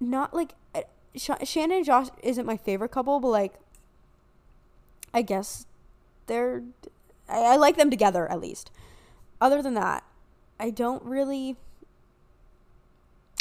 not 0.01 0.35
like 0.35 0.55
uh, 0.75 0.83
Sh- 1.15 1.31
Shannon 1.45 1.79
and 1.79 1.87
Josh 1.87 2.09
isn't 2.23 2.47
my 2.47 2.57
favorite 2.57 2.91
couple, 2.91 3.21
but 3.21 3.29
like 3.29 3.55
I 5.13 5.23
guess 5.23 5.67
they're 6.27 6.63
I, 7.29 7.41
I 7.41 7.57
like 7.57 7.77
them 7.77 7.91
together 7.91 8.31
at 8.31 8.41
least. 8.41 8.71
Other 9.41 9.63
than 9.63 9.75
that, 9.75 10.03
I 10.59 10.71
don't 10.71 11.05
really 11.05 11.57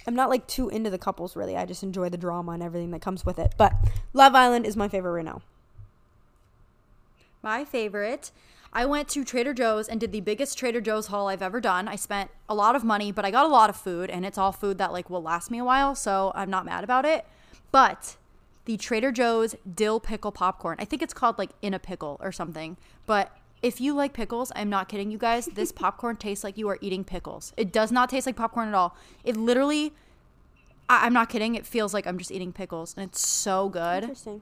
I'm 0.05 0.15
not 0.15 0.29
like 0.29 0.47
too 0.47 0.69
into 0.69 0.89
the 0.89 0.97
couples 0.97 1.35
really. 1.35 1.55
I 1.55 1.65
just 1.65 1.83
enjoy 1.83 2.09
the 2.09 2.17
drama 2.17 2.51
and 2.51 2.63
everything 2.63 2.91
that 2.91 3.01
comes 3.01 3.25
with 3.25 3.39
it. 3.39 3.53
But 3.57 3.73
Love 4.13 4.35
Island 4.35 4.65
is 4.65 4.75
my 4.75 4.87
favorite 4.87 5.11
right 5.11 5.25
now. 5.25 5.41
My 7.41 7.63
favorite. 7.63 8.31
I 8.71 8.85
went 8.85 9.09
to 9.09 9.23
Trader 9.23 9.53
Joe's 9.53 9.87
and 9.87 9.99
did 9.99 10.11
the 10.11 10.21
biggest 10.21 10.57
Trader 10.57 10.81
Joe's 10.81 11.07
haul 11.07 11.27
I've 11.27 11.41
ever 11.41 11.59
done. 11.59 11.87
I 11.87 11.95
spent 11.95 12.29
a 12.47 12.55
lot 12.55 12.75
of 12.75 12.83
money, 12.83 13.11
but 13.11 13.25
I 13.25 13.31
got 13.31 13.45
a 13.45 13.49
lot 13.49 13.69
of 13.69 13.75
food 13.75 14.09
and 14.09 14.25
it's 14.25 14.37
all 14.37 14.51
food 14.51 14.77
that 14.77 14.91
like 14.91 15.09
will 15.09 15.23
last 15.23 15.49
me 15.49 15.57
a 15.57 15.63
while, 15.63 15.95
so 15.95 16.31
I'm 16.35 16.49
not 16.49 16.65
mad 16.65 16.83
about 16.83 17.05
it. 17.05 17.25
But 17.71 18.17
the 18.65 18.77
Trader 18.77 19.11
Joe's 19.11 19.55
dill 19.75 19.99
pickle 19.99 20.31
popcorn. 20.31 20.77
I 20.79 20.85
think 20.85 21.01
it's 21.01 21.13
called 21.13 21.37
like 21.37 21.51
in 21.61 21.73
a 21.73 21.79
pickle 21.79 22.17
or 22.21 22.31
something. 22.31 22.77
But 23.05 23.35
if 23.61 23.81
you 23.81 23.93
like 23.93 24.13
pickles, 24.13 24.51
I'm 24.55 24.69
not 24.69 24.87
kidding 24.87 25.11
you 25.11 25.17
guys, 25.17 25.47
this 25.47 25.71
popcorn 25.71 26.17
tastes 26.17 26.43
like 26.43 26.57
you 26.57 26.69
are 26.69 26.77
eating 26.79 27.03
pickles. 27.03 27.53
It 27.57 27.73
does 27.73 27.91
not 27.91 28.09
taste 28.09 28.25
like 28.25 28.35
popcorn 28.35 28.67
at 28.67 28.75
all. 28.75 28.95
It 29.23 29.35
literally 29.35 29.93
I- 30.89 31.05
I'm 31.05 31.13
not 31.13 31.29
kidding. 31.29 31.55
It 31.55 31.65
feels 31.65 31.93
like 31.93 32.07
I'm 32.07 32.17
just 32.17 32.31
eating 32.31 32.51
pickles, 32.51 32.95
and 32.97 33.07
it's 33.07 33.25
so 33.25 33.69
good. 33.69 34.03
Interesting. 34.03 34.41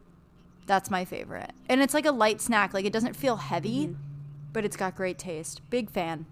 That's 0.65 0.89
my 0.89 1.05
favorite. 1.05 1.51
And 1.69 1.81
it's 1.81 1.93
like 1.93 2.05
a 2.05 2.11
light 2.11 2.41
snack. 2.41 2.73
Like 2.73 2.85
it 2.85 2.93
doesn't 2.93 3.15
feel 3.15 3.35
heavy, 3.37 3.87
mm-hmm. 3.87 4.01
But 4.53 4.65
it's 4.65 4.75
got 4.75 4.95
great 4.95 5.17
taste. 5.17 5.61
Big 5.69 5.89
fan. 5.89 6.25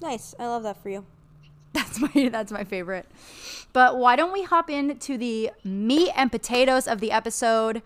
Nice. 0.00 0.34
I 0.38 0.46
love 0.46 0.62
that 0.62 0.82
for 0.82 0.88
you. 0.88 1.06
That's 1.72 2.00
my 2.00 2.28
that's 2.30 2.50
my 2.50 2.64
favorite. 2.64 3.06
But 3.72 3.96
why 3.96 4.16
don't 4.16 4.32
we 4.32 4.42
hop 4.42 4.68
into 4.68 5.16
the 5.16 5.52
meat 5.62 6.10
and 6.16 6.32
potatoes 6.32 6.88
of 6.88 6.98
the 6.98 7.12
episode? 7.12 7.82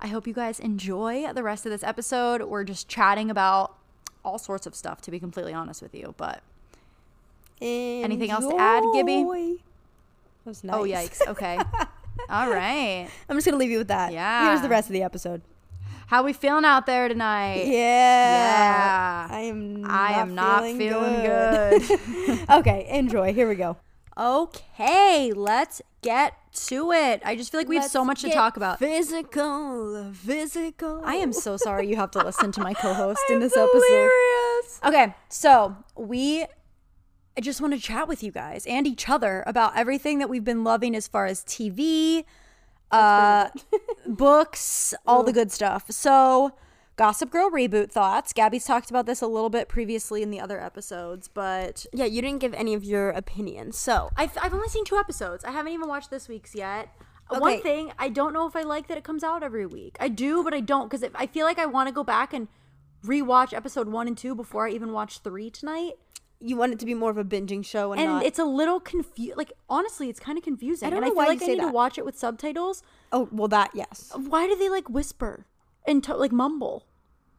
I 0.00 0.06
hope 0.06 0.28
you 0.28 0.32
guys 0.32 0.60
enjoy 0.60 1.26
the 1.32 1.42
rest 1.42 1.66
of 1.66 1.72
this 1.72 1.82
episode. 1.82 2.42
We're 2.42 2.62
just 2.62 2.88
chatting 2.88 3.30
about 3.30 3.76
all 4.24 4.38
sorts 4.38 4.66
of 4.66 4.76
stuff 4.76 5.00
to 5.02 5.10
be 5.10 5.18
completely 5.18 5.52
honest 5.52 5.82
with 5.82 5.96
you, 5.96 6.14
but 6.16 6.44
Anything 7.60 8.30
else 8.30 8.46
to 8.46 8.56
add, 8.56 8.82
Gibby? 8.92 9.24
Was 10.44 10.62
oh, 10.68 10.84
nice. 10.84 11.20
oh 11.20 11.24
yikes. 11.24 11.30
Okay. 11.30 11.58
all 12.28 12.50
right. 12.50 13.08
I'm 13.28 13.36
just 13.36 13.46
gonna 13.46 13.56
leave 13.56 13.70
you 13.70 13.78
with 13.78 13.88
that. 13.88 14.12
Yeah. 14.12 14.48
Here's 14.48 14.60
the 14.60 14.68
rest 14.68 14.88
of 14.88 14.92
the 14.92 15.02
episode. 15.02 15.40
How 16.06 16.22
we 16.22 16.32
feeling 16.32 16.64
out 16.64 16.86
there 16.86 17.08
tonight? 17.08 17.66
Yeah. 17.66 17.72
Yeah. 17.72 19.28
I 19.30 19.40
am. 19.40 19.84
I 19.86 20.12
am 20.20 20.34
not 20.34 20.62
feeling 20.62 21.22
good. 21.22 22.40
okay, 22.50 22.86
enjoy. 22.90 23.32
Here 23.32 23.48
we 23.48 23.54
go. 23.54 23.76
Okay, 24.16 25.32
let's 25.32 25.82
get 26.02 26.34
to 26.52 26.92
it. 26.92 27.20
I 27.24 27.34
just 27.34 27.50
feel 27.50 27.60
like 27.60 27.68
we 27.68 27.76
have 27.76 27.90
so 27.90 28.00
Let's 28.00 28.06
much 28.06 28.20
to 28.22 28.30
talk 28.30 28.56
about. 28.56 28.78
Physical, 28.78 30.12
physical. 30.12 31.00
I 31.04 31.16
am 31.16 31.32
so 31.32 31.56
sorry 31.56 31.88
you 31.88 31.96
have 31.96 32.12
to 32.12 32.22
listen 32.24 32.52
to 32.52 32.60
my 32.60 32.74
co-host 32.80 33.22
in 33.30 33.40
this 33.40 33.56
episode. 33.56 34.10
Okay, 34.84 35.14
so 35.28 35.76
we 35.96 36.46
I 37.36 37.40
just 37.40 37.60
want 37.60 37.74
to 37.74 37.80
chat 37.80 38.06
with 38.06 38.22
you 38.22 38.30
guys 38.30 38.64
and 38.66 38.86
each 38.86 39.08
other 39.08 39.42
about 39.46 39.76
everything 39.76 40.20
that 40.20 40.28
we've 40.28 40.44
been 40.44 40.62
loving 40.62 40.94
as 40.94 41.08
far 41.08 41.26
as 41.26 41.42
TV, 41.42 42.24
uh, 42.94 43.50
books, 44.06 44.94
all 45.06 45.22
the 45.22 45.32
good 45.32 45.50
stuff. 45.50 45.86
So, 45.90 46.52
Gossip 46.96 47.30
Girl 47.30 47.50
reboot 47.50 47.90
thoughts. 47.90 48.32
Gabby's 48.32 48.64
talked 48.64 48.88
about 48.90 49.06
this 49.06 49.20
a 49.20 49.26
little 49.26 49.50
bit 49.50 49.68
previously 49.68 50.22
in 50.22 50.30
the 50.30 50.38
other 50.40 50.60
episodes, 50.60 51.28
but 51.28 51.86
Yeah, 51.92 52.04
you 52.04 52.22
didn't 52.22 52.38
give 52.38 52.54
any 52.54 52.72
of 52.74 52.84
your 52.84 53.10
opinions. 53.10 53.76
So 53.76 54.10
I've, 54.16 54.36
I've 54.40 54.54
only 54.54 54.68
seen 54.68 54.84
two 54.84 54.96
episodes. 54.96 55.44
I 55.44 55.50
haven't 55.50 55.72
even 55.72 55.88
watched 55.88 56.10
this 56.10 56.28
week's 56.28 56.54
yet. 56.54 56.88
Uh, 57.30 57.38
One 57.38 57.60
thing, 57.62 57.92
I 57.98 58.10
don't 58.10 58.32
know 58.32 58.46
if 58.46 58.54
I 58.54 58.62
like 58.62 58.86
that 58.88 58.98
it 58.98 59.02
comes 59.02 59.24
out 59.24 59.42
every 59.42 59.66
week. 59.66 59.96
I 59.98 60.08
do, 60.08 60.44
but 60.44 60.54
I 60.54 60.60
don't 60.60 60.88
because 60.88 61.04
I 61.14 61.26
feel 61.26 61.46
like 61.46 61.58
I 61.58 61.66
want 61.66 61.88
to 61.88 61.92
go 61.92 62.04
back 62.04 62.32
and 62.32 62.48
rewatch 63.04 63.52
episode 63.52 63.88
one 63.88 64.06
and 64.06 64.16
two 64.16 64.34
before 64.34 64.68
I 64.68 64.70
even 64.70 64.92
watch 64.92 65.18
three 65.18 65.50
tonight. 65.50 65.94
You 66.40 66.56
want 66.56 66.72
it 66.72 66.78
to 66.80 66.86
be 66.86 66.94
more 66.94 67.10
of 67.10 67.16
a 67.16 67.24
binging 67.24 67.64
show 67.64 67.92
and, 67.92 68.00
And 68.00 68.10
not. 68.10 68.24
it's 68.24 68.38
a 68.38 68.44
little 68.44 68.78
confused. 68.80 69.36
Like 69.36 69.52
honestly, 69.68 70.08
it's 70.10 70.20
kind 70.20 70.36
of 70.36 70.44
confusing. 70.44 70.86
I 70.86 70.90
don't 70.90 70.98
and 71.02 71.06
know 71.06 71.06
I 71.06 71.10
feel 71.10 71.16
why 71.16 71.24
you 71.24 71.28
like 71.30 71.42
I 71.42 71.46
say 71.46 71.54
need 71.54 71.60
to 71.62 71.68
watch 71.72 71.96
it 71.98 72.04
with 72.04 72.18
subtitles. 72.18 72.82
oh 73.12 73.28
well, 73.32 73.48
that 73.48 73.70
yes. 73.74 74.12
Why 74.14 74.46
do 74.46 74.54
they 74.56 74.68
like 74.68 74.90
whisper 74.90 75.46
and 75.86 76.02
to- 76.04 76.16
like 76.16 76.32
mumble? 76.32 76.86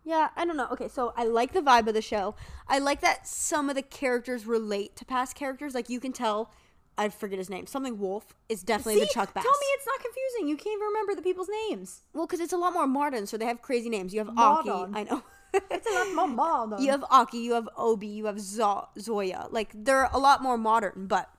Yeah, 0.04 0.30
I 0.36 0.46
don't 0.46 0.56
know. 0.58 0.68
Okay, 0.72 0.88
so 0.88 1.14
I 1.18 1.24
like 1.26 1.54
the 1.54 1.62
vibe 1.62 1.88
of 1.88 1.94
the 1.96 2.02
show. 2.02 2.36
I 2.68 2.78
like 2.80 3.02
that 3.02 3.28
some 3.28 3.70
of 3.70 3.76
the 3.76 3.82
characters 3.82 4.46
relate 4.46 4.96
to 4.98 5.06
past 5.06 5.36
characters. 5.36 5.74
Like 5.74 5.90
you 5.90 6.00
can 6.00 6.14
tell, 6.14 6.52
I 6.98 7.10
forget 7.10 7.40
his 7.40 7.50
name. 7.50 7.66
Something 7.66 7.98
Wolfe 7.98 8.36
is 8.48 8.62
definitely 8.64 9.00
the 9.02 9.08
Chuck 9.08 9.34
Bass. 9.34 9.44
Tell 9.44 9.52
me 9.52 9.66
it's 9.74 9.88
not 9.88 10.00
confusing. 10.00 10.48
You 10.48 10.58
can't 10.58 10.76
even 10.78 10.88
remember 10.88 11.16
the 11.16 11.24
people's 11.24 11.50
names. 11.70 12.04
well, 12.14 12.28
because 12.28 12.40
it's 12.40 12.54
a 12.54 12.58
lot 12.58 12.72
more 12.74 12.86
modern, 12.88 13.26
so 13.26 13.36
they 13.36 13.46
have 13.46 13.62
crazy 13.64 13.90
names. 13.90 14.14
You 14.14 14.20
have 14.20 14.34
Modern. 14.34 14.94
Aki. 14.96 15.00
I 15.00 15.04
know. 15.04 15.24
It's 15.70 15.88
a 15.88 15.94
lot 15.94 16.14
more 16.16 16.28
modern. 16.28 16.82
you 16.82 16.92
have 16.92 17.04
Aki. 17.10 17.38
You 17.38 17.54
have 17.54 17.70
Obi. 17.78 18.08
You 18.08 18.26
have 18.26 18.40
Zo- 18.40 18.90
Zoya. 19.00 19.48
Like 19.50 19.72
they're 19.74 20.10
a 20.12 20.20
lot 20.20 20.42
more 20.42 20.58
modern, 20.58 21.08
but. 21.08 21.30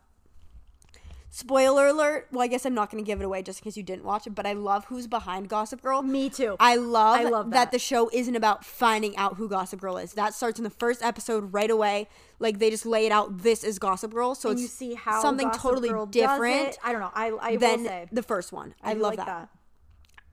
Spoiler 1.29 1.89
alert. 1.89 2.29
Well, 2.33 2.41
I 2.43 2.47
guess 2.47 2.65
I'm 2.65 2.73
not 2.73 2.91
going 2.91 3.05
to 3.05 3.07
give 3.07 3.21
it 3.21 3.25
away 3.25 3.43
just 3.43 3.61
in 3.61 3.65
case 3.65 3.77
you 3.77 3.83
didn't 3.83 4.05
watch 4.05 4.27
it, 4.27 4.31
but 4.35 4.47
I 4.47 4.55
love 4.55 4.87
who's 4.87 5.07
behind 5.07 5.51
Gossip 5.51 5.83
Girl. 5.83 6.01
Me 6.01 6.31
too. 6.31 6.57
I 6.59 6.77
love, 6.77 7.21
I 7.21 7.25
love 7.25 7.51
that. 7.51 7.57
that. 7.57 7.73
the 7.73 7.79
show 7.79 8.09
isn't 8.11 8.35
about 8.35 8.65
finding 8.65 9.15
out 9.19 9.37
who 9.37 9.47
Gossip 9.47 9.79
Girl 9.79 9.99
is. 9.99 10.15
That 10.15 10.33
starts 10.33 10.59
in 10.59 10.65
the 10.65 10.71
first 10.71 11.03
episode 11.03 11.53
right 11.53 11.71
away. 11.71 12.09
Like 12.39 12.59
they 12.59 12.71
just 12.71 12.87
lay 12.87 13.05
it 13.05 13.13
out. 13.13 13.43
This 13.43 13.65
is 13.65 13.79
Gossip 13.79 14.15
Girl, 14.15 14.35
so 14.35 14.49
and 14.49 14.59
it's 14.59 14.63
you 14.63 14.69
see 14.69 14.95
how 14.95 15.21
something 15.21 15.49
Gossip 15.49 15.63
totally 15.63 15.89
Girl 15.91 16.07
different. 16.07 16.79
I 16.83 16.93
don't 16.93 17.03
know. 17.03 17.13
I 17.15 17.27
I 17.27 17.51
will 17.51 17.59
than 17.59 17.85
say 17.85 18.07
the 18.11 18.23
first 18.23 18.51
one. 18.51 18.75
I, 18.83 18.95
do 18.95 19.01
love 19.01 19.17
like 19.17 19.27
that. 19.27 19.51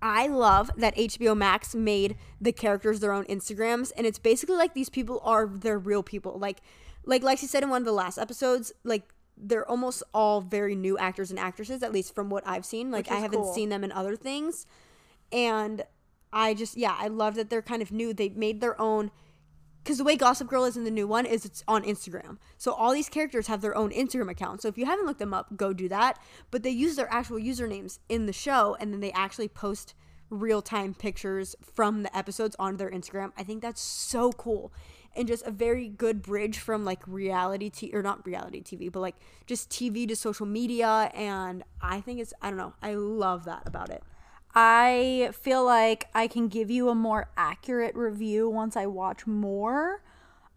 I 0.04 0.28
love 0.28 0.70
that 0.76 0.94
HBO 0.98 1.36
Max 1.36 1.74
made 1.74 2.18
the 2.42 2.52
characters 2.52 3.00
their 3.00 3.14
own 3.14 3.24
Instagrams, 3.26 3.94
and 3.96 4.06
it's 4.06 4.20
basically 4.20 4.58
like 4.58 4.74
these 4.74 4.90
people 4.90 5.22
are 5.24 5.48
their 5.48 5.80
real 5.80 6.04
people. 6.04 6.38
Like, 6.38 6.60
like 7.06 7.22
Lexi 7.22 7.46
said 7.46 7.64
in 7.64 7.70
one 7.70 7.82
of 7.82 7.86
the 7.86 7.94
last 7.94 8.18
episodes, 8.18 8.74
like 8.84 9.14
they're 9.38 9.68
almost 9.68 10.04
all 10.14 10.42
very 10.42 10.76
new 10.76 10.98
actors 10.98 11.32
and 11.32 11.40
actresses, 11.40 11.82
at 11.82 11.94
least 11.94 12.14
from 12.14 12.30
what 12.30 12.46
I've 12.46 12.66
seen. 12.66 12.92
Like, 12.92 13.10
I 13.10 13.16
haven't 13.16 13.44
cool. 13.44 13.54
seen 13.54 13.70
them 13.70 13.82
in 13.82 13.94
other 13.94 14.18
things, 14.18 14.68
and 15.32 15.84
I 16.34 16.54
just 16.54 16.76
yeah, 16.76 16.98
I 17.00 17.08
love 17.08 17.36
that 17.36 17.50
they're 17.50 17.62
kind 17.62 17.82
of 17.82 17.94
new. 17.94 18.14
They 18.14 18.28
made 18.28 18.60
their 18.60 18.80
own. 18.80 19.10
Because 19.84 19.98
the 19.98 20.06
way 20.06 20.16
Gossip 20.16 20.48
Girl 20.48 20.64
is 20.64 20.78
in 20.78 20.86
the 20.86 20.92
new 20.92 21.06
one 21.06 21.26
is 21.26 21.44
it's 21.44 21.62
on 21.68 21.84
Instagram. 21.84 22.38
So 22.58 22.72
all 22.72 22.94
these 22.94 23.10
characters 23.10 23.48
have 23.48 23.60
their 23.60 23.76
own 23.76 23.92
Instagram 23.92 24.32
account. 24.32 24.62
So 24.62 24.70
if 24.70 24.78
you 24.78 24.86
haven't 24.86 25.06
looked 25.06 25.20
them 25.20 25.34
up, 25.34 25.58
go 25.58 25.74
do 25.74 25.90
that. 25.90 26.20
But 26.52 26.64
they 26.64 26.70
use 26.70 26.96
their 26.96 27.12
actual 27.12 27.38
usernames 27.38 28.00
in 28.08 28.26
the 28.26 28.34
show 28.34 28.78
and 28.80 28.94
then 28.94 29.02
they 29.02 29.12
actually 29.12 29.50
post 29.50 29.94
real 30.30 30.62
time 30.62 30.94
pictures 30.94 31.56
from 31.62 32.04
the 32.04 32.18
episodes 32.18 32.56
on 32.60 32.78
their 32.78 32.90
Instagram. 32.90 33.34
I 33.38 33.44
think 33.44 33.62
that's 33.62 33.82
so 33.82 34.32
cool. 34.32 34.72
And 35.16 35.28
just 35.28 35.46
a 35.46 35.52
very 35.52 35.90
good 35.90 36.22
bridge 36.22 36.58
from 36.58 36.86
like 36.86 37.02
reality 37.06 37.70
TV, 37.70 37.94
or 37.94 38.02
not 38.02 38.26
reality 38.26 38.64
TV, 38.64 38.92
but 38.92 39.02
like 39.02 39.16
just 39.46 39.70
TV 39.70 40.08
to 40.08 40.16
social 40.16 40.46
media. 40.46 41.12
And 41.14 41.64
I 41.82 42.00
think 42.00 42.22
it's, 42.22 42.34
I 42.42 42.50
don't 42.50 42.58
know, 42.58 42.74
I 42.82 42.96
love 42.96 43.44
that 43.46 43.64
about 43.66 43.90
it. 43.90 44.02
I 44.56 45.32
feel 45.34 45.66
like 45.66 46.10
I 46.14 46.28
can 46.28 46.48
give 46.48 46.70
you 46.70 46.90
a 46.90 46.96
more 46.96 47.30
accurate 47.36 47.96
review 47.96 48.50
once 48.50 48.78
I 48.78 48.86
watch 48.86 49.26
more. 49.26 50.02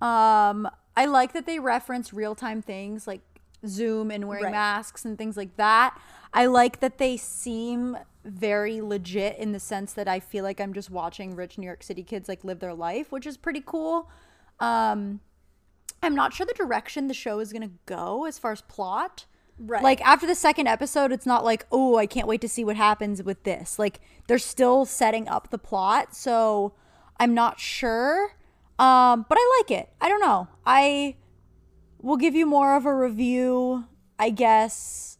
Um, 0.00 0.68
I 0.96 1.06
like 1.06 1.32
that 1.32 1.46
they 1.46 1.58
reference 1.58 2.12
real 2.12 2.34
time 2.34 2.60
things 2.60 3.06
like 3.06 3.22
Zoom 3.66 4.10
and 4.10 4.28
wearing 4.28 4.44
Right. 4.44 4.52
masks 4.52 5.04
and 5.04 5.16
things 5.16 5.36
like 5.36 5.56
that. 5.56 5.98
I 6.34 6.46
like 6.46 6.80
that 6.80 6.98
they 6.98 7.16
seem 7.16 7.96
very 8.24 8.80
legit 8.80 9.38
in 9.38 9.52
the 9.52 9.60
sense 9.60 9.92
that 9.94 10.08
I 10.08 10.20
feel 10.20 10.44
like 10.44 10.60
I'm 10.60 10.72
just 10.74 10.90
watching 10.90 11.34
rich 11.34 11.56
New 11.56 11.66
York 11.66 11.82
City 11.82 12.02
kids 12.02 12.28
like 12.28 12.44
live 12.44 12.58
their 12.58 12.74
life, 12.74 13.10
which 13.10 13.26
is 13.26 13.36
pretty 13.36 13.62
cool. 13.64 14.10
Um, 14.60 15.20
I'm 16.02 16.14
not 16.14 16.34
sure 16.34 16.44
the 16.44 16.52
direction 16.54 17.08
the 17.08 17.14
show 17.14 17.38
is 17.40 17.52
going 17.52 17.62
to 17.68 17.74
go 17.86 18.26
as 18.26 18.38
far 18.38 18.52
as 18.52 18.60
plot. 18.62 19.24
Right. 19.58 19.82
Like 19.82 20.00
after 20.06 20.26
the 20.26 20.34
second 20.34 20.66
episode, 20.66 21.12
it's 21.12 21.26
not 21.26 21.44
like, 21.44 21.66
oh, 21.72 21.96
I 21.96 22.06
can't 22.06 22.28
wait 22.28 22.40
to 22.42 22.48
see 22.48 22.64
what 22.64 22.76
happens 22.76 23.22
with 23.22 23.42
this. 23.44 23.78
Like 23.78 24.00
they're 24.26 24.38
still 24.38 24.84
setting 24.84 25.28
up 25.28 25.50
the 25.50 25.58
plot, 25.58 26.14
so 26.14 26.74
I'm 27.18 27.34
not 27.34 27.58
sure. 27.58 28.36
Um, 28.78 29.24
but 29.28 29.38
I 29.40 29.60
like 29.60 29.70
it. 29.70 29.88
I 30.00 30.08
don't 30.08 30.20
know. 30.20 30.48
I 30.66 31.16
will 32.02 32.18
give 32.18 32.34
you 32.34 32.44
more 32.44 32.76
of 32.76 32.84
a 32.84 32.94
review, 32.94 33.84
I 34.18 34.30
guess, 34.30 35.18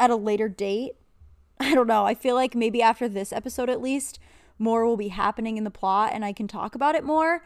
at 0.00 0.10
a 0.10 0.16
later 0.16 0.48
date. 0.48 0.92
I 1.60 1.74
don't 1.74 1.86
know. 1.86 2.06
I 2.06 2.14
feel 2.14 2.34
like 2.34 2.54
maybe 2.54 2.80
after 2.80 3.08
this 3.08 3.32
episode 3.32 3.68
at 3.68 3.82
least, 3.82 4.18
more 4.58 4.86
will 4.86 4.96
be 4.96 5.08
happening 5.08 5.58
in 5.58 5.64
the 5.64 5.70
plot 5.70 6.12
and 6.14 6.24
I 6.24 6.32
can 6.32 6.48
talk 6.48 6.74
about 6.74 6.94
it 6.94 7.04
more. 7.04 7.44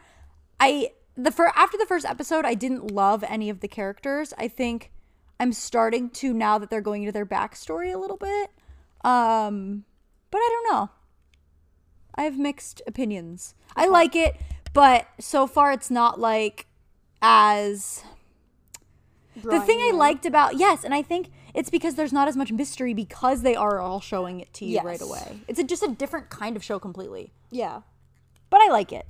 I 0.59 0.91
the 1.15 1.31
fir- 1.31 1.51
after 1.55 1.77
the 1.77 1.85
first 1.85 2.05
episode, 2.05 2.45
I 2.45 2.53
didn't 2.53 2.91
love 2.91 3.23
any 3.27 3.49
of 3.49 3.59
the 3.59 3.67
characters. 3.67 4.33
I 4.37 4.47
think 4.47 4.91
I'm 5.39 5.53
starting 5.53 6.09
to 6.11 6.33
now 6.33 6.57
that 6.57 6.69
they're 6.69 6.81
going 6.81 7.03
into 7.03 7.11
their 7.11 7.25
backstory 7.25 7.93
a 7.93 7.97
little 7.97 8.17
bit. 8.17 8.49
Um, 9.03 9.85
but 10.31 10.39
I 10.39 10.49
don't 10.51 10.73
know. 10.73 10.89
I 12.15 12.23
have 12.23 12.37
mixed 12.37 12.81
opinions. 12.87 13.53
I 13.75 13.87
like 13.87 14.15
it, 14.15 14.35
but 14.73 15.07
so 15.19 15.45
far 15.45 15.71
it's 15.71 15.91
not 15.91 16.19
like 16.19 16.65
as 17.21 18.03
the 19.43 19.59
thing 19.61 19.79
I 19.79 19.91
liked 19.93 20.25
about 20.25 20.57
yes, 20.57 20.83
and 20.83 20.93
I 20.93 21.03
think 21.03 21.29
it's 21.53 21.69
because 21.69 21.95
there's 21.95 22.13
not 22.13 22.27
as 22.27 22.35
much 22.35 22.51
mystery 22.51 22.93
because 22.93 23.43
they 23.43 23.55
are 23.55 23.79
all 23.79 24.01
showing 24.01 24.39
it 24.39 24.53
to 24.55 24.65
you 24.65 24.79
right 24.81 25.01
away. 25.01 25.39
It's 25.47 25.59
a, 25.59 25.63
just 25.63 25.83
a 25.83 25.87
different 25.87 26.29
kind 26.29 26.55
of 26.55 26.63
show 26.63 26.79
completely. 26.79 27.33
Yeah. 27.51 27.81
But 28.49 28.61
I 28.61 28.69
like 28.69 28.91
it. 28.91 29.05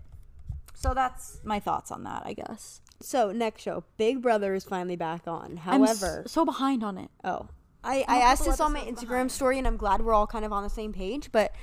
So 0.73 0.93
that's 0.93 1.39
my 1.43 1.59
thoughts 1.59 1.91
on 1.91 2.03
that, 2.03 2.23
I 2.25 2.33
guess. 2.33 2.81
So 2.99 3.31
next 3.31 3.61
show, 3.61 3.83
Big 3.97 4.21
Brother 4.21 4.55
is 4.55 4.63
finally 4.63 4.95
back 4.95 5.27
on. 5.27 5.61
I'm 5.65 5.81
However, 5.81 6.23
so 6.25 6.45
behind 6.45 6.83
on 6.83 6.97
it. 6.97 7.11
oh, 7.23 7.47
I, 7.83 8.03
I 8.07 8.17
asked 8.17 8.43
this 8.43 8.59
on 8.59 8.73
my 8.73 8.81
Instagram 8.81 9.29
story, 9.29 9.57
and 9.57 9.67
I'm 9.67 9.77
glad 9.77 10.01
we're 10.01 10.13
all 10.13 10.27
kind 10.27 10.43
of 10.43 10.51
on 10.51 10.63
the 10.63 10.69
same 10.69 10.93
page. 10.93 11.31
But 11.31 11.53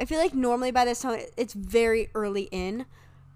I 0.00 0.04
feel 0.04 0.18
like 0.18 0.34
normally 0.34 0.70
by 0.70 0.84
this 0.84 1.00
time 1.02 1.20
it's 1.36 1.52
very 1.52 2.10
early 2.14 2.48
in, 2.52 2.86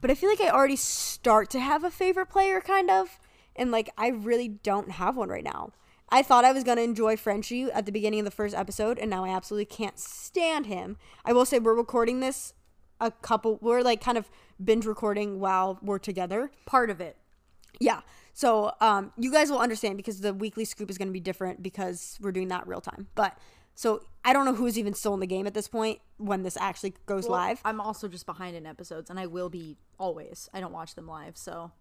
but 0.01 0.11
I 0.11 0.15
feel 0.15 0.31
like 0.31 0.41
I 0.41 0.51
already 0.51 0.77
start 0.77 1.51
to 1.51 1.61
have 1.61 1.85
a 1.85 1.91
favorite 1.91 2.27
player, 2.27 2.61
kind 2.61 2.91
of, 2.91 3.19
and 3.57 3.71
like 3.71 3.91
I 3.99 4.09
really 4.09 4.49
don't 4.49 4.93
have 4.93 5.17
one 5.17 5.29
right 5.29 5.45
now. 5.45 5.73
I 6.11 6.23
thought 6.23 6.45
I 6.45 6.53
was 6.53 6.65
gonna 6.65 6.83
enjoy 6.83 7.17
Frenchie 7.17 7.65
at 7.65 7.87
the 7.87 7.93
beginning 7.93 8.21
of 8.21 8.25
the 8.25 8.31
first 8.31 8.55
episode, 8.55 8.99
and 8.99 9.11
now 9.11 9.25
I 9.25 9.31
absolutely 9.31 9.67
can't 9.67 9.99
stand 9.99 10.67
him. 10.67 10.97
I 11.25 11.33
will 11.33 11.45
say 11.45 11.59
we're 11.59 11.75
recording 11.75 12.21
this 12.21 12.55
a 13.01 13.11
couple. 13.11 13.59
We're 13.61 13.83
like 13.83 14.01
kind 14.01 14.17
of 14.17 14.31
binge 14.63 14.87
recording 14.87 15.41
while 15.41 15.79
we're 15.83 15.99
together. 15.99 16.51
Part 16.65 16.89
of 16.89 17.01
it. 17.01 17.17
Yeah. 17.81 18.01
So 18.33 18.73
um, 18.81 19.13
you 19.17 19.33
guys 19.33 19.51
will 19.51 19.59
understand 19.59 19.97
because 19.97 20.21
the 20.21 20.33
weekly 20.33 20.65
scoop 20.65 20.91
is 20.91 20.99
going 20.99 21.09
to 21.09 21.13
be 21.13 21.21
different 21.21 21.63
because 21.63 22.19
we're 22.21 22.33
doing 22.33 22.49
that 22.49 22.67
real 22.69 22.81
time. 22.81 23.09
But 23.15 23.37
so 23.75 24.03
I 24.25 24.33
don't 24.33 24.45
know 24.45 24.55
who's 24.55 24.79
even 24.79 24.95
still 24.95 25.15
in 25.15 25.21
the 25.21 25.27
game 25.27 25.47
at 25.47 25.55
this 25.55 25.69
point 25.69 26.01
when 26.17 26.43
this 26.43 26.57
actually 26.57 26.95
goes 27.07 27.29
live. 27.29 27.61
I'm 27.65 27.81
also 27.81 28.09
just 28.09 28.27
behind 28.27 28.57
in 28.57 28.67
episodes, 28.67 29.11
and 29.11 29.19
I 29.19 29.27
will 29.27 29.49
be 29.49 29.77
always. 29.99 30.49
I 30.53 30.61
don't 30.61 30.73
watch 30.73 30.95
them 30.95 31.07
live, 31.07 31.37
so 31.37 31.73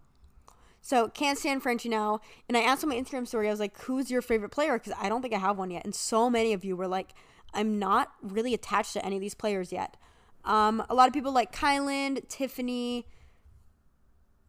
So 0.82 1.10
can't 1.10 1.38
stand 1.38 1.64
Frenchie 1.64 1.90
now. 1.90 2.22
And 2.48 2.56
I 2.56 2.62
asked 2.62 2.84
on 2.84 2.90
my 2.90 2.96
Instagram 2.96 3.28
story, 3.28 3.48
I 3.48 3.52
was 3.52 3.60
like, 3.60 3.78
"Who's 3.82 4.10
your 4.10 4.22
favorite 4.22 4.52
player?" 4.52 4.78
Because 4.80 4.94
I 5.02 5.10
don't 5.10 5.22
think 5.22 5.34
I 5.34 5.40
have 5.40 5.58
one 5.58 5.72
yet. 5.72 5.84
And 5.86 5.94
so 5.94 6.30
many 6.30 6.54
of 6.54 6.64
you 6.64 6.76
were 6.76 6.88
like, 6.88 7.14
"I'm 7.54 7.80
not 7.80 8.12
really 8.22 8.54
attached 8.54 8.94
to 8.94 9.06
any 9.06 9.16
of 9.16 9.22
these 9.22 9.36
players 9.36 9.72
yet." 9.72 9.98
Um, 10.46 10.84
a 10.90 10.96
lot 10.96 11.08
of 11.08 11.14
people 11.14 11.32
like 11.32 11.54
Kyland, 11.54 12.30
Tiffany, 12.30 13.06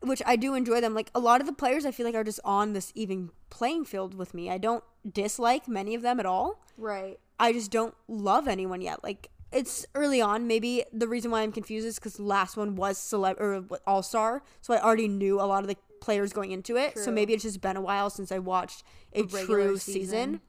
which 0.01 0.22
I 0.26 0.36
do 0.36 0.55
enjoy 0.55 0.80
them. 0.80 0.94
Like 0.94 1.11
a 1.14 1.20
lot 1.20 1.40
of 1.40 1.46
the 1.46 1.53
players, 1.53 1.84
I 1.86 1.90
feel 1.90 2.07
like 2.07 2.14
are 2.14 2.24
just 2.24 2.40
on 2.44 2.72
this 2.72 2.92
even 2.94 3.30
playing 3.51 3.84
field 3.84 4.14
with 4.14 4.34
me. 4.34 4.51
I 4.51 4.59
don't 4.59 4.84
dislike 5.11 5.66
many 5.68 5.94
of 5.94 6.03
them 6.03 6.20
at 6.20 6.26
all. 6.26 6.62
right. 6.76 7.18
I 7.40 7.53
just 7.53 7.70
don't 7.70 7.94
love 8.09 8.49
anyone 8.49 8.80
yet. 8.80 9.05
Like 9.05 9.30
it's 9.53 9.86
early 9.94 10.20
on. 10.20 10.46
Maybe 10.46 10.84
the 10.92 11.07
reason 11.09 11.30
why 11.30 11.42
I'm 11.42 11.53
confused 11.53 11.86
is 11.86 11.94
because 11.94 12.18
last 12.18 12.57
one 12.57 12.74
was 12.76 12.99
celeb 12.99 13.40
or 13.40 13.64
all 13.86 14.03
star, 14.03 14.42
so 14.61 14.74
I 14.74 14.82
already 14.82 15.07
knew 15.09 15.40
a 15.40 15.46
lot 15.46 15.62
of 15.62 15.68
the 15.68 15.76
players 16.01 16.32
going 16.32 16.51
into 16.53 16.76
it. 16.76 16.99
So 16.99 17.11
maybe 17.12 17.32
it's 17.34 17.44
just 17.44 17.61
been 17.61 17.76
a 17.76 17.80
while 17.80 18.11
since 18.11 18.30
I 18.32 18.38
watched 18.40 18.82
a, 19.14 19.22
regular 19.22 19.44
true 19.68 19.78
season. 19.78 20.01
season. 20.03 20.40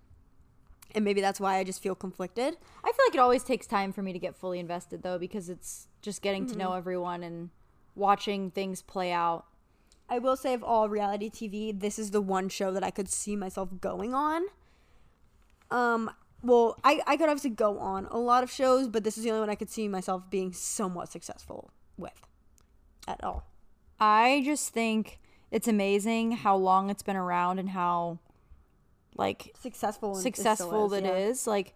and 0.96 1.06
maybe 1.06 1.22
that's 1.22 1.40
why 1.40 1.58
I 1.58 1.64
just 1.64 1.82
feel 1.82 1.96
conflicted. 1.96 2.58
I 2.84 2.92
feel 2.92 3.06
like 3.08 3.14
it 3.16 3.20
always 3.20 3.44
takes 3.44 3.68
time 3.68 3.94
for 3.94 4.02
me 4.02 4.12
to 4.14 4.20
get 4.20 4.36
fully 4.36 4.60
invested, 4.60 5.04
though, 5.04 5.20
because 5.20 5.48
it's 5.50 5.88
just 6.02 6.22
getting 6.22 6.46
to 6.48 6.52
Mm-hmm. 6.54 6.60
know 6.60 6.74
everyone 6.74 7.22
and 7.24 7.52
watching 8.00 8.50
things 8.50 8.82
play 8.82 9.12
out. 9.12 9.46
I 10.10 10.18
will 10.18 10.36
say 10.36 10.54
of 10.56 10.64
all 10.64 10.90
reality 10.90 11.30
TV, 11.30 11.78
this 11.80 12.00
is 12.00 12.10
the 12.12 12.22
one 12.22 12.50
show 12.50 12.72
that 12.72 12.84
I 12.84 12.90
could 12.90 13.08
see 13.10 13.36
myself 13.36 13.70
going 13.80 14.16
on. 14.16 14.44
Um, 15.70 16.10
well, 16.42 16.78
I, 16.84 17.02
I 17.06 17.18
could 17.18 17.30
obviously 17.30 17.52
go 17.52 17.78
on 17.78 18.08
a 18.10 18.18
lot 18.18 18.44
of 18.44 18.50
shows, 18.50 18.88
but 18.88 19.04
this 19.04 19.18
is 19.18 19.24
the 19.24 19.30
only 19.30 19.42
one 19.42 19.50
I 19.50 19.56
could 19.56 19.70
see 19.70 19.88
myself 19.88 20.30
being 20.30 20.52
somewhat 20.54 21.12
successful 21.12 21.72
with 21.98 22.26
at 23.08 23.24
all. 23.24 23.46
I 24.00 24.42
just 24.46 24.70
think 24.70 25.20
it's 25.52 25.68
amazing 25.68 26.32
how 26.32 26.56
long 26.56 26.90
it's 26.90 27.04
been 27.04 27.18
around 27.18 27.60
and 27.60 27.70
how, 27.70 28.20
like, 29.16 29.54
Successful, 29.60 30.16
successful 30.16 30.92
it 30.94 31.04
that 31.04 31.18
is. 31.18 31.42
is. 31.42 31.48
Like, 31.48 31.76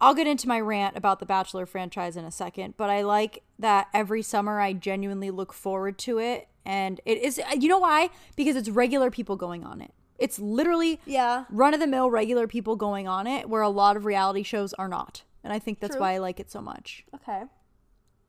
I'll 0.00 0.14
get 0.14 0.26
into 0.26 0.48
my 0.48 0.60
rant 0.60 0.96
about 0.96 1.18
the 1.20 1.26
Bachelor 1.26 1.66
franchise 1.66 2.16
in 2.16 2.24
a 2.24 2.30
second, 2.30 2.74
but 2.76 2.88
I 2.90 3.02
like 3.02 3.42
that 3.58 3.88
every 3.92 4.22
summer 4.22 4.60
I 4.60 4.72
genuinely 4.72 5.30
look 5.30 5.52
forward 5.52 5.98
to 5.98 6.18
it. 6.18 6.48
And 6.64 7.00
it 7.04 7.18
is, 7.18 7.40
you 7.58 7.68
know 7.68 7.78
why? 7.78 8.10
Because 8.36 8.56
it's 8.56 8.68
regular 8.68 9.10
people 9.10 9.36
going 9.36 9.64
on 9.64 9.80
it. 9.80 9.92
It's 10.18 10.38
literally 10.38 11.00
Yeah. 11.06 11.44
run 11.50 11.74
of 11.74 11.80
the 11.80 11.86
mill 11.86 12.10
regular 12.10 12.46
people 12.46 12.76
going 12.76 13.08
on 13.08 13.26
it, 13.26 13.48
where 13.48 13.62
a 13.62 13.68
lot 13.70 13.96
of 13.96 14.04
reality 14.04 14.42
shows 14.42 14.72
are 14.74 14.88
not. 14.88 15.24
And 15.42 15.52
I 15.52 15.58
think 15.58 15.80
that's 15.80 15.94
True. 15.94 16.02
why 16.02 16.12
I 16.12 16.18
like 16.18 16.38
it 16.40 16.50
so 16.50 16.60
much. 16.60 17.04
Okay. 17.14 17.44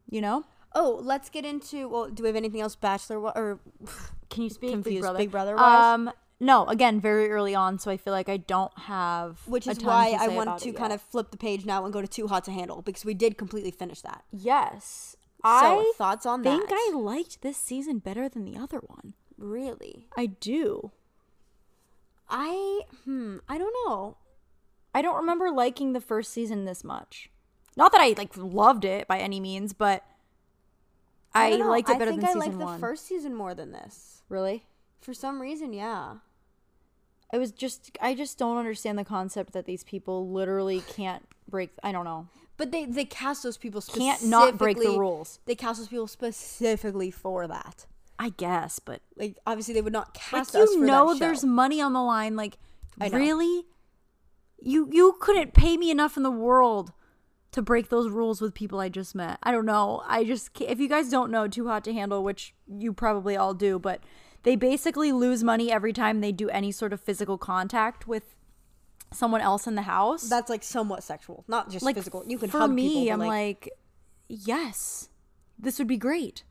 You 0.09 0.21
know? 0.21 0.45
Oh, 0.73 0.99
let's 1.03 1.29
get 1.29 1.43
into. 1.45 1.89
Well, 1.89 2.09
do 2.09 2.23
we 2.23 2.29
have 2.29 2.35
anything 2.37 2.61
else, 2.61 2.75
Bachelor? 2.75 3.19
Or 3.19 3.59
Can 4.29 4.43
you 4.43 4.49
speak 4.49 4.71
Confused 4.71 4.95
Big 4.95 5.01
Brother? 5.01 5.17
Big 5.19 5.31
Brother-wise? 5.31 5.83
Um, 5.95 6.11
no. 6.41 6.65
Again, 6.65 6.99
very 6.99 7.29
early 7.29 7.55
on, 7.55 7.79
so 7.79 7.91
I 7.91 7.97
feel 7.97 8.13
like 8.13 8.27
I 8.27 8.37
don't 8.37 8.75
have. 8.79 9.39
which 9.47 9.67
a 9.67 9.71
is 9.71 9.79
why 9.79 10.17
I 10.19 10.27
wanted 10.27 10.57
to 10.59 10.73
kind 10.73 10.91
yet. 10.91 10.95
of 10.95 11.01
flip 11.01 11.31
the 11.31 11.37
page 11.37 11.65
now 11.65 11.83
and 11.85 11.93
go 11.93 12.01
to 12.01 12.07
Too 12.07 12.27
Hot 12.27 12.43
to 12.45 12.51
Handle 12.51 12.81
because 12.81 13.05
we 13.05 13.13
did 13.13 13.37
completely 13.37 13.71
finish 13.71 14.01
that. 14.01 14.23
Yes. 14.31 15.15
So 15.43 15.49
I 15.49 15.93
thoughts 15.97 16.25
on 16.25 16.43
think 16.43 16.69
that? 16.69 16.75
I 16.75 16.95
liked 16.95 17.41
this 17.41 17.57
season 17.57 17.99
better 17.99 18.29
than 18.29 18.45
the 18.45 18.57
other 18.57 18.79
one. 18.79 19.13
really. 19.37 20.07
I 20.15 20.27
do. 20.27 20.91
I 22.29 22.81
hmm. 23.03 23.37
I 23.49 23.57
don't 23.57 23.75
know. 23.85 24.17
I 24.93 25.01
don't 25.01 25.15
remember 25.15 25.49
liking 25.49 25.93
the 25.93 26.01
first 26.01 26.31
season 26.31 26.65
this 26.65 26.83
much. 26.83 27.29
Not 27.75 27.91
that 27.91 28.01
I 28.01 28.13
like 28.17 28.35
loved 28.35 28.85
it 28.85 29.07
by 29.07 29.19
any 29.19 29.39
means, 29.39 29.73
but 29.73 30.03
I, 31.33 31.51
don't 31.51 31.69
liked 31.69 31.89
it 31.89 31.95
I 31.95 31.99
better 31.99 32.11
think 32.11 32.21
than 32.21 32.29
I 32.29 32.33
season 32.33 32.59
liked 32.59 32.73
the 32.73 32.79
first 32.79 33.07
season 33.07 33.35
more 33.35 33.53
than 33.55 33.71
this. 33.71 34.23
really? 34.27 34.65
For 34.99 35.13
some 35.13 35.41
reason, 35.41 35.73
yeah. 35.73 36.15
I 37.33 37.37
was 37.37 37.51
just 37.51 37.97
I 38.01 38.13
just 38.13 38.37
don't 38.37 38.57
understand 38.57 38.97
the 38.97 39.05
concept 39.05 39.53
that 39.53 39.65
these 39.65 39.83
people 39.83 40.29
literally 40.29 40.81
can't 40.81 41.27
break 41.49 41.71
I 41.83 41.91
don't 41.91 42.05
know. 42.05 42.27
But 42.57 42.71
they 42.71 42.85
they 42.85 43.05
cast 43.05 43.43
those 43.43 43.57
people 43.57 43.81
specifically 43.81 44.07
Can't 44.07 44.23
not 44.25 44.57
break 44.57 44.77
the 44.77 44.97
rules. 44.97 45.39
They 45.45 45.55
cast 45.55 45.79
those 45.79 45.87
people 45.87 46.07
specifically 46.07 47.11
for 47.11 47.47
that. 47.47 47.85
I 48.19 48.29
guess, 48.29 48.79
but 48.79 49.01
Like 49.15 49.37
obviously 49.47 49.73
they 49.73 49.81
would 49.81 49.93
not 49.93 50.09
like 50.09 50.13
cast 50.13 50.55
us 50.55 50.71
you 50.71 50.81
know 50.81 51.13
that 51.13 51.19
there's 51.19 51.43
money 51.43 51.81
on 51.81 51.93
the 51.93 52.03
line 52.03 52.35
like 52.35 52.57
really 52.99 53.65
you 54.59 54.87
you 54.91 55.17
couldn't 55.19 55.53
pay 55.53 55.77
me 55.77 55.89
enough 55.89 56.17
in 56.17 56.23
the 56.23 56.31
world 56.31 56.91
to 57.51 57.61
break 57.61 57.89
those 57.89 58.09
rules 58.09 58.41
with 58.41 58.53
people 58.53 58.79
I 58.79 58.89
just 58.89 59.13
met. 59.13 59.37
I 59.43 59.51
don't 59.51 59.65
know. 59.65 60.03
I 60.07 60.23
just 60.23 60.49
if 60.61 60.79
you 60.79 60.87
guys 60.87 61.09
don't 61.09 61.31
know 61.31 61.47
Too 61.47 61.67
Hot 61.67 61.83
to 61.85 61.93
Handle, 61.93 62.23
which 62.23 62.53
you 62.67 62.93
probably 62.93 63.35
all 63.35 63.53
do, 63.53 63.79
but 63.79 64.01
they 64.43 64.55
basically 64.55 65.11
lose 65.11 65.43
money 65.43 65.71
every 65.71 65.93
time 65.93 66.21
they 66.21 66.31
do 66.31 66.49
any 66.49 66.71
sort 66.71 66.93
of 66.93 66.99
physical 66.99 67.37
contact 67.37 68.07
with 68.07 68.35
someone 69.13 69.41
else 69.41 69.67
in 69.67 69.75
the 69.75 69.81
house. 69.83 70.23
That's 70.29 70.49
like 70.49 70.63
somewhat 70.63 71.03
sexual, 71.03 71.43
not 71.47 71.69
just 71.69 71.83
like 71.85 71.95
physical. 71.95 72.23
You 72.27 72.37
can 72.37 72.49
for 72.49 72.59
hug 72.59 72.71
me, 72.71 72.89
people, 73.05 73.13
I'm 73.21 73.27
like, 73.27 73.69
yes, 74.27 75.09
this 75.59 75.77
would 75.79 75.87
be 75.87 75.97
great. 75.97 76.43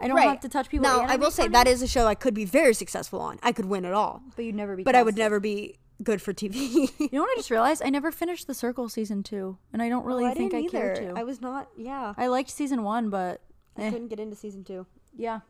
I 0.00 0.06
don't 0.06 0.16
Right. 0.16 0.28
have 0.28 0.40
to 0.40 0.48
touch 0.48 0.68
people. 0.68 0.84
Now, 0.88 1.00
I 1.00 1.16
will 1.16 1.32
say 1.32 1.48
that 1.48 1.66
is 1.66 1.82
a 1.82 1.88
show 1.88 2.06
I 2.06 2.14
could 2.14 2.32
be 2.34 2.44
very 2.44 2.72
successful 2.72 3.20
on. 3.20 3.38
I 3.42 3.50
could 3.52 3.64
win 3.66 3.84
it 3.84 3.92
all. 3.92 4.22
but 4.36 4.44
you'd 4.44 4.54
never 4.54 4.76
be. 4.76 4.84
But 4.84 4.94
I 4.94 5.02
would 5.02 5.16
never 5.16 5.40
be 5.40 5.76
good 6.04 6.22
for 6.22 6.32
TV. 6.32 6.88
You 7.00 7.08
know 7.10 7.22
what 7.22 7.30
I 7.32 7.36
just 7.36 7.50
realized? 7.50 7.82
I 7.84 7.90
never 7.90 8.12
finished 8.12 8.46
The 8.46 8.54
Circle 8.54 8.88
season 8.88 9.24
two, 9.24 9.58
and 9.72 9.82
I 9.82 9.88
don't 9.88 10.04
really 10.04 10.24
Oh, 10.24 10.28
I 10.28 10.34
think 10.34 10.54
I 10.54 10.58
didn't 10.60 10.70
care 10.70 10.92
either. 10.92 11.14
to. 11.14 11.18
I 11.18 11.24
was 11.24 11.40
not. 11.40 11.68
Yeah, 11.76 12.14
I 12.16 12.28
liked 12.28 12.50
season 12.50 12.84
one, 12.84 13.10
but 13.10 13.40
I 13.76 13.82
eh. 13.82 13.90
couldn't 13.90 14.06
get 14.08 14.20
into 14.20 14.36
season 14.36 14.62
two. 14.62 14.86
Yeah. 15.16 15.40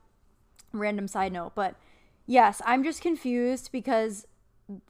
Random 0.73 1.09
side 1.09 1.33
note, 1.33 1.53
but 1.55 1.77
yes, 2.27 2.61
I'm 2.67 2.85
just 2.85 3.01
confused 3.01 3.71
because 3.73 4.27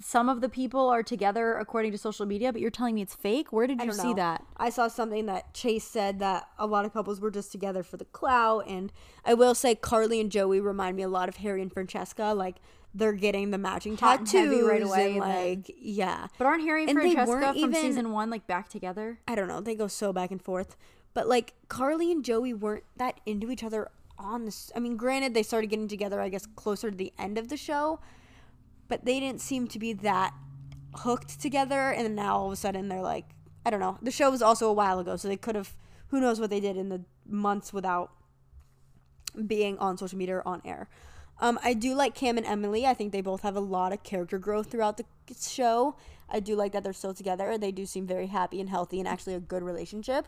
some 0.00 0.28
of 0.28 0.40
the 0.40 0.48
people 0.48 0.88
are 0.88 1.04
together 1.04 1.54
according 1.56 1.92
to 1.92 1.98
social 1.98 2.26
media, 2.26 2.52
but 2.52 2.60
you're 2.60 2.70
telling 2.70 2.96
me 2.96 3.02
it's 3.02 3.14
fake? 3.14 3.52
Where 3.52 3.66
did 3.68 3.80
you 3.80 3.92
see 3.92 4.08
know. 4.08 4.14
that? 4.14 4.44
I 4.56 4.70
saw 4.70 4.88
something 4.88 5.26
that 5.26 5.54
Chase 5.54 5.84
said 5.84 6.18
that 6.18 6.48
a 6.58 6.66
lot 6.66 6.84
of 6.84 6.92
couples 6.92 7.20
were 7.20 7.30
just 7.30 7.52
together 7.52 7.84
for 7.84 7.96
the 7.96 8.04
clout, 8.06 8.64
and 8.66 8.92
I 9.24 9.34
will 9.34 9.54
say 9.54 9.76
Carly 9.76 10.20
and 10.20 10.32
Joey 10.32 10.60
remind 10.60 10.96
me 10.96 11.04
a 11.04 11.08
lot 11.08 11.28
of 11.28 11.36
Harry 11.36 11.62
and 11.62 11.72
Francesca. 11.72 12.34
Like 12.34 12.56
they're 12.92 13.12
getting 13.12 13.52
the 13.52 13.58
matching 13.58 13.96
Hot 13.98 14.26
tattoos 14.26 14.66
right 14.66 14.82
away, 14.82 15.14
and 15.14 15.22
and 15.22 15.30
then- 15.32 15.48
like 15.58 15.74
yeah. 15.78 16.26
But 16.38 16.46
aren't 16.48 16.62
Harry 16.64 16.82
and, 16.82 16.90
And 16.90 16.98
Francesca 16.98 17.40
from 17.46 17.56
even- 17.56 17.74
season 17.74 18.10
one 18.10 18.30
like 18.30 18.48
back 18.48 18.68
together? 18.68 19.20
I 19.28 19.36
don't 19.36 19.46
know. 19.46 19.60
They 19.60 19.76
go 19.76 19.86
so 19.86 20.12
back 20.12 20.32
and 20.32 20.42
forth. 20.42 20.76
But 21.14 21.28
like 21.28 21.54
Carly 21.68 22.10
and 22.10 22.24
Joey 22.24 22.52
weren't 22.52 22.84
that 22.96 23.20
into 23.26 23.50
each 23.52 23.62
other 23.62 23.90
on 24.18 24.44
this. 24.44 24.70
I 24.74 24.80
mean, 24.80 24.96
granted, 24.96 25.34
they 25.34 25.42
started 25.42 25.68
getting 25.68 25.88
together, 25.88 26.20
I 26.20 26.28
guess, 26.28 26.46
closer 26.46 26.90
to 26.90 26.96
the 26.96 27.12
end 27.18 27.38
of 27.38 27.48
the 27.48 27.56
show, 27.56 28.00
but 28.88 29.04
they 29.04 29.20
didn't 29.20 29.40
seem 29.40 29.68
to 29.68 29.78
be 29.78 29.92
that 29.94 30.34
hooked 30.94 31.40
together. 31.40 31.90
And 31.90 32.14
now 32.16 32.36
all 32.36 32.46
of 32.46 32.52
a 32.52 32.56
sudden 32.56 32.88
they're 32.88 33.02
like, 33.02 33.26
I 33.64 33.70
don't 33.70 33.80
know. 33.80 33.98
The 34.02 34.10
show 34.10 34.30
was 34.30 34.42
also 34.42 34.68
a 34.68 34.72
while 34.72 34.98
ago, 34.98 35.16
so 35.16 35.28
they 35.28 35.36
could 35.36 35.54
have, 35.54 35.76
who 36.08 36.20
knows 36.20 36.40
what 36.40 36.50
they 36.50 36.60
did 36.60 36.76
in 36.76 36.88
the 36.88 37.02
months 37.26 37.72
without 37.72 38.12
being 39.46 39.78
on 39.78 39.98
social 39.98 40.18
media 40.18 40.36
or 40.36 40.48
on 40.48 40.62
air. 40.64 40.88
Um, 41.40 41.58
I 41.62 41.74
do 41.74 41.94
like 41.94 42.14
Cam 42.14 42.36
and 42.36 42.46
Emily. 42.46 42.86
I 42.86 42.94
think 42.94 43.12
they 43.12 43.20
both 43.20 43.42
have 43.42 43.56
a 43.56 43.60
lot 43.60 43.92
of 43.92 44.02
character 44.02 44.38
growth 44.38 44.70
throughout 44.70 44.96
the 44.96 45.04
show. 45.40 45.96
I 46.28 46.40
do 46.40 46.56
like 46.56 46.72
that 46.72 46.82
they're 46.82 46.92
still 46.92 47.14
together. 47.14 47.56
They 47.56 47.70
do 47.70 47.86
seem 47.86 48.06
very 48.06 48.26
happy 48.26 48.60
and 48.60 48.68
healthy 48.68 48.98
and 48.98 49.08
actually 49.08 49.34
a 49.34 49.40
good 49.40 49.62
relationship. 49.62 50.26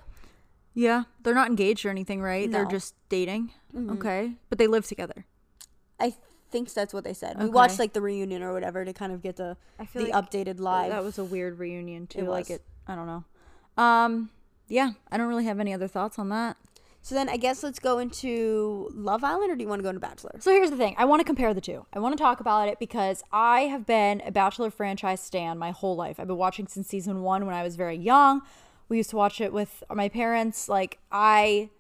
Yeah. 0.74 1.04
They're 1.22 1.34
not 1.34 1.48
engaged 1.48 1.84
or 1.84 1.90
anything, 1.90 2.22
right? 2.22 2.50
They're 2.50 2.62
No. 2.62 2.66
Mm-hmm. 2.68 2.76
just 2.76 2.94
dating. 3.08 3.52
Okay. 3.76 4.34
But 4.48 4.58
they 4.58 4.66
live 4.66 4.86
together. 4.86 5.26
I 5.98 6.14
think 6.50 6.72
that's 6.72 6.92
what 6.94 7.04
they 7.04 7.12
said. 7.14 7.40
We 7.40 7.48
watched 7.48 7.78
like 7.78 7.92
the 7.92 8.00
reunion 8.00 8.42
or 8.42 8.52
whatever 8.52 8.84
to 8.84 8.92
kind 8.92 9.12
of 9.12 9.22
get 9.22 9.36
the 9.36 9.56
the 9.94 10.06
like 10.08 10.12
updated 10.12 10.58
live. 10.60 10.90
That 10.90 11.04
was 11.04 11.18
a 11.18 11.24
weird 11.24 11.58
reunion 11.58 12.06
too. 12.06 12.20
It 12.20 12.24
like 12.28 12.50
it 12.50 12.62
I 12.88 12.94
don't 12.96 13.06
know. 13.06 13.24
Um 13.82 14.30
yeah, 14.68 14.92
I 15.10 15.16
don't 15.16 15.28
really 15.28 15.44
have 15.44 15.60
any 15.60 15.72
other 15.74 15.88
thoughts 15.88 16.18
on 16.18 16.28
that. 16.30 16.56
so 17.02 17.14
then 17.14 17.28
I 17.28 17.36
guess 17.36 17.62
let's 17.62 17.78
go 17.80 17.98
into 17.98 18.88
Love 18.94 19.24
Island, 19.24 19.50
or 19.50 19.56
do 19.56 19.62
you 19.62 19.68
want 19.68 19.80
to 19.80 19.82
go 19.82 19.88
into 19.90 20.00
Bachelor? 20.00 20.32
So 20.38 20.50
here's 20.52 20.70
the 20.70 20.76
thing. 20.76 20.94
I 20.98 21.04
want 21.06 21.20
to 21.20 21.24
compare 21.24 21.52
the 21.54 21.60
two. 21.60 21.86
I 21.92 21.98
want 21.98 22.16
to 22.16 22.22
talk 22.22 22.40
about 22.40 22.68
it 22.68 22.78
because 22.78 23.22
I 23.32 23.62
have 23.62 23.84
been 23.86 24.20
a 24.24 24.30
Bachelor 24.30 24.70
franchise 24.70 25.20
stan 25.20 25.58
my 25.58 25.70
whole 25.72 25.96
life. 25.96 26.18
I've 26.20 26.28
been 26.28 26.36
watching 26.36 26.66
since 26.68 26.86
season 26.88 27.22
one 27.22 27.46
when 27.46 27.54
I 27.54 27.62
was 27.62 27.74
very 27.76 27.96
young. 27.96 28.42
We 28.90 28.96
used 28.98 29.10
to 29.10 29.16
watch 29.16 29.40
it 29.40 29.52
with 29.52 29.82
my 29.90 30.08
parents. 30.10 30.68
Like, 30.68 30.98
I 31.10 31.70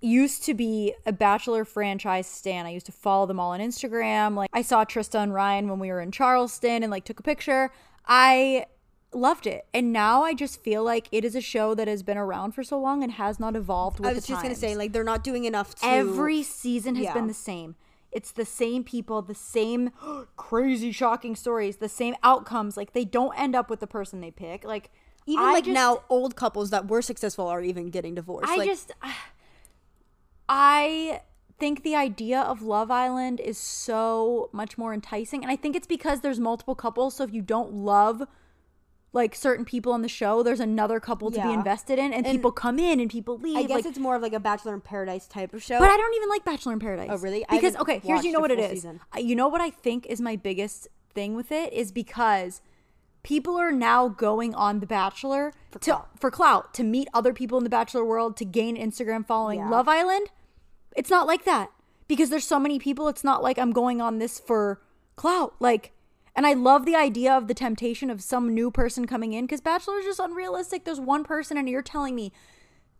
used 0.00 0.44
to 0.44 0.54
be 0.54 0.94
a 1.04 1.12
Bachelor 1.12 1.64
franchise 1.64 2.26
stan. 2.28 2.64
I 2.66 2.70
used 2.70 2.86
to 2.86 2.92
follow 2.92 3.26
them 3.26 3.40
all 3.40 3.50
on 3.50 3.60
Instagram. 3.60 4.36
Like, 4.36 4.48
I 4.52 4.62
saw 4.62 4.84
Trista 4.84 5.22
and 5.22 5.34
Ryan 5.34 5.68
when 5.68 5.80
we 5.80 5.88
were 5.88 6.00
in 6.00 6.12
Charleston 6.12 6.84
and, 6.84 6.90
like, 6.90 7.04
took 7.04 7.18
a 7.18 7.22
picture. 7.24 7.72
I 8.06 8.66
loved 9.12 9.48
it. 9.48 9.66
And 9.74 9.92
now 9.92 10.22
I 10.22 10.34
just 10.34 10.62
feel 10.62 10.84
like 10.84 11.08
it 11.10 11.24
is 11.24 11.34
a 11.34 11.40
show 11.40 11.74
that 11.74 11.88
has 11.88 12.04
been 12.04 12.16
around 12.18 12.52
for 12.52 12.62
so 12.62 12.78
long 12.78 13.02
and 13.02 13.12
has 13.12 13.40
not 13.40 13.56
evolved 13.56 13.98
with 13.98 14.08
I 14.08 14.12
was 14.12 14.26
just 14.26 14.42
gonna 14.42 14.54
say 14.54 14.76
like 14.76 14.92
they're 14.92 15.04
not 15.04 15.24
doing 15.24 15.44
enough 15.44 15.74
to 15.76 15.86
every 15.86 16.42
season 16.42 16.96
has 16.96 17.04
Yeah. 17.04 17.14
been 17.14 17.26
the 17.26 17.32
same. 17.32 17.76
It's 18.12 18.30
the 18.30 18.44
same 18.44 18.84
people, 18.84 19.22
the 19.22 19.34
same 19.34 19.90
crazy, 20.36 20.92
shocking 20.92 21.34
stories, 21.34 21.78
the 21.78 21.88
same 21.88 22.14
outcomes. 22.22 22.76
Like 22.76 22.92
they 22.92 23.04
don't 23.06 23.32
end 23.38 23.54
up 23.56 23.70
with 23.70 23.80
the 23.80 23.86
person 23.86 24.20
they 24.20 24.30
pick. 24.30 24.64
Like 24.64 24.90
even 25.26 25.44
I 25.44 25.52
like 25.52 25.64
just- 25.64 25.74
now 25.74 26.02
old 26.08 26.36
couples 26.36 26.70
that 26.70 26.88
were 26.88 27.02
successful 27.02 27.46
are 27.48 27.62
even 27.62 27.90
getting 27.90 28.14
divorced. 28.14 28.48
I 28.48 28.56
like, 28.56 28.68
just, 28.68 28.92
uh, 29.02 29.12
I 30.48 31.22
think 31.58 31.82
the 31.82 31.96
idea 31.96 32.40
of 32.40 32.62
Love 32.62 32.90
Island 32.90 33.40
is 33.40 33.58
so 33.58 34.50
much 34.52 34.78
more 34.78 34.94
enticing, 34.94 35.42
and 35.42 35.50
I 35.50 35.56
think 35.56 35.74
it's 35.74 35.86
because 35.86 36.20
there's 36.20 36.38
multiple 36.38 36.74
couples. 36.74 37.16
So 37.16 37.24
if 37.24 37.32
you 37.32 37.42
don't 37.42 37.72
love 37.72 38.22
like 39.12 39.34
certain 39.34 39.64
people 39.64 39.92
on 39.92 40.02
the 40.02 40.08
show, 40.08 40.42
there's 40.42 40.60
another 40.60 41.00
couple 41.00 41.30
to 41.30 41.42
be 41.42 41.52
invested 41.52 41.98
in, 41.98 42.12
and, 42.12 42.26
And 42.26 42.36
people 42.36 42.52
come 42.52 42.78
in 42.78 43.00
and 43.00 43.10
people 43.10 43.38
leave. 43.38 43.56
I 43.56 43.62
guess 43.62 43.76
like, 43.76 43.86
it's 43.86 43.98
more 43.98 44.14
of 44.14 44.20
like 44.20 44.34
a 44.34 44.40
Bachelor 44.40 44.74
in 44.74 44.82
Paradise 44.82 45.26
type 45.26 45.54
of 45.54 45.62
show. 45.62 45.78
But 45.78 45.88
I 45.90 45.96
don't 45.96 46.14
even 46.14 46.28
like 46.28 46.44
Bachelor 46.44 46.74
in 46.74 46.78
Paradise. 46.78 47.08
Oh, 47.10 47.16
really? 47.16 47.44
Because 47.50 47.76
okay, 47.76 48.00
here's 48.04 48.24
you 48.24 48.32
know 48.32 48.40
what 48.40 48.50
it 48.50 48.58
is. 48.58 48.70
season. 48.70 49.00
You 49.16 49.34
know 49.34 49.48
what 49.48 49.62
I 49.62 49.70
think 49.70 50.06
is 50.06 50.20
my 50.20 50.36
biggest 50.36 50.88
thing 51.14 51.34
with 51.34 51.50
it 51.50 51.72
is 51.72 51.92
because 51.92 52.60
people 53.26 53.56
are 53.56 53.72
now 53.72 54.06
going 54.06 54.54
on 54.54 54.78
The 54.78 54.86
Bachelor 54.86 55.52
to 55.72 55.78
clout. 55.80 56.08
for 56.16 56.30
clout 56.30 56.72
to 56.74 56.84
meet 56.84 57.08
other 57.12 57.32
people 57.32 57.58
in 57.58 57.64
the 57.64 57.70
Bachelor 57.70 58.04
world 58.04 58.36
to 58.36 58.44
gain 58.44 58.76
Instagram 58.76 59.26
following. 59.26 59.58
Yeah. 59.58 59.68
Love 59.68 59.88
Island, 59.88 60.28
it's 60.94 61.10
not 61.10 61.26
like 61.26 61.44
that 61.44 61.70
because 62.06 62.30
there's 62.30 62.46
so 62.46 62.60
many 62.60 62.78
people. 62.78 63.08
It's 63.08 63.24
not 63.24 63.42
like 63.42 63.58
I'm 63.58 63.72
going 63.72 64.00
on 64.00 64.20
this 64.20 64.38
for 64.38 64.80
clout. 65.16 65.54
Like, 65.58 65.92
and 66.36 66.46
I 66.46 66.52
love 66.52 66.86
the 66.86 66.94
idea 66.94 67.36
of 67.36 67.48
the 67.48 67.54
temptation 67.54 68.10
of 68.10 68.22
some 68.22 68.54
new 68.54 68.70
person 68.70 69.08
coming 69.08 69.32
in 69.32 69.44
because 69.46 69.60
Bachelor 69.60 69.98
is 69.98 70.04
just 70.04 70.20
unrealistic. 70.20 70.84
There's 70.84 71.00
one 71.00 71.24
person, 71.24 71.58
and 71.58 71.68
you're 71.68 71.82
telling 71.82 72.14
me 72.14 72.30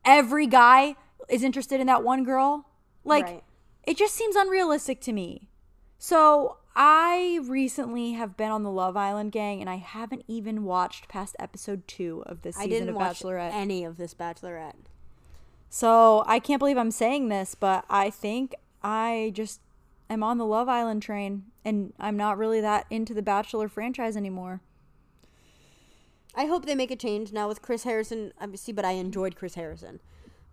every 0.05 0.49
guy 0.49 0.97
is 1.29 1.45
interested 1.45 1.81
in 1.81 1.87
that 1.87 2.03
one 2.03 2.25
girl. 2.25 2.67
Like, 3.05 3.27
Right. 3.27 3.45
it 3.85 3.97
just 3.97 4.17
seems 4.17 4.35
unrealistic 4.35 5.01
to 5.03 5.13
me. 5.13 5.49
So 5.99 6.57
I 6.79 7.41
recently 7.43 8.13
have 8.13 8.37
been 8.37 8.51
on 8.51 8.63
the 8.63 8.71
Love 8.71 8.99
Island 8.99 9.33
gang, 9.33 9.63
and 9.63 9.71
I 9.71 9.77
haven't 9.77 10.25
even 10.29 10.65
watched 10.65 11.09
past 11.09 11.35
episode 11.39 11.89
two 11.89 12.23
of 12.27 12.43
this 12.43 12.55
I 12.59 12.65
season 12.65 12.71
didn't 12.71 12.89
of 12.91 12.95
watch 12.97 13.21
Bachelorette. 13.21 13.55
any 13.55 13.83
of 13.83 13.97
this 13.97 14.13
Bachelorette. 14.13 14.75
So 15.71 16.23
I 16.27 16.39
can't 16.39 16.59
believe 16.59 16.77
I'm 16.77 16.91
saying 16.91 17.31
this, 17.31 17.55
but 17.55 17.87
I 17.89 18.11
think 18.11 18.55
I 18.83 19.33
just 19.35 19.61
am 20.11 20.23
on 20.23 20.37
the 20.37 20.45
Love 20.45 20.69
Island 20.69 21.03
train, 21.03 21.45
and 21.65 21.95
I'm 21.99 22.19
not 22.19 22.37
really 22.37 22.61
that 22.61 22.85
into 22.91 23.15
the 23.15 23.23
Bachelor 23.23 23.69
franchise 23.69 24.15
anymore. 24.15 24.61
I 26.35 26.45
hope 26.45 26.67
they 26.67 26.75
make 26.75 26.91
a 26.91 26.97
change 26.97 27.33
now 27.33 27.49
with 27.49 27.63
Chris 27.63 27.85
Harrison. 27.85 28.35
Obviously, 28.39 28.75
but 28.75 28.85
I 28.85 28.93
enjoyed 28.93 29.35
Chris 29.35 29.55
Harrison. 29.55 30.01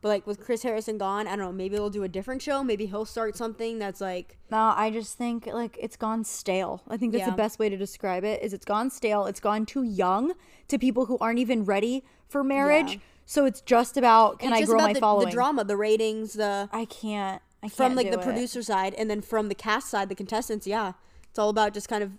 But 0.03 0.09
like 0.09 0.27
with 0.27 0.41
Chris 0.41 0.61
Harrison 0.63 0.97
gone, 0.97 1.27
I 1.27 1.37
don't 1.37 1.45
know. 1.45 1.51
Maybe 1.53 1.77
they'll 1.77 1.89
do 1.89 2.03
a 2.03 2.09
different 2.09 2.41
show. 2.41 2.61
Maybe 2.61 2.85
he'll 2.87 3.05
start 3.05 3.37
something 3.37 3.79
that's 3.79 4.01
like 4.01 4.37
No, 4.51 4.73
I 4.75 4.89
just 4.91 5.17
think 5.17 5.47
like 5.47 5.77
it's 5.81 5.95
gone 5.95 6.25
stale. 6.25 6.83
I 6.89 6.97
think 6.97 7.13
that's 7.13 7.21
Yeah. 7.21 7.29
the 7.29 7.37
best 7.37 7.57
way 7.57 7.69
to 7.69 7.77
describe 7.77 8.25
it. 8.25 8.43
Is 8.43 8.53
it's 8.53 8.65
gone 8.65 8.89
stale. 8.89 9.25
It's 9.25 9.39
gone 9.39 9.65
too 9.65 9.83
young 9.83 10.33
to 10.67 10.77
people 10.77 11.05
who 11.05 11.17
aren't 11.19 11.39
even 11.39 11.63
ready 11.63 12.03
for 12.27 12.43
marriage. 12.43 12.95
Yeah. 12.95 12.99
So 13.25 13.45
it's 13.45 13.61
just 13.61 13.95
about 13.95 14.39
can 14.39 14.51
I 14.51 14.63
grow 14.63 14.77
my 14.79 14.91
the, 14.91 14.99
following? 14.99 15.27
the 15.27 15.31
drama, 15.31 15.63
the 15.63 15.77
ratings, 15.77 16.33
the 16.33 16.67
I 16.73 16.83
can't. 16.83 17.41
I 17.63 17.67
can't 17.67 17.73
from 17.73 17.95
like 17.95 18.11
the 18.11 18.19
it. 18.19 18.23
producer 18.23 18.61
side, 18.61 18.93
and 18.95 19.09
then 19.09 19.21
from 19.21 19.47
the 19.47 19.55
cast 19.55 19.89
side, 19.89 20.09
the 20.09 20.15
contestants. 20.15 20.67
Yeah, 20.67 20.91
it's 21.29 21.39
all 21.39 21.47
about 21.47 21.73
just 21.73 21.87
kind 21.87 22.03
of. 22.03 22.11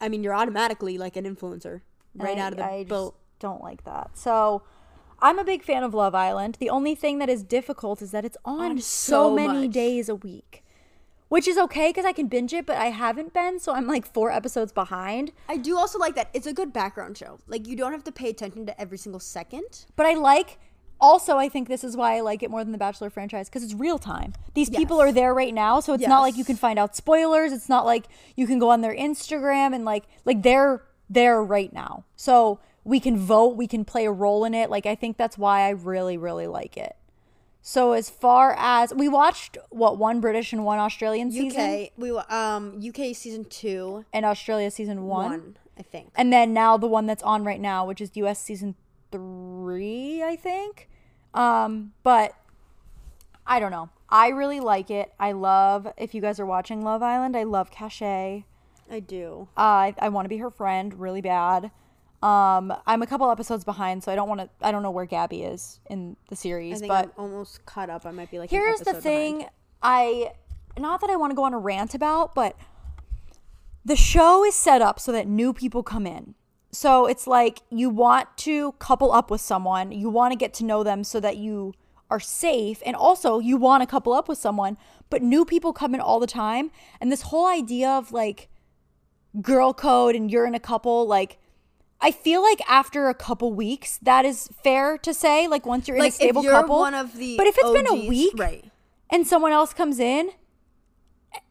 I 0.00 0.08
mean, 0.08 0.22
you're 0.24 0.34
automatically 0.34 0.96
like 0.96 1.16
an 1.16 1.26
influencer 1.26 1.82
right 2.14 2.38
I- 2.38 2.40
out 2.40 2.52
of 2.52 2.56
the 2.58 2.64
I 2.64 2.84
boat. 2.84 3.12
Just 3.12 3.40
don't 3.40 3.62
like 3.62 3.84
that. 3.84 4.16
So 4.16 4.62
I'm 5.22 5.38
a 5.38 5.44
big 5.44 5.62
fan 5.62 5.82
of 5.82 5.94
Love 5.94 6.14
Island. 6.14 6.56
The 6.60 6.70
only 6.70 6.94
thing 6.94 7.18
that 7.18 7.28
is 7.28 7.42
difficult 7.42 8.00
is 8.02 8.10
that 8.12 8.24
it's 8.24 8.36
on, 8.44 8.72
On 8.72 8.78
so, 8.78 9.28
so 9.28 9.34
many 9.34 9.66
much. 9.66 9.74
days 9.74 10.08
a 10.08 10.14
week. 10.14 10.64
Which 11.28 11.46
is 11.46 11.56
okay 11.58 11.90
because 11.90 12.04
I 12.04 12.12
can 12.12 12.26
binge 12.26 12.52
it, 12.52 12.66
but 12.66 12.76
I 12.76 12.86
haven't 12.86 13.32
been, 13.32 13.60
so 13.60 13.72
I'm 13.72 13.86
like 13.86 14.04
four 14.04 14.32
episodes 14.32 14.72
behind. 14.72 15.30
I 15.48 15.58
do 15.58 15.78
also 15.78 15.96
like 15.96 16.16
that 16.16 16.28
it's 16.34 16.46
a 16.46 16.52
good 16.52 16.72
background 16.72 17.16
show. 17.16 17.38
Like 17.46 17.68
you 17.68 17.76
don't 17.76 17.92
have 17.92 18.02
to 18.04 18.12
pay 18.12 18.30
attention 18.30 18.66
to 18.66 18.80
every 18.80 18.98
single 18.98 19.20
second. 19.20 19.84
But 19.94 20.06
I 20.06 20.14
like 20.14 20.58
also 21.00 21.36
I 21.36 21.48
think 21.48 21.68
this 21.68 21.84
is 21.84 21.96
why 21.96 22.16
I 22.16 22.20
like 22.20 22.42
it 22.42 22.50
more 22.50 22.64
than 22.64 22.72
the 22.72 22.78
Bachelor 22.78 23.10
franchise 23.10 23.48
because 23.48 23.62
it's 23.62 23.74
real 23.74 23.96
time. 23.98 24.32
These 24.54 24.70
people 24.70 25.00
are 25.00 25.12
there 25.12 25.32
right 25.32 25.54
now, 25.54 25.78
so 25.78 25.94
it's 25.94 26.06
not 26.06 26.20
like 26.20 26.36
you 26.36 26.44
can 26.44 26.56
find 26.56 26.80
out 26.80 26.96
spoilers. 26.96 27.52
It's 27.52 27.68
not 27.68 27.86
like 27.86 28.06
you 28.34 28.48
can 28.48 28.58
go 28.58 28.70
on 28.70 28.80
their 28.80 28.94
Instagram 28.94 29.72
and 29.72 29.84
like 29.84 30.04
like 30.24 30.42
they're 30.42 30.82
there 31.08 31.42
right 31.42 31.72
now. 31.72 32.04
So 32.16 32.58
we 32.84 33.00
can 33.00 33.16
vote, 33.16 33.56
we 33.56 33.66
can 33.66 33.84
play 33.84 34.06
a 34.06 34.12
role 34.12 34.44
in 34.44 34.54
it. 34.54 34.70
Like 34.70 34.86
I 34.86 34.94
think 34.94 35.16
that's 35.16 35.36
why 35.36 35.62
I 35.62 35.70
really 35.70 36.16
really 36.16 36.46
like 36.46 36.76
it. 36.76 36.96
So 37.62 37.92
as 37.92 38.08
far 38.08 38.54
as 38.58 38.94
we 38.94 39.08
watched 39.08 39.58
what 39.68 39.98
one 39.98 40.20
British 40.20 40.52
and 40.52 40.64
one 40.64 40.78
Australian 40.78 41.30
season 41.30 41.60
UK, 41.60 41.90
we 41.96 42.10
um 42.10 42.80
UK 42.86 43.14
season 43.14 43.44
two, 43.44 44.04
and 44.12 44.24
Australia 44.24 44.70
season 44.70 45.04
one, 45.04 45.30
one. 45.30 45.56
I 45.78 45.82
think. 45.82 46.10
And 46.16 46.32
then 46.32 46.54
now 46.54 46.76
the 46.76 46.86
one 46.86 47.06
that's 47.06 47.22
on 47.22 47.44
right 47.44 47.60
now, 47.60 47.86
which 47.86 48.00
is 48.00 48.10
US 48.14 48.40
season 48.40 48.76
three, 49.12 50.22
I 50.22 50.36
think. 50.36 50.88
Um, 51.34 51.92
but 52.02 52.34
I 53.46 53.60
don't 53.60 53.70
know. 53.70 53.90
I 54.08 54.28
really 54.28 54.60
like 54.60 54.90
it. 54.90 55.12
I 55.20 55.32
love 55.32 55.92
if 55.96 56.14
you 56.14 56.20
guys 56.20 56.40
are 56.40 56.46
watching 56.46 56.82
Love 56.82 57.02
Island, 57.02 57.36
I 57.36 57.44
love 57.44 57.70
Cashay. 57.70 58.44
I 58.90 59.00
do. 59.00 59.48
Uh, 59.56 59.60
I, 59.60 59.94
I 59.98 60.08
want 60.08 60.24
to 60.24 60.28
be 60.28 60.38
her 60.38 60.50
friend 60.50 60.98
really 60.98 61.20
bad. 61.20 61.70
Um, 62.22 62.74
I'm 62.86 63.00
a 63.02 63.06
couple 63.06 63.30
episodes 63.30 63.64
behind, 63.64 64.02
so 64.04 64.12
I 64.12 64.14
don't 64.14 64.28
want 64.28 64.40
to. 64.42 64.48
I 64.60 64.70
don't 64.72 64.82
know 64.82 64.90
where 64.90 65.06
Gabby 65.06 65.42
is 65.42 65.80
in 65.88 66.16
the 66.28 66.34
I 66.34 66.36
series, 66.36 66.80
think 66.80 66.88
but 66.90 67.06
I'm 67.06 67.12
almost 67.16 67.64
caught 67.64 67.88
up. 67.88 68.04
I 68.04 68.10
might 68.10 68.30
be 68.30 68.38
like. 68.38 68.50
here's 68.50 68.80
the 68.80 68.94
thing 68.94 69.38
behind. 69.38 69.52
i 69.82 70.32
not 70.78 71.00
that 71.00 71.10
i 71.10 71.16
want 71.16 71.30
to 71.30 71.34
go 71.34 71.44
on 71.44 71.52
a 71.52 71.58
rant 71.58 71.94
about 71.94 72.34
but 72.34 72.56
the 73.84 73.96
show 73.96 74.44
is 74.44 74.54
set 74.54 74.80
up 74.82 75.00
so 75.00 75.10
that 75.12 75.26
new 75.26 75.52
people 75.52 75.82
come 75.82 76.06
in 76.06 76.34
So 76.72 77.06
it's 77.06 77.26
like 77.26 77.62
you 77.70 77.90
want 77.90 78.28
to 78.38 78.72
couple 78.72 79.10
up 79.12 79.30
with 79.30 79.40
someone, 79.40 79.90
you 79.90 80.08
want 80.08 80.32
to 80.32 80.36
get 80.36 80.54
to 80.54 80.64
know 80.64 80.84
them 80.84 81.02
so 81.02 81.18
that 81.20 81.36
you 81.36 81.74
are 82.10 82.20
safe, 82.20 82.82
and 82.86 82.94
also 82.94 83.38
you 83.40 83.56
want 83.56 83.82
to 83.82 83.86
couple 83.86 84.12
up 84.12 84.28
with 84.28 84.38
someone, 84.38 84.76
but 85.10 85.22
new 85.22 85.44
people 85.44 85.72
come 85.72 85.94
in 85.94 86.00
all 86.00 86.20
the 86.20 86.26
time. 86.28 86.70
And 87.00 87.10
this 87.10 87.22
whole 87.22 87.46
idea 87.46 87.88
of 87.90 88.12
like 88.12 88.48
girl 89.40 89.72
code 89.72 90.14
and 90.14 90.30
you're 90.30 90.46
in 90.46 90.54
a 90.54 90.60
couple, 90.60 91.06
like, 91.06 91.38
I 92.02 92.10
feel 92.12 92.42
like 92.42 92.60
after 92.68 93.08
a 93.08 93.14
couple 93.14 93.52
weeks, 93.52 93.98
that 94.02 94.24
is 94.24 94.48
fair 94.62 94.96
to 94.98 95.12
say. 95.12 95.46
Like 95.48 95.66
once 95.66 95.86
you're 95.86 95.96
in 95.96 96.02
a 96.02 96.04
Like, 96.04 96.12
if 96.12 96.16
stable 96.16 96.42
couple, 96.42 96.78
one 96.78 96.94
of 96.94 97.16
the 97.16 97.36
but 97.36 97.46
if 97.46 97.56
it's 97.58 97.70
been 97.70 97.86
a 97.88 98.08
week, 98.08 98.32
right. 98.38 98.64
and 99.10 99.26
someone 99.26 99.52
else 99.52 99.72
comes 99.74 99.98
in, 99.98 100.30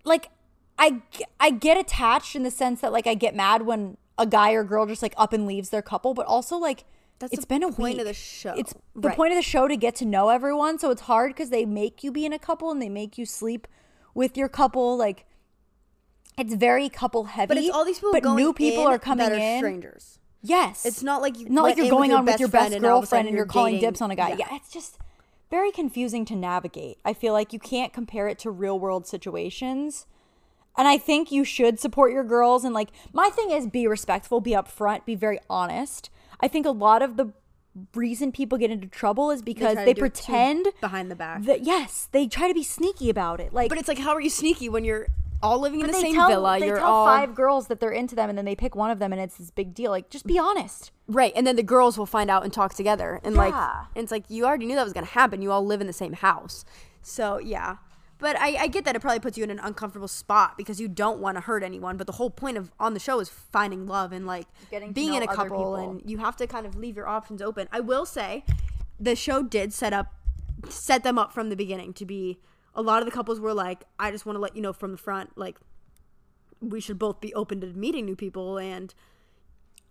like 0.03 0.29
I 0.77 1.01
I 1.39 1.51
get 1.51 1.77
attached 1.77 2.35
in 2.35 2.43
the 2.43 2.51
sense 2.51 2.81
that 2.81 2.91
like 2.91 3.05
I 3.07 3.13
get 3.13 3.35
mad 3.35 3.63
when 3.63 3.97
a 4.17 4.25
guy 4.25 4.51
or 4.53 4.63
girl 4.63 4.85
just 4.85 5.01
like 5.01 5.13
up 5.17 5.33
and 5.33 5.45
leaves 5.45 5.69
their 5.69 5.81
couple, 5.81 6.13
but 6.13 6.25
also 6.25 6.57
like 6.57 6.83
That's 7.19 7.31
it's 7.33 7.43
the 7.43 7.47
been 7.47 7.63
a 7.63 7.71
point 7.71 7.95
week. 7.95 7.99
of 7.99 8.05
the 8.07 8.13
show. 8.13 8.53
It's 8.57 8.73
the 8.95 9.09
Right. 9.09 9.15
point 9.15 9.31
of 9.31 9.37
the 9.37 9.41
show 9.43 9.67
to 9.67 9.77
get 9.77 9.95
to 9.95 10.05
know 10.05 10.29
everyone, 10.29 10.79
so 10.79 10.89
it's 10.89 11.03
hard 11.03 11.31
because 11.31 11.51
they 11.51 11.65
make 11.65 12.03
you 12.03 12.11
be 12.11 12.25
in 12.25 12.33
a 12.33 12.39
couple 12.39 12.71
and 12.71 12.81
they 12.81 12.89
make 12.89 13.17
you 13.17 13.25
sleep 13.25 13.67
with 14.15 14.35
your 14.35 14.49
couple. 14.49 14.97
Like 14.97 15.25
it's 16.37 16.53
very 16.55 16.89
couple 16.89 17.25
heavy. 17.25 17.47
But 17.47 17.57
it's 17.57 17.69
all 17.69 17.85
these 17.85 17.99
people 17.99 18.13
but 18.13 18.23
new 18.35 18.51
people 18.53 18.87
in 18.87 18.93
are 18.93 18.99
coming 18.99 19.29
are 19.29 19.33
in. 19.35 19.59
strangers. 19.59 20.19
Yes, 20.41 20.85
It's 20.85 21.03
not 21.03 21.21
like 21.21 21.37
you 21.37 21.49
not 21.49 21.63
like 21.63 21.75
you're 21.77 21.85
in 21.85 21.91
going 21.91 22.13
on 22.13 22.25
with 22.25 22.39
your 22.39 22.49
best 22.49 22.73
and 22.73 22.85
all 22.85 22.99
of 22.99 23.03
a 23.03 23.07
girlfriend 23.07 23.07
sudden 23.09 23.27
and 23.27 23.35
you're 23.35 23.45
calling 23.45 23.79
dibs 23.79 24.01
on 24.01 24.09
a 24.11 24.15
guy. 24.15 24.29
yeah. 24.29 24.35
Yeah. 24.39 24.55
it's 24.55 24.71
just 24.71 24.97
very 25.51 25.71
confusing 25.71 26.25
to 26.25 26.35
navigate. 26.35 26.97
I 27.03 27.13
feel 27.13 27.33
like 27.33 27.51
you 27.51 27.59
can't 27.59 27.91
compare 27.91 28.27
it 28.27 28.39
to 28.39 28.51
real 28.51 28.79
world 28.79 29.07
situations. 29.07 30.05
And 30.77 30.87
I 30.87 30.97
think 30.97 31.31
you 31.31 31.43
should 31.43 31.79
support 31.79 32.13
your 32.13 32.23
girls 32.23 32.63
and 32.63 32.73
like 32.73 32.89
my 33.11 33.29
thing 33.29 33.51
is 33.51 33.67
be 33.67 33.85
respectful, 33.87 34.39
be 34.39 34.51
upfront, 34.51 35.05
be 35.05 35.15
very 35.15 35.39
honest. 35.49 36.09
I 36.39 36.47
think 36.47 36.65
a 36.65 36.71
lot 36.71 37.01
of 37.01 37.17
the 37.17 37.33
reason 37.93 38.31
people 38.31 38.57
get 38.57 38.71
into 38.71 38.87
trouble 38.87 39.31
is 39.31 39.41
because 39.41 39.75
they, 39.75 39.91
it 39.91 39.99
pretend 39.99 40.67
behind 40.81 41.11
the 41.11 41.15
back. 41.15 41.43
that 41.43 41.63
yes, 41.63 42.07
they 42.11 42.27
try 42.27 42.47
to 42.47 42.53
be 42.53 42.63
sneaky 42.63 43.09
about 43.09 43.39
it. 43.39 43.53
Like 43.53 43.69
But 43.69 43.77
it's 43.77 43.87
like, 43.87 43.99
how 43.99 44.11
are 44.11 44.21
you 44.21 44.29
sneaky 44.29 44.69
when 44.69 44.85
you're 44.85 45.07
all 45.41 45.59
living 45.59 45.81
in 45.81 45.87
the 45.87 45.93
same 45.93 46.15
tell, 46.15 46.27
villa? 46.27 46.59
They 46.59 46.67
you're 46.67 46.77
tell 46.77 46.87
all 46.91 47.05
five 47.05 47.33
girls 47.35 47.67
that 47.67 47.79
they're 47.79 47.91
into 47.91 48.15
them 48.15 48.29
and 48.29 48.37
then 48.37 48.45
they 48.45 48.55
pick 48.55 48.75
one 48.75 48.91
of 48.91 48.99
them 48.99 49.13
and 49.13 49.21
it's 49.21 49.37
this 49.37 49.51
big 49.51 49.73
deal. 49.73 49.91
Like 49.91 50.09
just 50.09 50.25
be 50.25 50.37
honest. 50.37 50.91
right, 51.07 51.31
and 51.35 51.45
then 51.47 51.55
the 51.55 51.63
girls 51.63 51.97
will 51.97 52.05
find 52.05 52.29
out 52.29 52.43
and 52.43 52.51
talk 52.53 52.73
together, 52.73 53.19
and 53.23 53.35
like, 53.35 53.53
and 53.95 54.03
it's 54.03 54.11
like 54.11 54.25
you 54.29 54.45
already 54.45 54.65
knew 54.65 54.75
that 54.75 54.83
was 54.83 54.93
gonna 54.93 55.05
happen. 55.05 55.41
You 55.41 55.51
all 55.51 55.65
live 55.65 55.81
in 55.81 55.87
the 55.87 55.93
same 55.93 56.13
house, 56.13 56.65
so 57.01 57.37
yeah. 57.37 57.77
But 58.21 58.37
I, 58.37 58.63
I 58.63 58.67
get 58.67 58.83
that 58.83 58.97
it 58.97 58.99
probably 58.99 59.21
puts 59.21 59.37
you 59.37 59.45
in 59.45 59.49
an 59.49 59.59
uncomfortable 59.59 60.09
spot 60.09 60.57
because 60.57 60.81
you 60.81 60.89
don't 60.89 61.19
want 61.19 61.37
to 61.37 61.41
hurt 61.41 61.63
anyone. 61.63 61.95
But 61.95 62.05
the 62.05 62.11
whole 62.13 62.29
point 62.29 62.57
of 62.57 62.69
on 62.77 62.93
the 62.93 62.99
show 62.99 63.21
is 63.21 63.29
finding 63.29 63.87
love 63.87 64.11
and 64.11 64.27
like 64.27 64.45
Getting 64.69 64.91
being 64.91 65.13
in 65.13 65.23
a 65.23 65.27
couple, 65.27 65.75
and 65.75 66.01
you 66.05 66.17
have 66.17 66.35
to 66.37 66.45
kind 66.47 66.65
of 66.65 66.75
leave 66.75 66.97
your 66.97 67.07
options 67.07 67.41
open. 67.41 67.69
I 67.71 67.79
will 67.79 68.05
say, 68.05 68.43
the 68.99 69.15
show 69.15 69.41
did 69.41 69.71
set 69.71 69.93
up 69.93 70.13
set 70.67 71.03
them 71.03 71.17
up 71.17 71.31
from 71.31 71.49
the 71.49 71.55
beginning 71.55 71.93
to 71.93 72.05
be. 72.05 72.39
A 72.75 72.81
lot 72.81 73.01
of 73.01 73.05
the 73.05 73.11
couples 73.11 73.39
were 73.39 73.53
like, 73.53 73.83
I 73.99 74.11
just 74.11 74.25
want 74.25 74.35
to 74.35 74.39
let 74.41 74.55
you 74.55 74.61
know 74.61 74.73
from 74.73 74.91
the 74.91 74.97
front, 74.97 75.37
like 75.37 75.57
we 76.61 76.79
should 76.81 76.99
both 76.99 77.19
be 77.21 77.33
open 77.33 77.61
to 77.61 77.67
meeting 77.67 78.05
new 78.05 78.15
people 78.15 78.57
and 78.57 78.93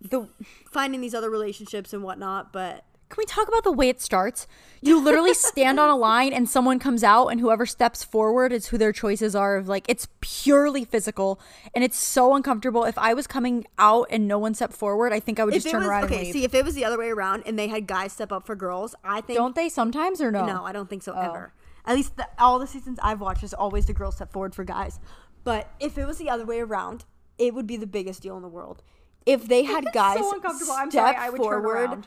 The 0.01 0.29
finding 0.71 1.01
these 1.01 1.13
other 1.13 1.29
relationships 1.29 1.93
and 1.93 2.03
whatnot. 2.03 2.53
But 2.53 2.85
Can 3.09 3.17
we 3.17 3.25
talk 3.25 3.47
about 3.47 3.63
the 3.63 3.71
way 3.71 3.89
it 3.89 3.99
starts? 4.01 4.47
You 4.81 5.03
literally 5.03 5.33
stand 5.51 5.79
on 5.79 5.89
a 5.89 5.95
line 5.97 6.31
and 6.31 6.47
someone 6.47 6.77
comes 6.79 7.03
out 7.03 7.27
and 7.27 7.41
whoever 7.41 7.65
steps 7.65 8.03
forward 8.03 8.53
is 8.53 8.67
who 8.67 8.77
their 8.77 8.93
choices 8.93 9.35
are 9.35 9.57
of 9.57 9.67
like 9.67 9.85
it's 9.89 10.07
purely 10.21 10.85
physical 10.85 11.39
and 11.75 11.83
it's 11.83 11.97
so 11.97 12.33
uncomfortable. 12.35 12.85
If 12.85 12.97
I 12.97 13.13
was 13.13 13.25
coming 13.27 13.65
out 13.77 14.07
and 14.11 14.27
no 14.27 14.37
one 14.39 14.53
stepped 14.53 14.73
forward, 14.73 15.11
I 15.11 15.19
think 15.19 15.39
I 15.39 15.43
would 15.43 15.53
just 15.55 15.67
turn 15.69 15.81
was 15.81 15.89
around 15.89 16.05
okay, 16.05 16.15
and 16.17 16.23
leave. 16.25 16.33
see 16.33 16.43
if 16.45 16.53
it 16.53 16.63
was 16.63 16.75
the 16.75 16.85
other 16.85 16.97
way 16.99 17.09
around 17.09 17.43
and 17.45 17.57
they 17.59 17.67
had 17.67 17.87
guys 17.87 18.13
step 18.13 18.31
up 18.31 18.45
for 18.45 18.55
girls, 18.55 18.95
I 19.03 19.21
think 19.21 19.37
Don't 19.37 19.55
they 19.55 19.69
sometimes 19.69 20.21
or 20.21 20.31
no? 20.31 20.45
No, 20.45 20.63
I 20.65 20.71
don't 20.71 20.89
think 20.89 21.03
so 21.03 21.13
Oh. 21.13 21.19
ever. 21.21 21.53
At 21.89 21.95
least 21.95 22.17
the, 22.17 22.27
all 22.37 22.59
the 22.59 22.67
seasons 22.67 22.99
I've 23.01 23.19
watched 23.19 23.43
is 23.43 23.51
always 23.51 23.87
the 23.87 23.93
girls 23.93 24.15
step 24.15 24.31
forward 24.31 24.53
for 24.53 24.63
guys. 24.63 24.99
But 25.43 25.71
if 25.79 25.97
it 25.97 26.05
was 26.05 26.19
the 26.19 26.29
other 26.29 26.45
way 26.45 26.59
around, 26.59 27.05
it 27.39 27.55
would 27.55 27.65
be 27.65 27.77
the 27.77 27.87
biggest 27.87 28.21
deal 28.21 28.35
in 28.35 28.43
the 28.43 28.47
world. 28.47 28.83
If 29.25 29.47
they 29.47 29.63
had 29.63 29.91
guys 29.91 30.19
uncomfortable. 30.19 30.73
I'm 30.73 30.91
step 30.91 31.15
sorry, 31.15 31.17
I 31.17 31.29
would 31.31 31.41
forward 31.41 32.05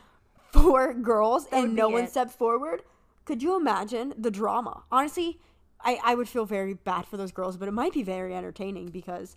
for 0.52 0.94
girls 0.94 1.48
would 1.50 1.64
and 1.64 1.74
no 1.74 1.88
one 1.88 2.04
it. 2.04 2.10
stepped 2.10 2.30
forward, 2.30 2.84
could 3.24 3.42
you 3.42 3.56
imagine 3.56 4.14
the 4.16 4.30
drama? 4.30 4.84
Honestly, 4.92 5.40
I, 5.80 5.98
I 6.04 6.14
would 6.14 6.28
feel 6.28 6.44
very 6.44 6.74
bad 6.74 7.04
for 7.06 7.16
those 7.16 7.32
girls, 7.32 7.56
but 7.56 7.66
it 7.66 7.72
might 7.72 7.92
be 7.92 8.04
very 8.04 8.36
entertaining 8.36 8.90
because 8.90 9.36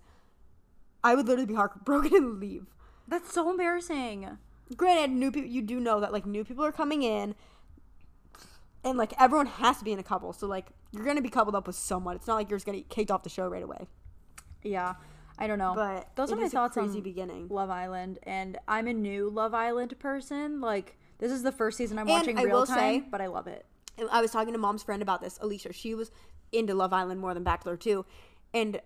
I 1.04 1.16
would 1.16 1.26
literally 1.28 1.48
be 1.48 1.56
heartbroken 1.56 2.14
and 2.18 2.40
leave. 2.40 2.68
That's 3.08 3.34
so 3.34 3.50
embarrassing. 3.50 4.38
Granted, 4.78 5.10
new 5.12 5.32
people 5.32 5.50
you 5.50 5.64
do 5.64 5.80
know 5.80 6.00
that 6.00 6.14
like 6.14 6.28
new 6.28 6.44
people 6.44 6.64
are 6.64 6.72
coming 6.72 7.02
in, 7.02 7.34
and 8.86 8.98
like 8.98 9.14
everyone 9.20 9.48
has 9.48 9.80
to 9.80 9.84
be 9.84 9.92
in 9.92 10.00
a 10.00 10.04
couple. 10.04 10.32
So 10.32 10.48
like 10.48 10.68
you're 10.92 11.04
gonna 11.04 11.22
be 11.22 11.30
coupled 11.30 11.56
up 11.56 11.68
with 11.68 11.76
someone. 11.76 12.16
It's 12.16 12.28
not 12.28 12.36
like 12.36 12.50
you're 12.50 12.58
just 12.58 12.66
gonna 12.66 12.78
get 12.78 12.90
kicked 12.90 13.12
off 13.12 13.24
the 13.24 13.30
show 13.30 13.48
right 13.48 13.64
away. 13.64 13.88
Yeah. 14.64 14.94
I 15.38 15.48
don't 15.48 15.60
know. 15.60 15.74
But 15.76 16.16
those 16.16 16.32
are 16.32 16.38
my 16.38 16.48
thoughts 16.48 16.76
crazy 16.76 16.98
on 17.00 17.04
beginning. 17.04 17.48
Love 17.50 17.70
Island 17.70 18.20
and 18.24 18.58
I'm 18.70 18.88
a 18.88 18.94
new 18.94 19.30
Love 19.30 19.54
Island 19.54 20.00
person. 20.00 20.62
Like 20.62 20.96
this 21.18 21.32
is 21.32 21.44
the 21.44 21.52
first 21.52 21.78
season 21.78 21.98
I'm 22.00 22.08
And 22.08 22.12
watching 22.12 22.38
I 22.40 22.44
real 22.44 22.66
time, 22.66 22.78
say- 23.02 23.08
but 23.12 23.20
I 23.20 23.28
love 23.28 23.48
it. 23.48 23.66
I 24.12 24.22
was 24.22 24.32
talking 24.32 24.54
to 24.54 24.60
mom's 24.60 24.84
friend 24.84 25.02
about 25.02 25.22
this, 25.22 25.38
Alicia. 25.42 25.74
She 25.74 25.96
was 25.96 26.12
into 26.52 26.74
Love 26.74 26.94
Island 26.94 27.20
more 27.22 27.34
than 27.34 27.44
Bachelor 27.44 27.76
too, 27.78 28.06
and 28.54 28.80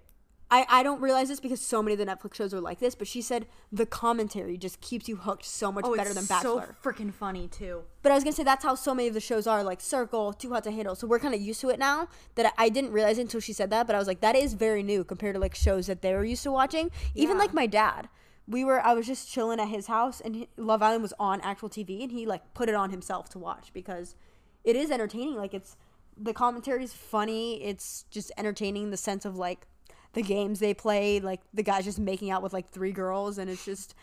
I 0.51 0.65
I 0.69 0.83
don't 0.83 1.01
realize 1.01 1.27
this 1.27 1.39
because 1.39 1.61
so 1.61 1.81
many 1.83 1.93
of 1.93 1.99
the 1.99 2.05
Netflix 2.05 2.35
shows 2.35 2.53
are 2.53 2.59
like 2.59 2.79
this. 2.79 2.95
But 2.95 3.07
she 3.07 3.21
said 3.21 3.47
the 3.71 3.85
commentary 3.85 4.57
just 4.57 4.81
keeps 4.81 5.07
you 5.07 5.17
hooked 5.17 5.45
so 5.45 5.71
much 5.71 5.85
oh, 5.87 5.95
better 5.95 6.13
than 6.13 6.25
Bachelor. 6.25 6.75
so 6.81 6.89
freaking 6.89 7.13
funny 7.13 7.47
too. 7.47 7.83
But 8.01 8.11
I 8.11 8.15
was 8.15 8.23
gonna 8.23 8.35
say 8.35 8.43
that's 8.43 8.63
how 8.63 8.75
so 8.75 8.93
many 8.93 9.07
of 9.07 9.13
the 9.13 9.19
shows 9.19 9.47
are, 9.47 9.63
like 9.63 9.81
Circle, 9.81 10.33
Too 10.33 10.51
Hot 10.51 10.63
to 10.63 10.71
Handle. 10.71 10.95
So 10.95 11.07
we're 11.07 11.19
kind 11.19 11.35
of 11.35 11.41
used 11.41 11.61
to 11.61 11.69
it 11.69 11.79
now. 11.79 12.07
That 12.35 12.53
I 12.57 12.69
didn't 12.69 12.91
realize 12.91 13.17
until 13.17 13.39
she 13.39 13.53
said 13.53 13.69
that. 13.69 13.87
But 13.87 13.95
I 13.95 13.99
was 13.99 14.07
like, 14.07 14.21
that 14.21 14.35
is 14.35 14.53
very 14.53 14.83
new 14.83 15.03
compared 15.03 15.35
to 15.35 15.39
like 15.39 15.55
shows 15.55 15.87
that 15.87 16.01
they 16.01 16.13
were 16.13 16.25
used 16.25 16.43
to 16.43 16.51
watching. 16.51 16.91
Even 17.15 17.37
like 17.37 17.53
my 17.53 17.65
dad, 17.65 18.09
we 18.47 18.65
were 18.65 18.81
I 18.85 18.93
was 18.93 19.05
just 19.05 19.31
chilling 19.31 19.59
at 19.59 19.67
his 19.67 19.87
house, 19.87 20.19
and 20.19 20.47
Love 20.57 20.81
Island 20.81 21.03
was 21.03 21.13
on 21.19 21.41
actual 21.41 21.69
TV, 21.69 22.01
and 22.01 22.11
he 22.11 22.25
like 22.25 22.53
put 22.53 22.69
it 22.69 22.75
on 22.75 22.89
himself 22.89 23.29
to 23.29 23.39
watch 23.39 23.71
because 23.73 24.15
it 24.63 24.75
is 24.75 24.89
entertaining. 24.89 25.35
Like 25.35 25.53
it's 25.53 25.77
the 26.17 26.33
commentary 26.33 26.83
is 26.83 26.93
funny. 26.93 27.63
It's 27.63 28.05
just 28.09 28.31
entertaining 28.37 28.83
in 28.83 28.91
the 28.91 28.97
sense 28.97 29.25
of 29.25 29.37
like 29.37 29.67
the 30.13 30.21
games 30.21 30.59
they 30.59 30.73
play, 30.73 31.19
like 31.19 31.41
the 31.53 31.63
guys 31.63 31.85
just 31.85 31.99
making 31.99 32.31
out 32.31 32.41
with 32.41 32.53
like 32.53 32.69
three 32.69 32.91
girls, 32.91 33.37
and 33.37 33.49
it's 33.49 33.63
just 33.65 33.95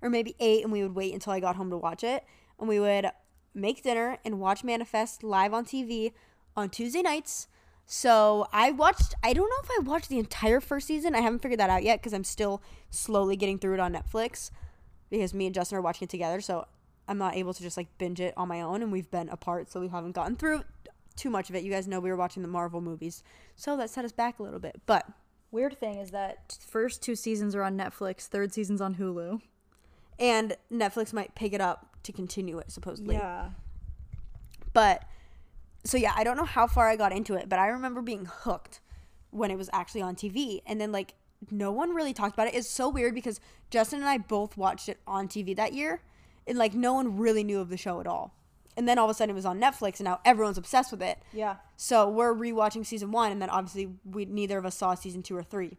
or 0.01 0.09
maybe 0.09 0.36
8, 0.39 0.63
and 0.63 0.72
we 0.72 0.84
would 0.84 0.95
wait 0.95 1.13
until 1.13 1.34
I 1.34 1.39
got 1.39 1.55
home 1.55 1.70
to 1.70 1.78
watch 1.78 2.03
it. 2.03 2.26
And 2.59 2.67
we 2.67 2.80
would 2.80 3.09
make 3.53 3.84
dinner 3.84 4.17
and 4.26 4.39
watch 4.39 4.63
Manifest 4.63 5.24
live 5.24 5.53
on 5.53 5.65
TV 5.65 6.11
on 6.55 6.70
Tuesday 6.70 7.01
nights. 7.01 7.47
So 7.86 8.47
I 8.51 8.72
watched, 8.72 9.15
I 9.24 9.34
don't 9.34 9.49
know 9.49 9.55
if 9.63 9.70
I 9.72 9.89
watched 9.89 10.09
the 10.09 10.20
entire 10.20 10.59
first 10.59 10.88
season. 10.88 11.15
I 11.15 11.22
haven't 11.22 11.39
figured 11.39 11.59
that 11.59 11.70
out 11.70 11.84
yet 11.84 11.99
because 11.99 12.13
I'm 12.13 12.24
still 12.24 12.61
slowly 12.89 13.36
getting 13.36 13.57
through 13.57 13.76
it 13.76 13.80
on 13.80 13.93
Netflix 13.93 14.51
because 15.09 15.34
me 15.34 15.47
and 15.47 15.55
Justin 15.55 15.78
are 15.78 15.82
watching 15.82 16.05
it 16.05 16.09
together. 16.09 16.41
So 16.41 16.67
I'm 17.10 17.18
not 17.18 17.36
able 17.36 17.53
to 17.53 17.62
just 17.62 17.76
like 17.76 17.97
binge 17.97 18.22
it 18.22 18.34
on 18.38 18.47
my 18.47 18.62
own, 18.62 18.82
and 18.82 18.91
we've 18.91 19.10
been 19.12 19.30
apart, 19.30 19.70
so 19.72 19.80
we 19.82 19.88
haven't 19.89 20.14
gotten 20.14 20.36
through 20.36 20.64
too 21.16 21.30
much 21.30 21.49
of 21.49 21.55
it. 21.55 21.64
You 21.64 21.72
guys 21.72 21.88
know 21.88 21.99
we 21.99 22.10
were 22.10 22.16
watching 22.16 22.43
the 22.43 22.47
Marvel 22.49 22.80
movies, 22.80 23.24
so 23.55 23.76
that 23.78 23.89
set 23.89 24.05
us 24.05 24.12
back 24.12 24.39
a 24.39 24.43
little 24.43 24.60
bit. 24.60 24.80
But 24.86 25.05
Weird 25.51 25.78
thing 25.80 25.97
is 25.97 26.12
that 26.12 26.60
first 26.68 27.01
two 27.01 27.16
seasons 27.16 27.55
are 27.55 27.64
on 27.64 27.76
Netflix, 27.76 28.28
third 28.28 28.53
season's 28.53 28.82
on 28.82 28.95
Hulu. 28.95 29.41
and 30.20 30.55
Netflix 30.72 31.12
might 31.12 31.34
pick 31.34 31.53
it 31.53 31.62
up 31.62 31.95
to 32.03 32.12
continue 32.12 32.60
it 32.60 32.72
supposedly. 32.72 33.16
Yeah. 33.16 33.49
But 34.74 35.05
so 35.84 35.97
yeah, 35.97 36.14
I 36.16 36.24
don't 36.24 36.38
know 36.38 36.45
how 36.45 36.68
far 36.68 36.88
I 36.88 36.95
got 36.95 37.12
into 37.12 37.34
it, 37.34 37.49
but 37.49 37.57
I 37.57 37.68
remember 37.68 38.01
being 38.01 38.26
hooked 38.26 38.80
when 39.32 39.49
it 39.49 39.57
was 39.57 39.70
actually 39.74 40.01
on 40.01 40.16
TV. 40.16 40.62
And 40.68 40.80
then 40.80 40.91
like 40.91 41.16
no 41.49 41.72
one 41.72 41.95
really 41.95 42.14
talked 42.14 42.36
about 42.36 42.47
it. 42.47 42.53
It's 42.53 42.70
so 42.70 42.88
weird 42.88 43.16
because 43.16 43.39
Justin 43.72 44.01
and 44.01 44.10
I 44.10 44.20
both 44.20 44.55
watched 44.55 44.88
it 44.88 44.99
on 45.07 45.28
TV 45.28 45.55
that 45.55 45.74
year 45.74 46.01
and 46.50 46.58
like 46.58 46.74
no 46.74 46.93
one 46.93 47.18
really 47.18 47.43
knew 47.43 47.60
of 47.60 47.70
the 47.70 47.78
show 47.78 48.02
at 48.02 48.08
all. 48.08 48.36
And 48.76 48.88
then 48.88 48.97
all 48.97 49.06
of 49.06 49.12
a 49.12 49.14
sudden 49.14 49.32
it 49.32 49.36
was 49.36 49.45
on 49.45 49.60
Netflix 49.60 50.00
and 50.00 50.06
now 50.06 50.20
everyone's 50.26 50.58
obsessed 50.58 50.91
with 50.91 51.02
it. 51.02 51.20
Yeah. 51.34 51.58
So 51.78 52.10
we're 52.10 52.34
rewatching 52.34 52.86
season 52.86 53.12
1 53.12 53.32
and 53.32 53.41
then 53.41 53.50
obviously 53.50 53.89
we 54.06 54.26
neither 54.26 54.58
of 54.58 54.66
us 54.66 54.76
saw 54.76 54.95
season 54.95 55.22
2 55.22 55.36
or 55.36 55.43
3. 55.43 55.78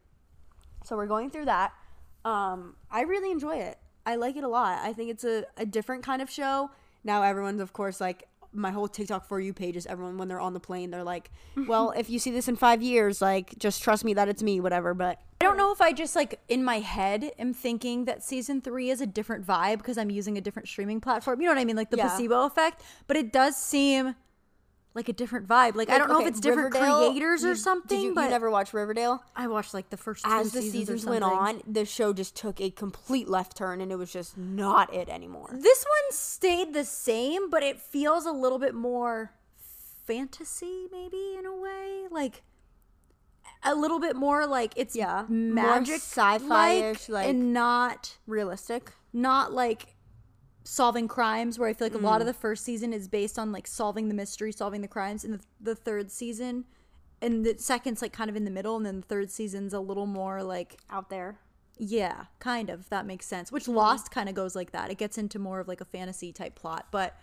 So 0.85 0.97
we're 0.97 1.07
going 1.07 1.31
through 1.31 1.47
that. 1.47 1.73
Um, 2.25 2.77
I 2.91 3.03
really 3.03 3.31
enjoy 3.31 3.57
it. 3.57 3.79
I 4.07 4.17
like 4.17 4.37
it 4.37 4.45
a 4.45 4.49
lot. 4.49 4.79
I 4.83 4.93
think 4.93 5.11
it's 5.11 5.25
a, 5.25 5.45
a 5.57 5.67
different 5.67 6.05
kind 6.05 6.23
of 6.23 6.31
show. 6.31 6.71
Now 7.03 7.23
everyone's 7.23 7.61
of 7.61 7.73
course 7.73 8.01
like 8.01 8.29
my 8.53 8.71
whole 8.71 8.89
TikTok 8.89 9.27
for 9.27 9.41
you 9.41 9.53
page 9.53 9.77
is 9.77 9.87
everyone 9.87 10.19
when 10.19 10.29
they're 10.29 10.41
on 10.41 10.55
the 10.55 10.61
plane, 10.61 10.91
they're 10.91 11.05
like, 11.05 11.31
Well, 11.69 11.93
if 11.97 12.11
you 12.11 12.19
see 12.19 12.31
this 12.31 12.49
in 12.49 12.57
five 12.57 12.83
years, 12.83 13.23
like 13.23 13.59
just 13.59 13.83
trust 13.83 14.05
me 14.05 14.15
that 14.15 14.29
it's 14.29 14.43
me, 14.43 14.61
whatever. 14.61 14.93
But 14.95 15.21
I 15.41 15.47
don't 15.47 15.57
know 15.57 15.73
if 15.73 15.81
I 15.81 15.93
just 15.93 16.15
like 16.15 16.39
in 16.49 16.63
my 16.63 16.81
head 16.81 17.33
am 17.39 17.55
thinking 17.55 18.05
that 18.05 18.23
season 18.23 18.61
three 18.61 18.91
is 18.91 19.01
a 19.01 19.07
different 19.07 19.47
vibe 19.47 19.79
because 19.79 19.97
I'm 19.97 20.11
using 20.11 20.37
a 20.37 20.41
different 20.41 20.69
streaming 20.69 21.01
platform. 21.01 21.41
You 21.41 21.47
know 21.47 21.55
what 21.55 21.61
I 21.61 21.65
mean? 21.65 21.77
Like 21.77 21.89
the 21.89 21.97
Yeah. 21.97 22.09
placebo 22.09 22.45
effect. 22.45 22.83
But 23.07 23.17
it 23.17 23.33
does 23.33 23.57
seem 23.57 24.17
like 24.93 25.09
a 25.09 25.15
different 25.15 25.49
vibe. 25.49 25.77
Like, 25.77 25.89
I 25.89 25.97
don't 25.97 26.09
know 26.09 26.17
okay, 26.17 26.25
if 26.25 26.31
it's 26.33 26.41
different 26.41 26.75
Riverdale, 26.75 27.09
creators 27.09 27.43
or 27.43 27.55
something. 27.55 27.97
Did 27.97 28.05
you, 28.05 28.15
but 28.15 28.25
you 28.25 28.31
never 28.31 28.51
watch 28.51 28.75
Riverdale? 28.75 29.25
I 29.35 29.47
watched 29.47 29.73
like 29.73 29.89
the 29.89 29.97
first 29.97 30.25
two 30.25 30.31
As 30.31 30.53
the 30.53 30.61
seasons, 30.61 30.73
seasons 30.73 31.07
went 31.07 31.25
on, 31.25 31.63
the 31.67 31.87
show 31.87 32.13
just 32.13 32.37
took 32.37 32.61
a 32.61 32.71
complete 32.71 33.27
left 33.27 33.57
turn 33.57 33.81
and 33.81 33.91
it 33.91 33.97
was 33.97 34.13
just 34.13 34.37
not 34.37 34.93
it 34.93 35.09
anymore. 35.09 35.49
This 35.55 35.85
one 35.85 36.13
stayed 36.13 36.75
the 36.75 36.85
same, 36.85 37.49
but 37.49 37.63
it 37.63 37.81
feels 37.81 38.27
a 38.27 38.33
little 38.33 38.59
bit 38.59 38.75
more 38.75 39.33
fantasy, 40.07 40.87
maybe 40.93 41.37
in 41.39 41.47
a 41.47 41.57
way, 41.57 42.09
like 42.11 42.43
a 43.63 43.75
little 43.75 43.99
bit 44.01 44.17
more 44.17 44.47
like 44.47 44.73
it's 44.77 44.97
Yeah, 44.97 45.25
magic 45.29 45.97
sci-fi-ish, 45.97 47.09
like- 47.09 47.29
and 47.29 47.53
not 47.53 48.17
Realistic. 48.27 48.93
not 49.13 49.53
like 49.53 49.95
solving 50.65 51.09
crimes 51.09 51.59
where 51.59 51.69
I 51.69 51.73
feel 51.73 51.87
like 51.87 51.95
a 51.95 51.99
lot 51.99 52.19
Mm. 52.19 52.21
of 52.23 52.27
the 52.27 52.35
first 52.35 52.65
season 52.65 52.93
is 52.93 53.09
based 53.09 53.39
on 53.39 53.51
like 53.53 53.67
solving 53.67 54.09
the 54.09 54.15
mystery, 54.15 54.53
solving 54.53 54.83
the 54.83 54.89
crimes, 54.89 55.25
and 55.25 55.35
the, 55.35 55.41
the 55.61 55.75
third 55.75 56.11
season 56.11 56.65
and 57.23 57.45
the 57.45 57.57
second's 57.59 58.01
like 58.03 58.13
kind 58.13 58.31
of 58.31 58.37
in 58.37 58.45
the 58.45 58.51
middle, 58.51 58.77
and 58.77 58.87
then 58.87 59.01
the 59.01 59.07
third 59.07 59.31
season's 59.31 59.75
a 59.75 59.81
little 59.81 60.07
more 60.07 60.43
like 60.43 60.79
Out 60.89 61.11
there. 61.11 61.39
yeah, 61.77 62.27
kind 62.39 62.71
of. 62.71 62.89
That 62.89 63.05
makes 63.07 63.27
sense. 63.27 63.49
Mm-hmm. 63.49 63.57
Which 63.57 63.69
Lost 63.69 64.11
kind 64.11 64.29
of 64.29 64.35
goes 64.35 64.55
like 64.57 64.71
that. 64.73 64.91
It 64.91 64.97
gets 64.99 65.19
into 65.19 65.39
more 65.39 65.61
of 65.61 65.69
like 65.69 65.81
a 65.81 65.85
fantasy 65.87 66.33
type 66.33 66.55
plot, 66.55 66.87
but 66.91 67.15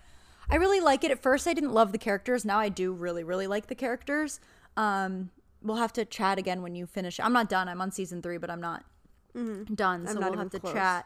I 0.49 0.55
really 0.55 0.79
like 0.81 1.03
it. 1.03 1.11
At 1.11 1.21
first, 1.21 1.47
I 1.47 1.53
didn't 1.53 1.73
love 1.73 1.91
the 1.91 1.97
characters. 1.97 2.45
Now 2.45 2.59
I 2.59 2.69
do 2.69 2.91
really, 2.93 3.23
really 3.23 3.47
like 3.47 3.67
the 3.67 3.75
characters. 3.75 4.39
Um, 4.75 5.31
we'll 5.61 5.77
have 5.77 5.93
to 5.93 6.05
chat 6.05 6.37
again 6.37 6.61
when 6.61 6.75
you 6.75 6.85
finish. 6.85 7.19
I'm 7.19 7.33
not 7.33 7.49
done. 7.49 7.67
I'm 7.67 7.81
on 7.81 7.91
season 7.91 8.21
three, 8.21 8.37
but 8.37 8.49
I'm 8.49 8.61
not 8.61 8.83
done. 9.33 10.07
So 10.07 10.13
Mm-hmm. 10.13 10.19
not 10.19 10.29
we'll 10.31 10.39
have 10.39 10.49
to 10.51 10.59
close. 10.59 10.73
chat 10.73 11.05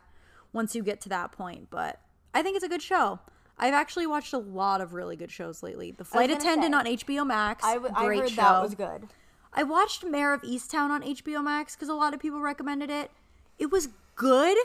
once 0.54 0.76
you 0.76 0.84
get 0.84 1.02
to 1.02 1.10
that 1.10 1.32
point. 1.32 1.70
But 1.70 2.00
I 2.34 2.42
think 2.44 2.56
it's 2.56 2.66
a 2.66 2.70
good 2.70 2.82
show. 2.82 3.20
I've 3.58 3.74
actually 3.74 4.08
watched 4.08 4.34
a 4.34 4.38
lot 4.40 4.82
of 4.82 4.94
really 4.94 5.16
good 5.16 5.30
shows 5.32 5.62
lately. 5.62 5.92
The 5.92 6.04
Flight 6.06 6.32
Attendant 6.32 6.74
say, 6.74 6.80
on 6.80 6.86
HBO 6.86 7.28
Max. 7.28 7.64
I, 7.64 7.74
w- 7.76 7.94
I 7.96 8.06
great 8.06 8.20
heard 8.22 8.30
show. 8.32 8.36
that 8.42 8.62
was 8.62 8.74
good. 8.76 9.08
I 9.54 9.64
watched 9.64 10.04
Mare 10.06 10.34
of 10.34 10.42
Easttown 10.42 10.90
on 10.90 11.04
HBO 11.04 11.44
Max 11.44 11.76
because 11.76 11.90
a 11.90 11.94
lot 11.94 12.14
of 12.14 12.20
people 12.20 12.40
recommended 12.42 12.90
it. 12.90 13.12
It 13.60 13.70
was 13.72 13.90
good, 14.16 14.58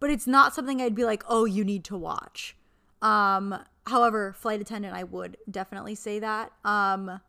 but 0.00 0.08
it's 0.08 0.26
not 0.26 0.54
something 0.54 0.80
I'd 0.80 0.94
be 0.94 1.04
like, 1.04 1.22
oh, 1.28 1.44
you 1.44 1.64
need 1.64 1.84
to 1.84 1.96
watch. 1.96 2.56
Um, 3.02 3.58
however, 3.88 4.32
Flight 4.32 4.60
Attendant, 4.60 4.94
I 4.94 5.02
would 5.04 5.36
definitely 5.50 5.94
say 5.96 6.20
that. 6.20 6.52
Um, 6.64 7.20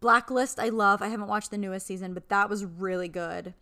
Blacklist, 0.00 0.60
I 0.60 0.68
love. 0.68 1.02
I 1.02 1.08
haven't 1.08 1.28
watched 1.28 1.50
the 1.50 1.58
newest 1.58 1.86
season, 1.86 2.14
but 2.14 2.28
that 2.28 2.48
was 2.50 2.64
really 2.64 3.08
good. 3.08 3.54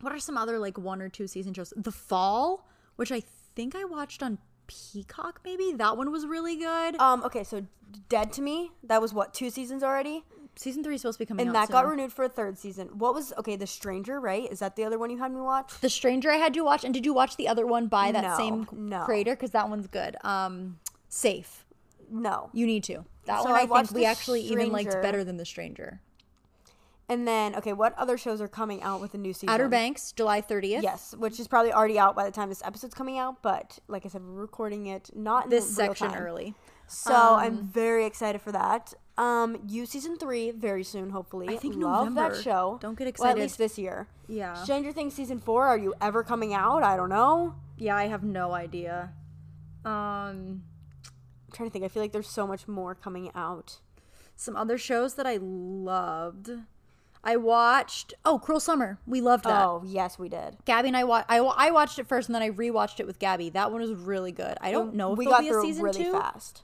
What 0.00 0.12
are 0.12 0.18
some 0.18 0.36
other 0.36 0.58
like 0.58 0.78
one 0.78 1.02
or 1.02 1.08
two 1.08 1.26
season 1.26 1.52
shows? 1.54 1.72
The 1.76 1.92
Fall, 1.92 2.68
which 2.96 3.10
I 3.10 3.22
think 3.54 3.74
I 3.74 3.84
watched 3.84 4.22
on 4.22 4.38
Peacock, 4.68 5.40
maybe 5.44 5.72
that 5.72 5.96
one 5.96 6.12
was 6.12 6.26
really 6.26 6.56
good. 6.56 6.96
Um, 7.00 7.24
okay, 7.24 7.42
so 7.42 7.66
Dead 8.08 8.32
to 8.34 8.42
Me, 8.42 8.70
that 8.84 9.00
was 9.00 9.12
what, 9.12 9.34
two 9.34 9.50
seasons 9.50 9.82
already? 9.82 10.24
season 10.58 10.82
three 10.82 10.96
is 10.96 11.02
supposed 11.02 11.18
to 11.18 11.24
be 11.24 11.26
coming 11.26 11.46
And 11.46 11.54
that 11.54 11.70
got 11.70 11.86
renewed 11.86 12.12
for 12.12 12.24
a 12.24 12.28
third 12.28 12.58
season. 12.58 12.88
What 12.98 13.14
was 13.14 13.32
okay, 13.38 13.56
The 13.56 13.66
Stranger, 13.66 14.20
right? 14.20 14.50
Is 14.50 14.58
that 14.58 14.76
the 14.76 14.84
other 14.84 14.98
one 14.98 15.10
you 15.10 15.18
had 15.18 15.32
me 15.32 15.40
watch? 15.40 15.72
The 15.80 15.88
Stranger 15.88 16.30
I 16.30 16.36
had 16.36 16.56
you 16.56 16.64
watch, 16.64 16.84
and 16.84 16.92
did 16.92 17.06
you 17.06 17.14
watch 17.14 17.36
the 17.36 17.48
other 17.48 17.66
one 17.66 17.86
by 17.86 18.12
that 18.12 18.22
No, 18.24 18.36
same 18.36 18.66
no. 18.72 19.04
creator? 19.04 19.34
Because 19.34 19.52
that 19.52 19.68
one's 19.68 19.86
good. 19.86 20.16
Um, 20.22 20.78
Safe. 21.08 21.64
No. 22.10 22.50
You 22.52 22.66
need 22.66 22.84
to. 22.84 23.04
That 23.28 23.42
So 23.42 23.50
one 23.50 23.54
I 23.54 23.62
I, 23.62 23.66
think 23.66 23.92
we 23.92 24.00
The 24.00 24.06
actually 24.06 24.40
even 24.42 24.72
liked 24.72 24.90
better 25.00 25.22
than 25.22 25.36
The 25.36 25.44
Stranger. 25.44 26.00
And 27.10 27.26
then 27.26 27.54
okay, 27.54 27.72
what 27.72 27.96
other 27.96 28.18
shows 28.18 28.40
are 28.42 28.48
coming 28.48 28.82
out 28.82 29.00
with 29.00 29.14
a 29.14 29.18
new 29.18 29.32
season? 29.32 29.48
Outer 29.48 29.68
Banks, 29.68 30.12
July 30.12 30.42
30th. 30.42 30.82
Yes, 30.82 31.14
which 31.16 31.40
is 31.40 31.48
probably 31.48 31.72
already 31.72 31.98
out 31.98 32.14
by 32.14 32.24
the 32.26 32.30
time 32.30 32.48
this 32.50 32.62
episode's 32.64 32.92
coming 32.94 33.16
out, 33.18 33.42
but 33.42 33.78
like 33.88 34.04
I 34.04 34.08
said, 34.08 34.22
we're 34.22 34.40
recording 34.40 34.86
it 34.86 35.08
not 35.14 35.44
in 35.44 35.50
This 35.50 35.74
section 35.74 36.10
time. 36.10 36.20
early. 36.22 36.54
So 36.86 37.12
I'm 37.14 37.64
very 37.64 38.04
excited 38.06 38.40
for 38.42 38.52
that. 38.52 38.92
Um, 39.18 39.58
you 39.68 39.84
season 39.84 40.16
three 40.16 40.50
very 40.52 40.84
soon, 40.84 41.10
hopefully. 41.10 41.48
I 41.48 41.56
think 41.56 41.76
love 41.76 42.08
November. 42.08 42.34
that 42.34 42.42
show. 42.42 42.78
Don't 42.80 42.94
get 42.96 43.04
Well, 43.04 43.08
excited. 43.10 43.38
at 43.40 43.42
least 43.42 43.58
this 43.58 43.78
year. 43.78 44.06
Yeah. 44.28 44.54
Stranger 44.54 44.92
Things 44.92 45.12
season 45.14 45.38
four. 45.38 45.66
Are 45.66 45.76
you 45.78 45.94
ever 46.00 46.22
coming 46.22 46.54
out? 46.54 46.82
I 46.82 46.96
don't 46.96 47.08
know. 47.10 47.54
Yeah, 47.78 47.96
I 47.96 48.06
have 48.06 48.22
no 48.22 48.52
idea. 48.52 49.12
Um, 49.84 50.62
I'm 51.48 51.52
trying 51.56 51.68
to 51.68 51.72
think. 51.72 51.84
I 51.84 51.88
feel 51.88 52.02
like 52.02 52.12
there's 52.12 52.28
so 52.28 52.46
much 52.46 52.68
more 52.68 52.94
coming 52.94 53.30
out. 53.34 53.78
some 54.36 54.54
other 54.56 54.78
shows 54.78 55.14
that 55.14 55.26
I 55.26 55.38
loved. 55.40 56.50
I 57.24 57.36
watched. 57.36 58.14
Oh, 58.24 58.38
Cruel 58.38 58.60
Summer. 58.60 58.98
We 59.06 59.20
loved 59.20 59.44
that. 59.44 59.64
Oh 59.66 59.82
yes, 59.84 60.18
we 60.18 60.28
did. 60.28 60.56
Gabby 60.64 60.88
and 60.88 60.96
I 60.96 61.04
watched. 61.04 61.26
I, 61.28 61.38
I 61.38 61.70
watched 61.72 61.98
it 61.98 62.06
first, 62.06 62.28
and 62.28 62.34
then 62.34 62.42
I 62.42 62.50
rewatched 62.50 63.00
it 63.00 63.06
with 63.06 63.18
Gabby. 63.18 63.50
That 63.50 63.72
one 63.72 63.80
was 63.80 63.92
really 63.92 64.30
good. 64.32 64.56
I 64.60 64.70
don't 64.70 64.94
know 64.94 65.12
if 65.12 65.18
we 65.18 65.24
got 65.26 65.40
be 65.40 65.48
a 65.48 65.52
through 65.52 65.62
season 65.62 65.82
really 65.84 66.04
two. 66.04 66.12
fast. 66.12 66.62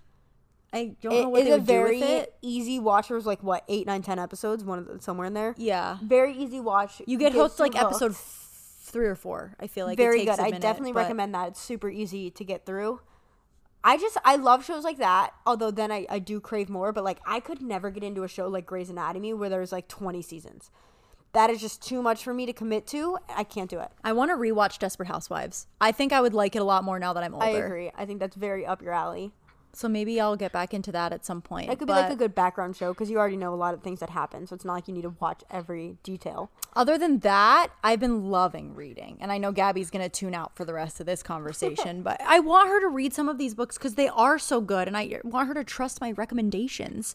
I 0.72 0.96
don't 1.00 1.12
It 1.12 1.22
know 1.22 1.28
what 1.30 1.40
is 1.42 1.46
they 1.46 1.52
a 1.52 1.56
would 1.56 1.66
very 1.66 1.94
do 1.98 2.00
with 2.00 2.10
it. 2.10 2.34
easy 2.42 2.78
watch. 2.80 3.08
There's 3.08 3.26
like 3.26 3.42
what 3.42 3.64
eight, 3.68 3.86
nine, 3.86 4.02
ten 4.02 4.18
episodes. 4.18 4.64
One 4.64 4.78
of 4.78 4.86
the, 4.86 5.00
somewhere 5.02 5.26
in 5.26 5.34
there. 5.34 5.54
Yeah, 5.58 5.98
Very 6.02 6.36
easy 6.36 6.60
watch. 6.60 7.00
you 7.06 7.18
get 7.18 7.32
hooked 7.32 7.58
like 7.60 7.74
hooked. 7.74 7.84
episode 7.86 8.10
f- 8.12 8.78
three 8.82 9.06
or 9.06 9.14
four. 9.16 9.54
I 9.60 9.66
feel 9.66 9.86
like 9.86 9.96
very 9.96 10.22
it 10.22 10.26
takes 10.26 10.36
good. 10.36 10.42
a 10.42 10.42
I 10.42 10.46
minute, 10.46 10.62
definitely 10.62 10.92
recommend 10.92 11.34
that. 11.34 11.48
It's 11.48 11.60
super 11.60 11.88
easy 11.88 12.30
to 12.30 12.44
get 12.44 12.64
through. 12.66 13.00
I 13.84 13.98
just 13.98 14.16
I 14.24 14.36
love 14.36 14.64
shows 14.64 14.82
like 14.82 14.98
that. 14.98 15.34
Although 15.46 15.70
then 15.70 15.92
I, 15.92 16.06
I 16.08 16.18
do 16.18 16.40
crave 16.40 16.70
more. 16.70 16.90
But 16.90 17.04
like 17.04 17.20
I 17.26 17.38
could 17.38 17.60
never 17.60 17.90
get 17.90 18.02
into 18.02 18.24
a 18.24 18.28
show 18.28 18.48
like 18.48 18.66
Grey's 18.66 18.90
Anatomy 18.90 19.34
where 19.34 19.50
there's 19.50 19.70
like 19.72 19.86
20 19.88 20.22
seasons. 20.22 20.70
That 21.34 21.50
is 21.50 21.60
just 21.60 21.82
too 21.82 22.00
much 22.00 22.22
for 22.22 22.32
me 22.32 22.46
to 22.46 22.52
commit 22.52 22.86
to. 22.88 23.18
I 23.28 23.42
can't 23.42 23.68
do 23.68 23.80
it. 23.80 23.90
I 24.04 24.12
want 24.12 24.30
to 24.30 24.36
rewatch 24.36 24.78
Desperate 24.78 25.08
Housewives. 25.08 25.66
I 25.80 25.90
think 25.90 26.12
I 26.12 26.20
would 26.20 26.32
like 26.32 26.54
it 26.54 26.60
a 26.60 26.64
lot 26.64 26.84
more 26.84 26.98
now 27.00 27.12
that 27.12 27.24
I'm 27.24 27.34
older. 27.34 27.46
I 27.46 27.50
agree. 27.50 27.90
I 27.96 28.06
think 28.06 28.20
that's 28.20 28.36
very 28.36 28.64
up 28.64 28.80
your 28.80 28.92
alley. 28.92 29.32
So 29.74 29.88
maybe 29.88 30.20
I'll 30.20 30.36
get 30.36 30.52
back 30.52 30.72
into 30.72 30.92
that 30.92 31.12
at 31.12 31.24
some 31.24 31.42
point. 31.42 31.70
It 31.70 31.78
could 31.78 31.88
be 31.88 31.92
like 31.92 32.10
a 32.10 32.16
good 32.16 32.34
background 32.34 32.76
show 32.76 32.92
because 32.92 33.10
you 33.10 33.18
already 33.18 33.36
know 33.36 33.52
a 33.52 33.56
lot 33.56 33.74
of 33.74 33.82
things 33.82 34.00
that 34.00 34.10
happen. 34.10 34.46
So 34.46 34.54
it's 34.54 34.64
not 34.64 34.74
like 34.74 34.88
you 34.88 34.94
need 34.94 35.02
to 35.02 35.14
watch 35.20 35.42
every 35.50 35.96
detail. 36.02 36.50
Other 36.74 36.96
than 36.96 37.18
that, 37.20 37.68
I've 37.82 38.00
been 38.00 38.30
loving 38.30 38.74
reading, 38.74 39.18
and 39.20 39.32
I 39.32 39.38
know 39.38 39.52
Gabby's 39.52 39.90
gonna 39.90 40.08
tune 40.08 40.34
out 40.34 40.56
for 40.56 40.64
the 40.64 40.74
rest 40.74 41.00
of 41.00 41.06
this 41.06 41.22
conversation, 41.22 42.02
but 42.04 42.20
I 42.20 42.40
want 42.40 42.68
her 42.68 42.80
to 42.80 42.88
read 42.88 43.12
some 43.12 43.28
of 43.28 43.38
these 43.38 43.54
books 43.54 43.76
because 43.76 43.94
they 43.94 44.08
are 44.08 44.38
so 44.38 44.60
good, 44.60 44.88
and 44.88 44.96
I 44.96 45.20
want 45.24 45.48
her 45.48 45.54
to 45.54 45.64
trust 45.64 46.00
my 46.00 46.12
recommendations. 46.12 47.14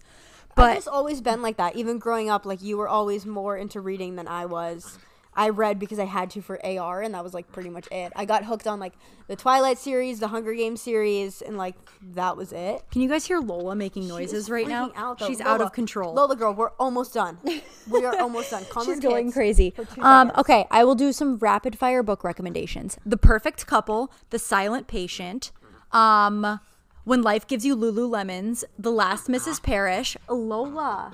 But 0.56 0.78
it's 0.78 0.88
always 0.88 1.22
been 1.22 1.42
like 1.42 1.58
that. 1.58 1.76
Even 1.76 2.00
growing 2.00 2.30
up, 2.30 2.46
like 2.46 2.62
you 2.62 2.78
were 2.78 2.90
always 2.90 3.26
more 3.26 3.56
into 3.56 3.80
reading 3.80 4.16
than 4.16 4.28
I 4.28 4.46
was. 4.46 4.98
I 5.40 5.50
read 5.50 5.80
because 5.80 6.00
I 6.00 6.06
had 6.06 6.30
to 6.32 6.42
for 6.42 6.60
AR, 6.66 7.02
and 7.02 7.14
that 7.14 7.24
was 7.24 7.34
like 7.34 7.50
pretty 7.54 7.70
much 7.70 7.88
it. 7.94 8.12
I 8.14 8.26
got 8.26 8.44
hooked 8.44 8.68
on 8.68 8.78
like 8.78 8.92
the 9.28 9.38
Twilight 9.38 9.78
series, 9.78 10.20
the 10.20 10.28
Hunger 10.28 10.54
Games 10.54 10.82
series, 10.82 11.42
and 11.42 11.58
like 11.58 11.76
that 12.12 12.36
was 12.36 12.52
it. 12.52 12.84
can 12.92 13.02
you 13.02 13.08
guys 13.08 13.26
hear 13.26 13.40
Lola 13.40 13.74
making 13.74 14.06
noises 14.06 14.50
right 14.50 14.68
now? 14.68 14.92
out, 14.98 15.18
though. 15.18 15.28
She's 15.28 15.40
out 15.40 15.62
of 15.62 15.72
control. 15.72 16.14
Lola 16.14 16.36
girl, 16.36 16.54
we're 16.54 16.72
almost 16.72 17.14
done. 17.14 17.38
We 17.90 18.06
are 18.06 18.20
almost 18.20 18.52
done. 18.52 18.66
Calm 18.70 18.86
She's 18.86 19.00
going 19.00 19.32
crazy. 19.32 19.74
Um, 19.98 20.32
okay, 20.38 20.68
I 20.70 20.84
will 20.84 20.94
do 20.94 21.12
some 21.12 21.38
rapid 21.38 21.76
fire 21.80 22.04
book 22.04 22.24
recommendations. 22.24 23.00
The 23.04 23.18
Perfect 23.18 23.66
Couple, 23.66 24.12
The 24.30 24.38
Silent 24.38 24.88
Patient, 24.88 25.52
um, 25.92 26.60
When 27.06 27.24
Life 27.24 27.48
Gives 27.48 27.66
You 27.66 27.76
Lululemons, 27.76 28.64
The 28.78 28.92
Last 28.92 29.28
Mrs. 29.28 29.64
Parrish, 29.64 30.18
Lola. 30.28 31.12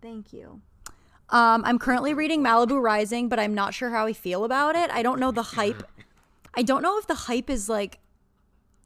Thank 0.00 0.32
you. 0.32 0.62
Um, 1.32 1.64
I'm 1.64 1.78
currently 1.78 2.12
reading 2.12 2.44
Malibu 2.44 2.80
Rising, 2.80 3.28
but 3.30 3.40
I'm 3.40 3.54
not 3.54 3.72
sure 3.72 3.90
how 3.90 4.06
I 4.06 4.12
feel 4.12 4.44
about 4.44 4.76
it. 4.76 4.90
I 4.90 5.02
don't 5.02 5.18
know 5.18 5.32
the 5.32 5.42
hype. 5.42 5.82
I 6.54 6.62
don't 6.62 6.82
know 6.82 6.98
if 6.98 7.06
the 7.06 7.14
hype 7.14 7.48
is 7.48 7.68
like 7.68 7.98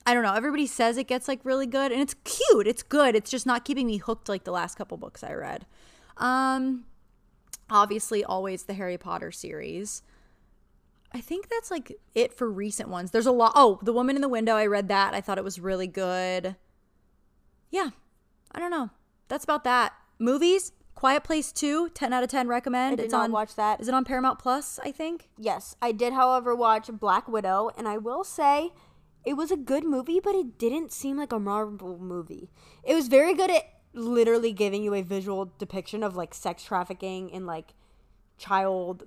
I 0.08 0.14
don't 0.14 0.22
know. 0.22 0.34
Everybody 0.34 0.68
says 0.68 0.96
it 0.96 1.08
gets 1.08 1.26
like 1.26 1.40
really 1.42 1.66
good 1.66 1.90
and 1.90 2.00
it's 2.00 2.14
cute. 2.22 2.68
It's 2.68 2.84
good. 2.84 3.16
It's 3.16 3.28
just 3.28 3.44
not 3.44 3.64
keeping 3.64 3.88
me 3.88 3.96
hooked 3.96 4.28
like 4.28 4.44
the 4.44 4.52
last 4.52 4.76
couple 4.76 4.96
books 4.96 5.24
I 5.24 5.32
read. 5.32 5.66
Um 6.16 6.84
obviously 7.68 8.22
always 8.22 8.62
the 8.62 8.74
Harry 8.74 8.96
Potter 8.96 9.32
series. 9.32 10.02
I 11.12 11.20
think 11.20 11.48
that's 11.48 11.72
like 11.72 11.92
it 12.14 12.32
for 12.32 12.48
recent 12.48 12.88
ones. 12.88 13.10
There's 13.10 13.26
a 13.26 13.32
lot. 13.32 13.52
Oh, 13.56 13.80
The 13.82 13.92
Woman 13.92 14.14
in 14.14 14.22
the 14.22 14.28
Window, 14.28 14.54
I 14.54 14.66
read 14.66 14.86
that. 14.88 15.14
I 15.14 15.20
thought 15.20 15.38
it 15.38 15.44
was 15.44 15.58
really 15.58 15.88
good. 15.88 16.54
Yeah. 17.70 17.90
I 18.52 18.60
don't 18.60 18.70
know. 18.70 18.90
That's 19.26 19.44
about 19.44 19.64
that. 19.64 19.92
Movies? 20.20 20.72
Quiet 20.96 21.24
Place 21.24 21.52
2, 21.52 21.90
10 21.90 22.12
out 22.14 22.22
of 22.22 22.30
10 22.30 22.48
recommend. 22.48 22.94
I 22.94 22.96
did 22.96 23.04
it's 23.04 23.12
not 23.12 23.24
on 23.24 23.32
watch 23.32 23.54
that. 23.54 23.80
Is 23.80 23.86
it 23.86 23.94
on 23.94 24.04
Paramount 24.04 24.38
Plus, 24.38 24.80
I 24.82 24.90
think? 24.90 25.28
Yes, 25.38 25.76
I 25.80 25.92
did, 25.92 26.14
however, 26.14 26.56
watch 26.56 26.88
Black 26.90 27.28
Widow, 27.28 27.70
and 27.76 27.86
I 27.86 27.98
will 27.98 28.24
say 28.24 28.72
it 29.24 29.34
was 29.34 29.50
a 29.50 29.56
good 29.58 29.84
movie, 29.84 30.20
but 30.20 30.34
it 30.34 30.58
didn't 30.58 30.92
seem 30.92 31.18
like 31.18 31.32
a 31.32 31.38
Marvel 31.38 31.98
movie. 31.98 32.50
It 32.82 32.94
was 32.94 33.08
very 33.08 33.34
good 33.34 33.50
at 33.50 33.64
literally 33.92 34.52
giving 34.52 34.82
you 34.82 34.94
a 34.94 35.02
visual 35.02 35.52
depiction 35.58 36.02
of 36.02 36.16
like 36.16 36.32
sex 36.32 36.64
trafficking 36.64 37.30
and 37.32 37.46
like 37.46 37.74
child 38.38 39.06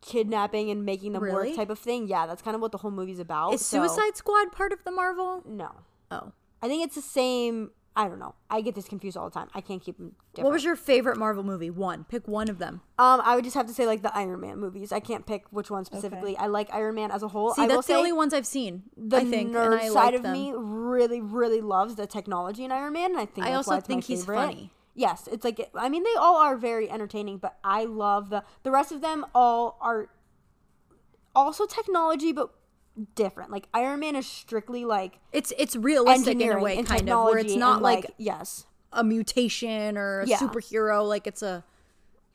kidnapping 0.00 0.70
and 0.70 0.84
making 0.84 1.12
them 1.12 1.22
Really? 1.24 1.48
work 1.48 1.56
type 1.56 1.70
of 1.70 1.80
thing. 1.80 2.06
Yeah, 2.06 2.26
that's 2.26 2.42
kind 2.42 2.54
of 2.54 2.60
what 2.60 2.70
the 2.70 2.78
whole 2.78 2.92
movie's 2.92 3.18
about. 3.18 3.54
Is 3.54 3.66
so- 3.66 3.78
Suicide 3.86 4.16
Squad 4.16 4.52
part 4.52 4.72
of 4.72 4.84
the 4.84 4.92
Marvel? 4.92 5.42
No. 5.44 5.72
Oh. 6.12 6.32
I 6.62 6.68
think 6.68 6.84
it's 6.84 6.94
the 6.94 7.02
same. 7.02 7.70
I 7.98 8.06
don't 8.06 8.20
know. 8.20 8.36
I 8.48 8.60
get 8.60 8.76
this 8.76 8.86
confused 8.86 9.16
all 9.16 9.28
the 9.28 9.34
time. 9.34 9.48
I 9.56 9.60
can't 9.60 9.82
keep 9.82 9.98
them 9.98 10.14
different. 10.32 10.44
What 10.44 10.52
was 10.52 10.62
your 10.62 10.76
favorite 10.76 11.18
Marvel 11.18 11.42
movie? 11.42 11.68
One. 11.68 12.04
Pick 12.04 12.28
one 12.28 12.48
of 12.48 12.58
them. 12.58 12.80
Um, 12.96 13.20
I 13.24 13.34
would 13.34 13.42
just 13.42 13.56
have 13.56 13.66
to 13.66 13.74
say 13.74 13.86
like 13.86 14.02
the 14.02 14.16
Iron 14.16 14.40
Man 14.40 14.58
movies. 14.58 14.92
I 14.92 15.00
can't 15.00 15.26
pick 15.26 15.46
which 15.50 15.68
one 15.68 15.84
specifically. 15.84 16.36
I 16.36 16.46
like 16.46 16.72
Iron 16.72 16.94
Man 16.94 17.10
as 17.10 17.24
a 17.24 17.28
whole. 17.28 17.54
See, 17.54 17.62
I 17.62 17.66
that's 17.66 17.88
the 17.88 17.94
only 17.94 18.12
ones 18.12 18.32
I've 18.32 18.46
seen. 18.46 18.84
the 18.96 19.16
I 19.16 19.24
think, 19.24 19.50
nerd 19.50 19.72
and 19.72 19.74
I 19.80 19.88
side 19.88 20.14
of 20.14 20.22
them. 20.22 20.32
me 20.32 20.52
really, 20.54 21.20
really 21.20 21.60
loves 21.60 21.96
the 21.96 22.06
technology 22.06 22.64
in 22.64 22.70
Iron 22.70 22.92
Man. 22.92 23.10
And 23.10 23.20
I 23.20 23.26
think 23.26 23.48
I 23.48 23.54
also 23.54 23.72
why 23.72 23.78
it's 23.78 23.88
my 23.88 23.94
think 23.94 24.04
he's 24.04 24.20
favorite. 24.20 24.36
funny. 24.36 24.72
Yes, 24.94 25.28
it's 25.32 25.44
like 25.44 25.68
I 25.74 25.88
mean 25.88 26.04
they 26.04 26.14
all 26.16 26.36
are 26.36 26.56
very 26.56 26.88
entertaining, 26.88 27.38
but 27.38 27.58
I 27.64 27.84
love 27.84 28.30
the 28.30 28.44
the 28.62 28.70
rest 28.70 28.92
of 28.92 29.00
them 29.00 29.26
all 29.34 29.76
are 29.80 30.08
also 31.34 31.66
technology, 31.66 32.30
but 32.32 32.50
different. 33.14 33.50
Like 33.50 33.68
Iron 33.74 34.00
Man 34.00 34.16
is 34.16 34.26
strictly 34.26 34.84
like 34.84 35.18
It's 35.32 35.52
it's 35.58 35.76
realistic 35.76 36.26
in 36.34 36.40
a 36.40 36.44
engineering 36.44 36.62
way, 36.64 36.82
kind 36.82 37.08
of, 37.08 37.24
where 37.24 37.38
it's 37.38 37.54
not 37.54 37.74
and, 37.74 37.82
like, 37.82 38.06
yes, 38.18 38.66
a 38.92 39.04
mutation 39.04 39.96
or 39.96 40.20
a 40.20 40.26
Yeah. 40.26 40.38
superhero. 40.38 41.06
Like 41.06 41.26
it's 41.26 41.42
a 41.42 41.64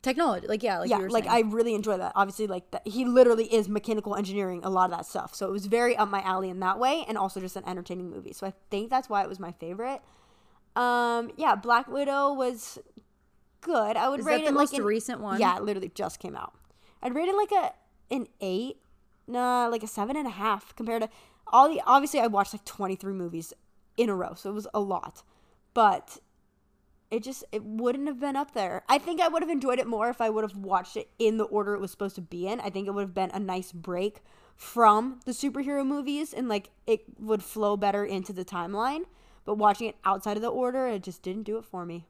technology. 0.02 0.46
Like 0.46 0.62
yeah, 0.62 0.78
like 0.80 0.90
yeah, 0.90 0.98
like. 0.98 1.26
I 1.26 1.40
really 1.40 1.74
enjoy 1.74 1.96
that. 1.98 2.12
Obviously, 2.14 2.46
like 2.46 2.70
that, 2.72 2.86
he 2.86 3.04
literally 3.04 3.52
is 3.52 3.68
mechanical 3.68 4.14
engineering 4.16 4.60
a 4.64 4.70
lot 4.70 4.90
of 4.90 4.96
that 4.96 5.06
stuff. 5.06 5.34
So 5.34 5.46
it 5.46 5.52
was 5.52 5.66
very 5.66 5.96
up 5.96 6.08
my 6.08 6.20
alley 6.22 6.50
in 6.50 6.60
that 6.60 6.78
way, 6.78 7.04
and 7.08 7.16
also 7.18 7.40
just 7.40 7.56
an 7.56 7.64
entertaining 7.66 8.10
movie. 8.10 8.32
So 8.32 8.46
I 8.46 8.52
think 8.70 8.90
that's 8.90 9.08
why 9.08 9.22
it 9.22 9.28
was 9.28 9.40
my 9.40 9.52
favorite. 9.52 10.00
Um, 10.76 11.30
yeah, 11.36 11.54
Black 11.54 11.86
Widow 11.88 12.32
was 12.34 12.78
good. 13.60 13.96
I 13.96 14.08
would 14.08 14.20
Is 14.20 14.26
rate 14.26 14.42
the 14.42 14.48
it 14.48 14.54
most 14.54 14.72
like 14.72 14.80
an- 14.80 14.86
recent 14.86 15.20
one? 15.20 15.40
Yeah, 15.40 15.56
it 15.56 15.62
literally 15.62 15.90
just 15.94 16.18
came 16.18 16.36
out. 16.36 16.52
I'd 17.02 17.14
rate 17.14 17.28
it 17.28 17.36
like 17.36 17.52
a 17.52 17.72
an 18.14 18.26
eight, 18.40 18.76
nah, 19.26 19.68
like 19.68 19.82
a 19.82 19.86
seven 19.86 20.16
and 20.16 20.26
a 20.26 20.30
half 20.30 20.74
compared 20.76 21.02
to 21.02 21.08
all 21.48 21.68
the. 21.68 21.80
Obviously, 21.86 22.20
I 22.20 22.26
watched 22.26 22.54
like 22.54 22.64
twenty 22.64 22.96
three 22.96 23.14
movies 23.14 23.52
in 23.96 24.08
a 24.08 24.14
row, 24.14 24.34
so 24.34 24.50
it 24.50 24.54
was 24.54 24.66
a 24.74 24.80
lot, 24.80 25.22
but 25.72 26.18
it 27.10 27.22
just 27.22 27.44
it 27.52 27.62
wouldn't 27.64 28.08
have 28.08 28.18
been 28.20 28.36
up 28.36 28.54
there. 28.54 28.82
I 28.88 28.98
think 28.98 29.20
I 29.20 29.28
would 29.28 29.42
have 29.42 29.50
enjoyed 29.50 29.78
it 29.78 29.86
more 29.86 30.08
if 30.08 30.20
I 30.20 30.30
would 30.30 30.42
have 30.42 30.56
watched 30.56 30.96
it 30.96 31.10
in 31.18 31.36
the 31.36 31.44
order 31.44 31.74
it 31.74 31.80
was 31.80 31.90
supposed 31.90 32.16
to 32.16 32.22
be 32.22 32.48
in. 32.48 32.60
I 32.60 32.70
think 32.70 32.88
it 32.88 32.92
would 32.92 33.02
have 33.02 33.14
been 33.14 33.30
a 33.32 33.38
nice 33.38 33.70
break 33.72 34.20
from 34.56 35.20
the 35.24 35.32
superhero 35.32 35.86
movies 35.86 36.32
and 36.32 36.48
like 36.48 36.70
it 36.86 37.04
would 37.20 37.42
flow 37.42 37.76
better 37.76 38.04
into 38.04 38.32
the 38.32 38.44
timeline. 38.44 39.02
But 39.44 39.58
watching 39.58 39.88
it 39.88 39.96
outside 40.04 40.36
of 40.36 40.42
the 40.42 40.48
order, 40.48 40.86
it 40.88 41.02
just 41.02 41.22
didn't 41.22 41.42
do 41.44 41.58
it 41.58 41.64
for 41.64 41.84
me. 41.84 42.06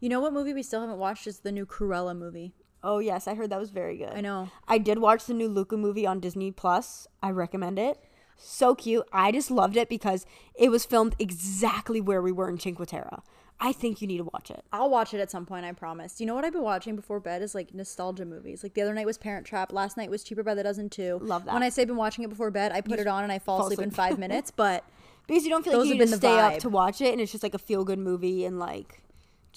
you 0.00 0.08
know 0.08 0.20
what 0.20 0.32
movie 0.32 0.54
we 0.54 0.62
still 0.62 0.80
haven't 0.80 0.98
watched 0.98 1.26
is 1.26 1.40
the 1.40 1.52
new 1.52 1.66
Cruella 1.66 2.16
movie. 2.16 2.52
Oh 2.82 2.98
yes, 2.98 3.26
I 3.26 3.34
heard 3.34 3.50
that 3.50 3.60
was 3.60 3.70
very 3.70 3.96
good. 3.96 4.12
I 4.14 4.20
know. 4.20 4.50
I 4.66 4.78
did 4.78 4.98
watch 4.98 5.26
the 5.26 5.34
new 5.34 5.48
Luca 5.48 5.76
movie 5.76 6.06
on 6.06 6.20
Disney 6.20 6.50
Plus. 6.50 7.06
I 7.22 7.30
recommend 7.30 7.78
it. 7.78 7.98
So 8.36 8.74
cute. 8.74 9.06
I 9.12 9.32
just 9.32 9.50
loved 9.50 9.76
it 9.76 9.88
because 9.88 10.24
it 10.54 10.70
was 10.70 10.84
filmed 10.84 11.16
exactly 11.18 12.00
where 12.00 12.22
we 12.22 12.30
were 12.30 12.48
in 12.48 12.58
Cinque 12.58 12.86
Terre. 12.86 13.22
I 13.60 13.72
think 13.72 14.00
you 14.00 14.06
need 14.06 14.18
to 14.18 14.24
watch 14.32 14.52
it. 14.52 14.64
I'll 14.72 14.88
watch 14.88 15.12
it 15.12 15.18
at 15.18 15.32
some 15.32 15.44
point. 15.44 15.64
I 15.64 15.72
promise. 15.72 16.20
You 16.20 16.26
know 16.26 16.36
what 16.36 16.44
I've 16.44 16.52
been 16.52 16.62
watching 16.62 16.94
before 16.94 17.18
bed 17.18 17.42
is 17.42 17.56
like 17.56 17.74
nostalgia 17.74 18.24
movies. 18.24 18.62
Like 18.62 18.74
the 18.74 18.82
other 18.82 18.94
night 18.94 19.06
was 19.06 19.18
Parent 19.18 19.44
Trap. 19.44 19.72
Last 19.72 19.96
night 19.96 20.10
was 20.10 20.22
Cheaper 20.22 20.44
by 20.44 20.54
the 20.54 20.62
Dozen 20.62 20.90
too. 20.90 21.18
Love 21.20 21.44
that. 21.46 21.54
When 21.54 21.64
I 21.64 21.68
say 21.70 21.84
been 21.84 21.96
watching 21.96 22.22
it 22.22 22.30
before 22.30 22.52
bed, 22.52 22.70
I 22.70 22.80
put 22.80 23.00
it 23.00 23.08
on 23.08 23.24
and 23.24 23.32
I 23.32 23.40
fall, 23.40 23.58
fall 23.58 23.66
asleep, 23.66 23.80
in 23.80 23.90
five 23.90 24.18
minutes. 24.18 24.52
But 24.52 24.84
Because 25.28 25.44
you 25.44 25.50
don't 25.50 25.62
feel 25.62 25.78
like 25.78 25.88
you 25.88 25.94
need 25.94 26.08
to 26.08 26.16
stay 26.16 26.38
up 26.38 26.58
to 26.60 26.70
watch 26.70 27.02
it 27.02 27.12
and 27.12 27.20
it's 27.20 27.30
just 27.30 27.42
like 27.42 27.52
a 27.52 27.58
feel 27.58 27.84
good 27.84 27.98
movie 27.98 28.46
and 28.46 28.58
like 28.58 29.02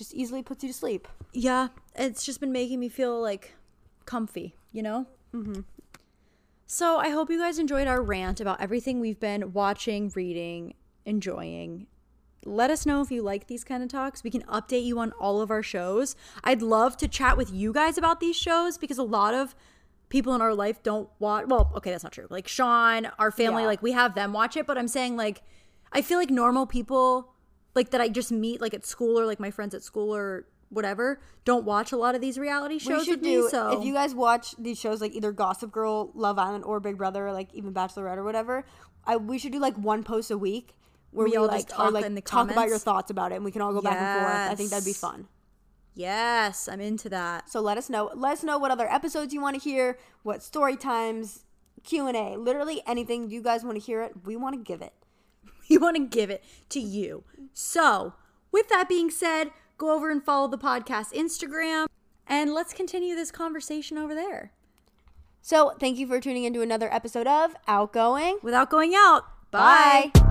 just 0.01 0.13
easily 0.15 0.41
puts 0.43 0.63
you 0.63 0.69
to 0.69 0.73
sleep. 0.73 1.07
yeah, 1.33 1.67
it's 1.95 2.25
just 2.25 2.39
been 2.39 2.51
making 2.51 2.79
me 2.79 2.89
feel 2.89 3.21
like 3.21 3.53
comfy. 4.05 4.55
You 4.71 4.83
know. 4.83 5.05
Mm-hmm. 5.33 5.61
So 6.65 6.97
I 6.97 7.09
hope 7.09 7.29
you 7.29 7.37
guys 7.37 7.59
enjoyed 7.59 7.87
our 7.87 8.01
rant 8.01 8.39
about 8.39 8.61
everything 8.61 8.99
we've 8.99 9.19
been 9.19 9.53
watching, 9.53 10.11
reading, 10.15 10.73
enjoying. 11.05 11.87
Let 12.45 12.71
us 12.71 12.85
know 12.85 13.01
if 13.01 13.11
you 13.11 13.21
like 13.21 13.47
these 13.47 13.63
kind 13.63 13.83
of 13.83 13.89
talks. 13.89 14.23
We 14.23 14.31
can 14.31 14.41
update 14.43 14.85
you 14.85 14.97
on 14.99 15.11
all 15.13 15.41
of 15.41 15.51
our 15.51 15.61
shows. 15.61 16.15
I'd 16.43 16.61
love 16.61 16.97
to 16.97 17.07
chat 17.07 17.37
with 17.37 17.51
you 17.51 17.71
guys 17.73 17.97
about 17.97 18.19
these 18.19 18.35
shows 18.35 18.77
because 18.77 18.97
a 18.97 19.03
lot 19.03 19.33
of 19.33 19.53
people 20.09 20.33
in 20.33 20.41
our 20.41 20.55
life 20.55 20.81
don't 20.81 21.09
watch. 21.19 21.45
Well, 21.47 21.71
okay, 21.75 21.91
that's 21.91 22.03
not 22.03 22.13
true. 22.13 22.27
Like 22.29 22.47
Sean, 22.47 23.11
our 23.19 23.31
family, 23.31 23.63
Yeah. 23.63 23.67
like 23.67 23.81
we 23.83 23.91
have 23.91 24.15
them 24.15 24.33
watch 24.33 24.55
it, 24.57 24.65
but 24.65 24.77
I'm 24.77 24.87
saying 24.87 25.15
like 25.17 25.41
I 25.91 26.01
feel 26.01 26.17
like 26.17 26.29
normal 26.29 26.65
people 26.65 27.33
like 27.75 27.91
that 27.91 28.01
I 28.01 28.09
just 28.09 28.31
meet 28.31 28.61
like 28.61 28.73
at 28.73 28.85
school 28.85 29.19
or 29.19 29.25
like 29.25 29.39
my 29.39 29.51
friends 29.51 29.73
at 29.73 29.83
school 29.83 30.13
or 30.15 30.45
whatever 30.69 31.19
don't 31.43 31.65
watch 31.65 31.91
a 31.91 31.97
lot 31.97 32.15
of 32.15 32.21
these 32.21 32.37
reality 32.39 32.79
shows 32.79 33.07
with 33.07 33.21
do 33.21 33.43
me. 33.43 33.49
So 33.49 33.77
if 33.79 33.85
you 33.85 33.93
guys 33.93 34.15
watch 34.15 34.55
these 34.57 34.79
shows 34.79 35.01
like 35.01 35.13
either 35.13 35.31
Gossip 35.31 35.71
Girl, 35.71 36.11
Love 36.13 36.39
Island, 36.39 36.63
or 36.63 36.79
Big 36.79 36.97
Brother, 36.97 37.27
or 37.27 37.33
like 37.33 37.53
even 37.53 37.73
Bachelorette 37.73 38.17
or 38.17 38.23
whatever. 38.23 38.63
I 39.05 39.17
we 39.17 39.37
should 39.37 39.51
do 39.51 39.59
like 39.59 39.75
one 39.75 40.03
post 40.03 40.31
a 40.31 40.37
week 40.37 40.75
where 41.11 41.25
We 41.25 41.31
we, 41.31 41.37
all 41.37 41.47
like 41.47 41.65
are 41.71 41.75
talk 41.75 41.93
like 41.93 42.05
in 42.05 42.15
the 42.15 42.21
talk 42.21 42.49
about 42.51 42.67
your 42.69 42.77
thoughts 42.77 43.11
about 43.11 43.31
it 43.31 43.35
and 43.35 43.43
we 43.45 43.51
can 43.51 43.61
all 43.61 43.73
go 43.73 43.81
back 43.81 43.97
and 43.97 44.21
forth. 44.25 44.51
I 44.51 44.55
think 44.55 44.69
that'd 44.69 44.85
be 44.85 44.93
fun. 44.93 45.27
yes, 45.93 46.69
I'm 46.69 46.79
into 46.79 47.09
that. 47.09 47.49
So 47.49 47.59
let 47.59 47.77
us 47.77 47.89
know. 47.89 48.11
Let 48.15 48.33
us 48.33 48.43
know 48.43 48.57
what 48.57 48.71
other 48.71 48.89
episodes 48.89 49.33
you 49.33 49.41
want 49.41 49.55
to 49.55 49.61
hear, 49.61 49.97
what 50.23 50.41
story 50.41 50.77
times, 50.77 51.43
Q 51.83 52.07
and 52.07 52.15
A, 52.15 52.37
literally 52.37 52.81
anything 52.87 53.29
you 53.29 53.41
guys 53.41 53.63
want 53.63 53.75
to 53.77 53.83
hear 53.83 54.01
it. 54.03 54.13
We 54.25 54.35
want 54.35 54.55
to 54.55 54.61
give 54.63 54.81
it. 54.81 54.93
We 55.71 55.77
want 55.77 55.95
to 55.95 56.05
give 56.05 56.29
it 56.29 56.43
to 56.69 56.79
you. 56.81 57.23
So, 57.53 58.13
with 58.51 58.67
that 58.69 58.89
being 58.89 59.09
said, 59.09 59.51
go 59.77 59.95
over 59.95 60.11
and 60.11 60.23
follow 60.23 60.49
the 60.49 60.57
podcast 60.57 61.13
Instagram 61.13 61.87
and 62.27 62.53
let's 62.53 62.73
continue 62.73 63.15
this 63.15 63.31
conversation 63.31 63.97
over 63.97 64.13
there. 64.13 64.51
So 65.41 65.71
thank 65.79 65.97
you 65.97 66.07
for 66.07 66.19
tuning 66.19 66.43
into 66.43 66.61
another 66.61 66.93
episode 66.93 67.25
of 67.25 67.55
Outgoing. 67.67 68.39
Without 68.43 68.69
going 68.69 68.93
out, 68.95 69.23
bye. 69.49 70.11
Bye. 70.13 70.30